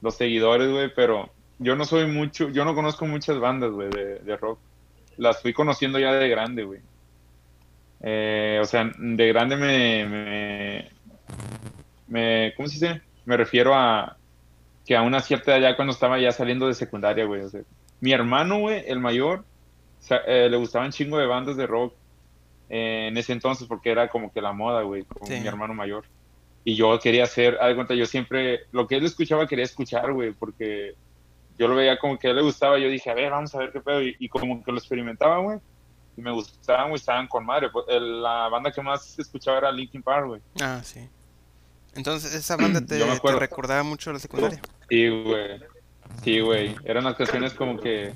los 0.00 0.14
seguidores, 0.14 0.70
güey, 0.70 0.92
pero 0.94 1.30
yo 1.58 1.76
no 1.76 1.84
soy 1.84 2.06
mucho, 2.06 2.48
yo 2.48 2.64
no 2.64 2.74
conozco 2.74 3.06
muchas 3.06 3.38
bandas, 3.38 3.70
güey, 3.70 3.90
de, 3.90 4.18
de 4.20 4.36
rock. 4.36 4.58
Las 5.16 5.42
fui 5.42 5.52
conociendo 5.52 5.98
ya 5.98 6.12
de 6.12 6.28
grande, 6.28 6.64
güey. 6.64 6.80
Eh, 8.00 8.58
o 8.60 8.64
sea, 8.64 8.90
de 8.98 9.28
grande 9.28 9.56
me, 9.56 10.88
me, 12.08 12.52
¿cómo 12.56 12.68
se 12.68 12.74
dice? 12.74 13.02
Me 13.24 13.36
refiero 13.36 13.74
a 13.74 14.16
que 14.84 14.96
a 14.96 15.02
una 15.02 15.20
cierta 15.20 15.56
edad 15.56 15.70
ya 15.70 15.76
cuando 15.76 15.92
estaba 15.92 16.18
ya 16.18 16.32
saliendo 16.32 16.66
de 16.66 16.74
secundaria, 16.74 17.24
güey. 17.24 17.42
O 17.42 17.48
sea, 17.48 17.60
mi 18.00 18.12
hermano, 18.12 18.58
güey, 18.58 18.82
el 18.86 18.98
mayor, 18.98 19.44
eh, 20.26 20.48
le 20.50 20.56
gustaban 20.56 20.90
chingo 20.90 21.18
de 21.18 21.26
bandas 21.26 21.56
de 21.56 21.66
rock 21.68 21.94
eh, 22.68 23.06
en 23.08 23.16
ese 23.16 23.32
entonces 23.32 23.66
porque 23.68 23.90
era 23.90 24.08
como 24.08 24.32
que 24.32 24.40
la 24.40 24.52
moda, 24.52 24.82
güey, 24.82 25.04
con 25.04 25.26
Sí. 25.26 25.40
mi 25.40 25.46
hermano 25.46 25.74
mayor. 25.74 26.04
Y 26.64 26.74
yo 26.76 26.98
quería 27.00 27.24
hacer, 27.24 27.58
haz 27.60 27.68
de 27.68 27.74
cuenta, 27.74 27.94
yo 27.94 28.06
siempre, 28.06 28.60
lo 28.70 28.86
que 28.86 28.96
él 28.96 29.04
escuchaba 29.04 29.46
quería 29.46 29.64
escuchar, 29.64 30.12
güey, 30.12 30.32
porque 30.32 30.94
yo 31.58 31.66
lo 31.68 31.74
veía 31.74 31.98
como 31.98 32.18
que 32.18 32.28
a 32.28 32.30
él 32.30 32.36
le 32.36 32.42
gustaba. 32.42 32.78
Yo 32.78 32.88
dije, 32.88 33.10
a 33.10 33.14
ver, 33.14 33.30
vamos 33.30 33.54
a 33.54 33.58
ver 33.58 33.72
qué 33.72 33.80
pedo. 33.80 34.00
Y, 34.02 34.14
y 34.18 34.28
como 34.28 34.62
que 34.64 34.70
lo 34.72 34.78
experimentaba, 34.78 35.38
güey. 35.38 35.58
Y 36.16 36.20
me 36.22 36.30
gustaban, 36.30 36.88
güey, 36.90 36.96
estaban 37.00 37.26
con 37.26 37.44
madre. 37.44 37.68
Pues, 37.70 37.84
el- 37.88 38.22
la 38.22 38.48
banda 38.48 38.70
que 38.70 38.80
más 38.80 39.18
escuchaba 39.18 39.58
era 39.58 39.72
Linkin 39.72 40.02
Park, 40.02 40.26
güey. 40.26 40.40
Ah, 40.60 40.80
sí. 40.84 41.00
Entonces, 41.94 42.32
esa 42.34 42.56
banda 42.56 42.80
te, 42.80 42.98
te 42.98 43.32
recordaba 43.38 43.82
mucho 43.82 44.10
a 44.10 44.12
la 44.14 44.18
secundaria. 44.18 44.60
Sí, 44.88 45.08
güey. 45.08 45.60
Sí, 46.22 46.40
güey. 46.40 46.74
Eran 46.84 47.04
las 47.04 47.16
canciones 47.16 47.52
como 47.54 47.78
que. 47.78 48.12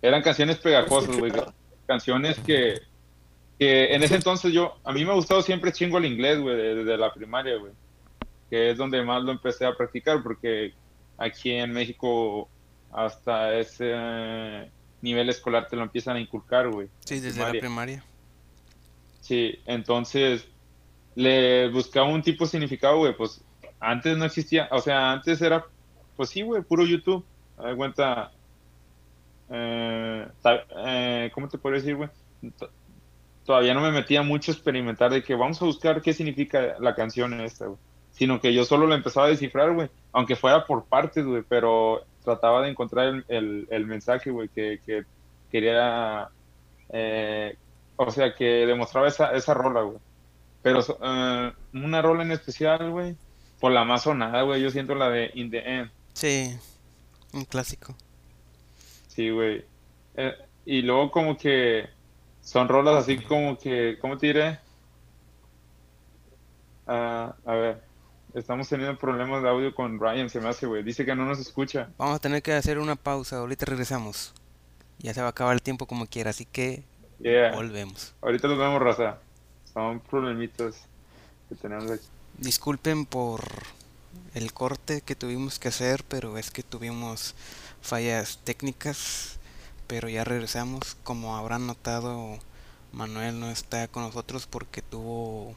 Eran 0.00 0.22
canciones 0.22 0.58
pegajosas, 0.58 1.16
güey. 1.18 1.32
Canciones 1.86 2.38
que. 2.40 2.74
Que 3.58 3.94
en 3.94 4.02
ese 4.02 4.14
entonces 4.16 4.52
yo. 4.52 4.76
A 4.84 4.92
mí 4.92 5.04
me 5.04 5.10
ha 5.10 5.14
gustado 5.14 5.42
siempre 5.42 5.72
chingo 5.72 5.98
el 5.98 6.04
inglés, 6.06 6.38
güey, 6.40 6.56
de- 6.56 6.74
desde 6.76 6.96
la 6.96 7.12
primaria, 7.12 7.56
güey. 7.56 7.72
Que 8.50 8.70
es 8.70 8.78
donde 8.78 9.02
más 9.02 9.22
lo 9.22 9.32
empecé 9.32 9.66
a 9.66 9.74
practicar, 9.74 10.22
porque 10.22 10.72
aquí 11.16 11.50
en 11.50 11.72
México, 11.72 12.48
hasta 12.92 13.54
ese 13.58 14.70
nivel 15.02 15.28
escolar 15.28 15.68
te 15.68 15.76
lo 15.76 15.82
empiezan 15.82 16.16
a 16.16 16.20
inculcar, 16.20 16.70
güey. 16.70 16.88
Sí, 17.04 17.20
desde 17.20 17.40
la 17.40 17.50
primaria. 17.60 18.04
Sí, 19.20 19.58
entonces 19.66 20.46
le 21.14 21.68
buscaba 21.70 22.08
un 22.08 22.22
tipo 22.22 22.44
de 22.44 22.50
significado, 22.50 22.98
güey, 22.98 23.14
pues 23.16 23.42
antes 23.80 24.16
no 24.16 24.24
existía, 24.24 24.68
o 24.70 24.80
sea, 24.80 25.12
antes 25.12 25.42
era, 25.42 25.66
pues 26.16 26.30
sí, 26.30 26.42
güey, 26.42 26.62
puro 26.62 26.86
YouTube, 26.86 27.24
a 27.58 27.64
dar 27.64 27.76
cuenta, 27.76 28.32
eh, 29.50 30.26
eh, 30.86 31.30
¿cómo 31.34 31.48
te 31.48 31.58
puedo 31.58 31.74
decir, 31.74 31.96
güey? 31.96 32.08
Todavía 33.48 33.72
no 33.72 33.80
me 33.80 33.90
metía 33.90 34.20
mucho 34.20 34.52
a 34.52 34.54
experimentar 34.54 35.10
de 35.10 35.22
que 35.22 35.34
vamos 35.34 35.62
a 35.62 35.64
buscar 35.64 36.02
qué 36.02 36.12
significa 36.12 36.76
la 36.80 36.94
canción 36.94 37.32
esta, 37.40 37.64
güey, 37.64 37.78
sino 38.10 38.42
que 38.42 38.52
yo 38.52 38.62
solo 38.66 38.86
la 38.86 38.94
empezaba 38.94 39.24
a 39.24 39.30
descifrar, 39.30 39.72
güey, 39.72 39.88
aunque 40.12 40.36
fuera 40.36 40.66
por 40.66 40.84
partes, 40.84 41.24
güey, 41.24 41.42
pero 41.48 42.04
trataba 42.22 42.60
de 42.60 42.68
encontrar 42.68 43.06
el, 43.06 43.24
el, 43.28 43.66
el 43.70 43.86
mensaje, 43.86 44.30
güey, 44.30 44.50
que, 44.50 44.82
que 44.84 45.04
quería, 45.50 46.28
eh, 46.90 47.56
o 47.96 48.10
sea, 48.10 48.34
que 48.34 48.44
demostraba 48.66 49.08
esa, 49.08 49.32
esa 49.32 49.54
rola, 49.54 49.80
güey. 49.80 49.98
Pero 50.60 50.80
eh, 51.02 51.52
una 51.72 52.02
rola 52.02 52.24
en 52.24 52.32
especial, 52.32 52.90
güey, 52.90 53.16
por 53.60 53.72
la 53.72 53.82
más 53.82 54.02
sonada, 54.02 54.42
güey, 54.42 54.60
yo 54.60 54.68
siento 54.68 54.94
la 54.94 55.08
de 55.08 55.30
In 55.32 55.50
the 55.50 55.60
End. 55.60 55.90
Sí, 56.12 56.54
un 57.32 57.46
clásico. 57.46 57.96
Sí, 59.06 59.30
güey. 59.30 59.64
Eh, 60.16 60.34
y 60.66 60.82
luego 60.82 61.10
como 61.10 61.38
que 61.38 61.88
son 62.48 62.66
rolas 62.66 62.96
así 62.96 63.18
como 63.18 63.58
que, 63.58 63.98
¿cómo 64.00 64.16
te 64.16 64.28
diré? 64.28 64.58
Ah, 66.86 67.34
a 67.44 67.52
ver, 67.52 67.82
estamos 68.32 68.66
teniendo 68.66 68.98
problemas 68.98 69.42
de 69.42 69.50
audio 69.50 69.74
con 69.74 70.00
Ryan, 70.00 70.30
se 70.30 70.40
me 70.40 70.48
hace, 70.48 70.64
güey. 70.64 70.82
Dice 70.82 71.04
que 71.04 71.14
no 71.14 71.26
nos 71.26 71.38
escucha. 71.38 71.90
Vamos 71.98 72.16
a 72.16 72.18
tener 72.20 72.42
que 72.42 72.54
hacer 72.54 72.78
una 72.78 72.96
pausa, 72.96 73.36
ahorita 73.36 73.66
regresamos. 73.66 74.32
Ya 74.98 75.12
se 75.12 75.20
va 75.20 75.26
a 75.26 75.30
acabar 75.30 75.52
el 75.52 75.60
tiempo 75.60 75.84
como 75.86 76.06
quiera, 76.06 76.30
así 76.30 76.46
que 76.46 76.82
Yeah. 77.20 77.54
volvemos. 77.54 78.14
Ahorita 78.22 78.48
nos 78.48 78.58
vemos, 78.58 78.80
raza. 78.80 79.18
Son 79.74 80.00
problemitas 80.00 80.86
que 81.50 81.54
tenemos 81.56 81.90
aquí. 81.90 82.06
Disculpen 82.38 83.04
por 83.04 83.42
el 84.34 84.54
corte 84.54 85.02
que 85.02 85.16
tuvimos 85.16 85.58
que 85.58 85.68
hacer, 85.68 86.02
pero 86.08 86.38
es 86.38 86.50
que 86.50 86.62
tuvimos 86.62 87.34
fallas 87.82 88.38
técnicas, 88.44 89.37
pero 89.88 90.08
ya 90.08 90.22
regresamos. 90.22 90.96
Como 91.02 91.36
habrán 91.36 91.66
notado, 91.66 92.38
Manuel 92.92 93.40
no 93.40 93.50
está 93.50 93.88
con 93.88 94.04
nosotros 94.04 94.46
porque 94.46 94.82
tuvo 94.82 95.54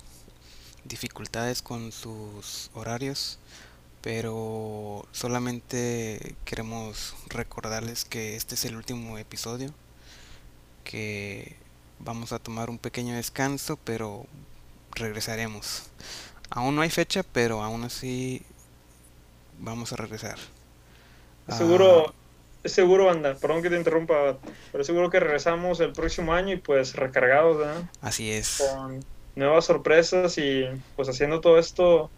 dificultades 0.86 1.62
con 1.62 1.92
sus 1.92 2.72
horarios, 2.74 3.38
pero 4.02 5.06
solamente 5.12 6.36
queremos 6.46 7.14
recordarles 7.28 8.06
que 8.06 8.36
este 8.36 8.56
es 8.56 8.66
el 8.66 8.76
último 8.76 9.20
episodio, 9.20 9.72
que 10.84 11.56
vamos 12.00 12.32
a 12.32 12.40
tomar 12.40 12.72
un 12.72 12.80
pequeño 12.80 13.16
descanso, 13.16 13.78
pero 13.84 14.26
regresaremos. 14.92 15.84
Aún 16.50 16.76
no 16.76 16.82
hay 16.82 16.90
fecha, 16.90 17.24
pero 17.24 17.64
aún 17.64 17.84
así 17.84 18.42
vamos 19.60 19.94
a 19.94 19.98
regresar. 19.98 20.38
Seguro, 21.48 22.10
ah, 22.10 22.14
seguro, 22.66 23.10
anda, 23.10 23.36
perdón 23.36 23.62
que 23.62 23.70
te 23.70 23.78
interrumpa, 23.78 24.38
pero 24.72 24.84
seguro 24.84 25.10
que 25.10 25.20
regresamos 25.20 25.80
el 25.80 25.94
próximo 25.94 26.34
año 26.34 26.54
y 26.54 26.58
pues 26.58 26.96
recargados, 26.96 27.58
¿verdad? 27.58 27.84
Así 28.02 28.32
es. 28.32 28.64
Con 28.76 29.04
nuevas 29.36 29.66
sorpresas 29.66 30.38
y 30.38 30.66
pues 30.96 31.10
haciendo 31.10 31.42
todo 31.42 31.58
esto 31.58 32.10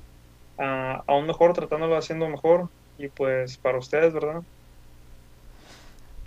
aún 0.57 1.27
mejor, 1.27 1.53
tratándolo 1.53 1.97
haciendo 1.97 2.27
mejor 2.29 2.69
y 2.97 3.07
pues 3.07 3.57
para 3.57 3.77
ustedes, 3.77 4.13
¿verdad? 4.13 4.41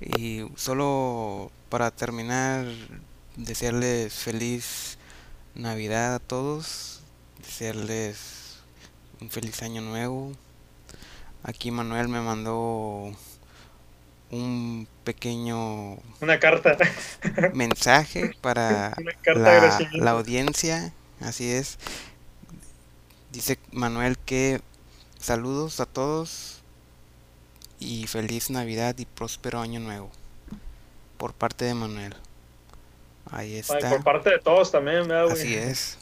Y 0.00 0.46
solo 0.56 1.50
para 1.68 1.90
terminar, 1.90 2.66
desearles 3.36 4.12
feliz 4.14 4.98
Navidad 5.54 6.14
a 6.16 6.18
todos, 6.18 7.00
desearles 7.38 8.58
un 9.20 9.30
feliz 9.30 9.62
año 9.62 9.80
nuevo. 9.80 10.32
Aquí 11.42 11.70
Manuel 11.70 12.08
me 12.08 12.20
mandó 12.20 13.12
un 14.30 14.88
pequeño 15.04 15.98
una 16.20 16.40
carta. 16.40 16.76
mensaje 17.54 18.34
para 18.40 18.96
la, 19.26 19.78
la, 19.92 20.10
audiencia 20.10 20.92
así 21.20 21.50
es. 21.50 21.78
Dice 23.32 23.58
Manuel 23.72 24.18
que 24.18 24.60
saludos 25.18 25.80
a 25.80 25.86
todos 25.86 26.62
y 27.78 28.06
feliz 28.06 28.50
navidad 28.50 28.96
y 28.98 29.04
próspero 29.04 29.60
año 29.60 29.80
nuevo 29.80 30.10
por 31.18 31.32
parte 31.32 31.64
de 31.64 31.74
Manuel. 31.74 32.14
Ahí 33.30 33.56
está. 33.56 33.90
por 33.90 34.04
parte 34.04 34.30
de 34.30 34.38
todos 34.38 34.70
también 34.70 35.10
así 35.10 35.54
es. 35.54 35.98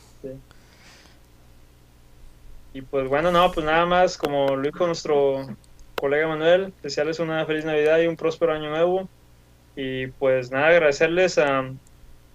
Y 2.73 2.83
pues 2.83 3.09
bueno 3.09 3.31
no 3.31 3.51
pues 3.53 3.65
nada 3.65 3.87
más 3.87 4.19
como 4.19 4.57
lo 4.57 4.63
dijo 4.63 4.87
nuestro 4.87 5.47
colega 5.95 6.29
Manuel, 6.29 6.73
desearles 6.83 7.19
una 7.19 7.45
feliz 7.47 7.65
Navidad 7.65 7.99
y 8.01 8.07
un 8.07 8.17
próspero 8.17 8.53
año 8.53 8.71
nuevo. 8.71 9.09
Y 9.77 10.07
pues 10.07 10.51
nada, 10.51 10.69
agradecerles 10.69 11.39
ah, 11.39 11.71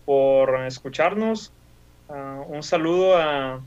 por 0.06 0.60
escucharnos. 0.66 1.52
Ah, 2.10 2.42
un 2.48 2.64
saludo 2.64 3.18
a, 3.18 3.62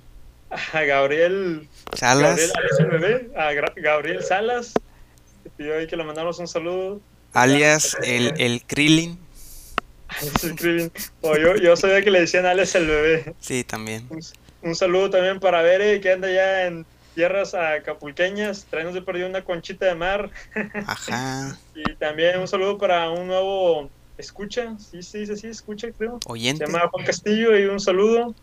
Gabriel 0.75 1.69
Salas. 1.95 2.53
a 3.37 3.53
Gabriel 3.77 4.23
Salas, 4.23 4.75
que 5.43 5.51
pidió 5.51 5.79
ahí 5.79 5.87
que 5.87 5.97
le 5.97 6.05
mandamos 6.05 6.39
un 6.39 6.49
saludo. 6.49 7.01
Alias 7.33 7.97
el, 8.03 8.35
el 8.39 8.63
Krillin. 8.65 9.19
O 11.21 11.37
yo, 11.37 11.57
yo 11.57 11.77
sabía 11.77 12.03
que 12.03 12.11
le 12.11 12.21
decían 12.21 12.47
alias 12.47 12.75
el 12.75 12.87
bebé. 12.87 13.35
Sí, 13.41 13.65
también. 13.65 14.09
Un, 14.63 14.75
saludo 14.75 15.11
también 15.11 15.41
para 15.41 15.63
Bere, 15.63 16.01
que 16.01 16.13
anda 16.13 16.31
ya 16.31 16.67
en 16.67 16.85
tierras 17.15 17.55
acapulqueñas, 17.55 18.67
traemos 18.69 18.95
de 18.95 19.03
perdido 19.03 19.29
una 19.29 19.45
conchita 19.45 19.87
de 19.87 19.95
mar. 19.95 20.31
Ajá. 20.87 21.59
y 21.75 21.95
también 21.95 22.39
un 22.41 22.49
saludo 22.49 22.79
para 22.79 23.11
un 23.11 23.27
nuevo 23.27 23.91
escucha, 24.19 24.77
sí, 24.79 25.03
sí, 25.03 25.27
sí, 25.27 25.37
sí, 25.37 25.49
escucha, 25.49 25.89
creo. 25.93 26.19
Oyente. 26.27 26.67
Se 26.67 26.73
llama 26.73 26.89
Juan 26.89 27.05
Castillo 27.05 27.59
y 27.59 27.65
un 27.65 27.81
saludo. 27.81 28.35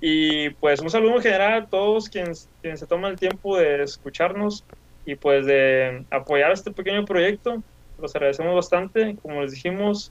Y 0.00 0.50
pues 0.50 0.80
un 0.80 0.90
saludo 0.90 1.16
en 1.16 1.22
general 1.22 1.62
a 1.62 1.66
todos 1.66 2.08
quienes, 2.08 2.48
quienes 2.62 2.80
se 2.80 2.86
toman 2.86 3.12
el 3.12 3.18
tiempo 3.18 3.58
de 3.58 3.82
escucharnos 3.82 4.64
y 5.04 5.14
pues 5.14 5.44
de 5.44 6.04
apoyar 6.10 6.52
este 6.52 6.70
pequeño 6.70 7.04
proyecto. 7.04 7.62
Los 8.00 8.14
agradecemos 8.14 8.54
bastante. 8.54 9.16
Como 9.22 9.42
les 9.42 9.52
dijimos, 9.52 10.10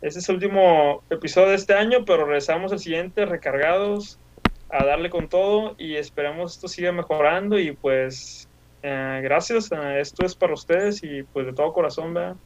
este 0.00 0.20
es 0.20 0.28
el 0.28 0.36
último 0.36 1.02
episodio 1.10 1.48
de 1.48 1.56
este 1.56 1.74
año, 1.74 2.04
pero 2.06 2.24
regresamos 2.24 2.72
al 2.72 2.78
siguiente 2.78 3.26
recargados 3.26 4.18
a 4.70 4.84
darle 4.84 5.10
con 5.10 5.28
todo 5.28 5.74
y 5.78 5.96
esperamos 5.96 6.54
esto 6.54 6.68
siga 6.68 6.92
mejorando 6.92 7.58
y 7.58 7.72
pues 7.72 8.48
eh, 8.82 9.20
gracias, 9.22 9.70
eh, 9.72 10.00
esto 10.00 10.24
es 10.24 10.34
para 10.34 10.54
ustedes 10.54 11.02
y 11.02 11.22
pues 11.22 11.46
de 11.46 11.52
todo 11.52 11.72
corazón, 11.72 12.14
¿verdad? 12.14 12.36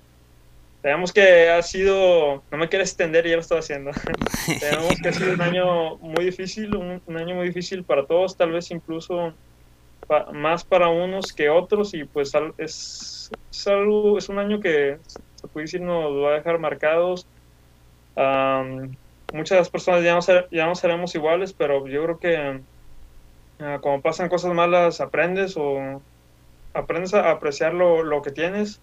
Sabemos 0.83 1.13
que 1.13 1.49
ha 1.49 1.63
sido, 1.63 2.43
no 2.51 2.59
me 2.59 2.69
quiero 2.69 2.85
extender, 2.85 3.27
ya 3.27 3.37
lo 3.37 3.41
estoy 3.41 3.59
haciendo. 3.59 3.93
Sabemos 4.61 4.97
que 5.01 5.09
ha 5.11 5.13
sido 5.13 5.35
un 5.35 5.41
año 5.41 5.97
muy 5.99 6.25
difícil, 6.25 6.75
un, 6.75 7.17
año 7.17 7.37
muy 7.37 7.49
difícil 7.49 7.85
para 7.85 8.05
todos, 8.05 8.37
tal 8.37 8.51
vez 8.51 8.71
incluso 8.71 9.33
más 10.33 10.65
para 10.65 10.89
unos 10.89 11.33
que 11.33 11.49
otros 11.49 11.95
y 11.95 12.05
pues 12.05 12.33
es, 12.59 13.31
es, 13.51 13.67
algo, 13.67 14.19
es 14.19 14.29
un 14.29 14.39
año 14.41 14.61
que 14.61 14.99
se 15.37 15.49
puede 15.49 15.65
decir 15.65 15.81
nos 15.81 16.13
va 16.23 16.31
a 16.31 16.35
dejar 16.35 16.59
marcados 16.59 17.27
muchas 19.33 19.71
personas 19.71 20.05
ya 20.05 20.15
no, 20.15 20.21
ya 20.51 20.67
no 20.67 20.75
seremos 20.75 21.15
iguales, 21.15 21.53
pero 21.53 21.87
yo 21.87 22.05
creo 22.05 22.19
que 22.19 22.61
uh, 23.65 23.81
como 23.81 24.03
pasan 24.03 24.29
cosas 24.29 24.53
malas, 24.55 25.01
aprendes 25.01 25.57
o 25.57 26.03
aprendes 26.75 27.15
a 27.15 27.31
apreciar 27.31 27.75
lo, 27.75 28.03
lo 28.03 28.23
que 28.23 28.31
tienes 28.31 28.81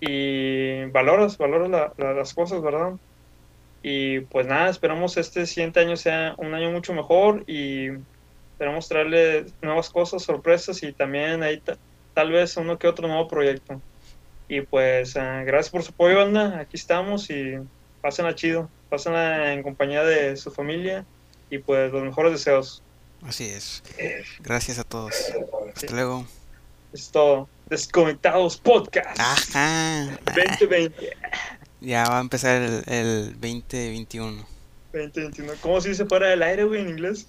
y 0.00 0.84
valoras, 0.86 1.38
valoras 1.38 1.92
las 1.96 2.34
cosas, 2.34 2.62
¿verdad? 2.62 2.94
Y 3.82 4.20
pues 4.20 4.46
nada, 4.46 4.70
esperamos 4.70 5.16
este 5.16 5.46
siguiente 5.46 5.80
año 5.80 5.96
sea 5.96 6.34
un 6.38 6.54
año 6.54 6.70
mucho 6.70 6.92
mejor 6.94 7.44
y 7.46 7.88
esperamos 8.52 8.88
traerle 8.88 9.46
nuevas 9.62 9.90
cosas, 9.90 10.22
sorpresas 10.22 10.82
y 10.82 10.92
también 10.92 11.42
ahí 11.42 11.62
tal 12.14 12.32
vez 12.32 12.56
uno 12.56 12.78
que 12.78 12.88
otro 12.88 13.06
nuevo 13.08 13.28
proyecto. 13.28 13.80
Y 14.48 14.62
pues 14.62 15.14
uh, 15.16 15.44
gracias 15.44 15.70
por 15.70 15.82
su 15.82 15.92
apoyo, 15.92 16.16
banda. 16.18 16.58
Aquí 16.58 16.76
estamos 16.76 17.30
y 17.30 17.58
pasen 18.00 18.26
a 18.26 18.34
chido 18.34 18.70
pasen 18.88 19.14
en 19.14 19.62
compañía 19.62 20.04
de 20.04 20.36
su 20.36 20.50
familia 20.50 21.04
y 21.50 21.58
pues 21.58 21.92
los 21.92 22.02
mejores 22.02 22.32
deseos. 22.32 22.82
Así 23.22 23.46
es. 23.46 23.82
Gracias 24.40 24.78
a 24.78 24.84
todos. 24.84 25.14
Hasta 25.74 25.92
luego. 25.92 26.26
Es 26.92 27.10
todo. 27.10 27.48
Desconectados 27.66 28.56
Podcast. 28.56 29.18
Ajá. 29.18 30.18
2020. 30.24 31.16
Ya 31.80 32.04
va 32.08 32.18
a 32.18 32.20
empezar 32.20 32.62
el, 32.62 32.82
el 32.86 33.32
2021. 33.32 34.46
2021. 34.92 35.52
¿Cómo 35.60 35.80
se 35.80 35.90
dice 35.90 36.06
fuera 36.06 36.28
del 36.28 36.42
aire, 36.42 36.64
güey, 36.64 36.80
en 36.80 36.88
inglés? 36.90 37.26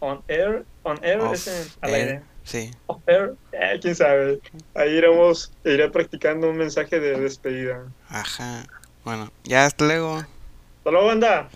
On 0.00 0.22
air. 0.28 0.64
On 0.82 0.98
air 1.04 1.20
es 1.32 1.46
en, 1.46 1.68
al 1.80 1.94
aire. 1.94 2.22
Sí. 2.44 2.70
Off 2.86 3.02
air. 3.06 3.34
Eh, 3.52 3.78
quién 3.80 3.94
sabe. 3.94 4.40
Ahí 4.74 4.90
iremos, 4.90 5.52
iré 5.64 5.88
practicando 5.90 6.50
un 6.50 6.56
mensaje 6.56 6.98
de 6.98 7.20
despedida. 7.20 7.84
Ajá. 8.08 8.64
Bueno, 9.04 9.30
ya 9.44 9.66
hasta 9.66 9.84
luego. 9.86 10.16
Hasta 10.16 10.90
luego, 10.90 11.06
banda. 11.06 11.48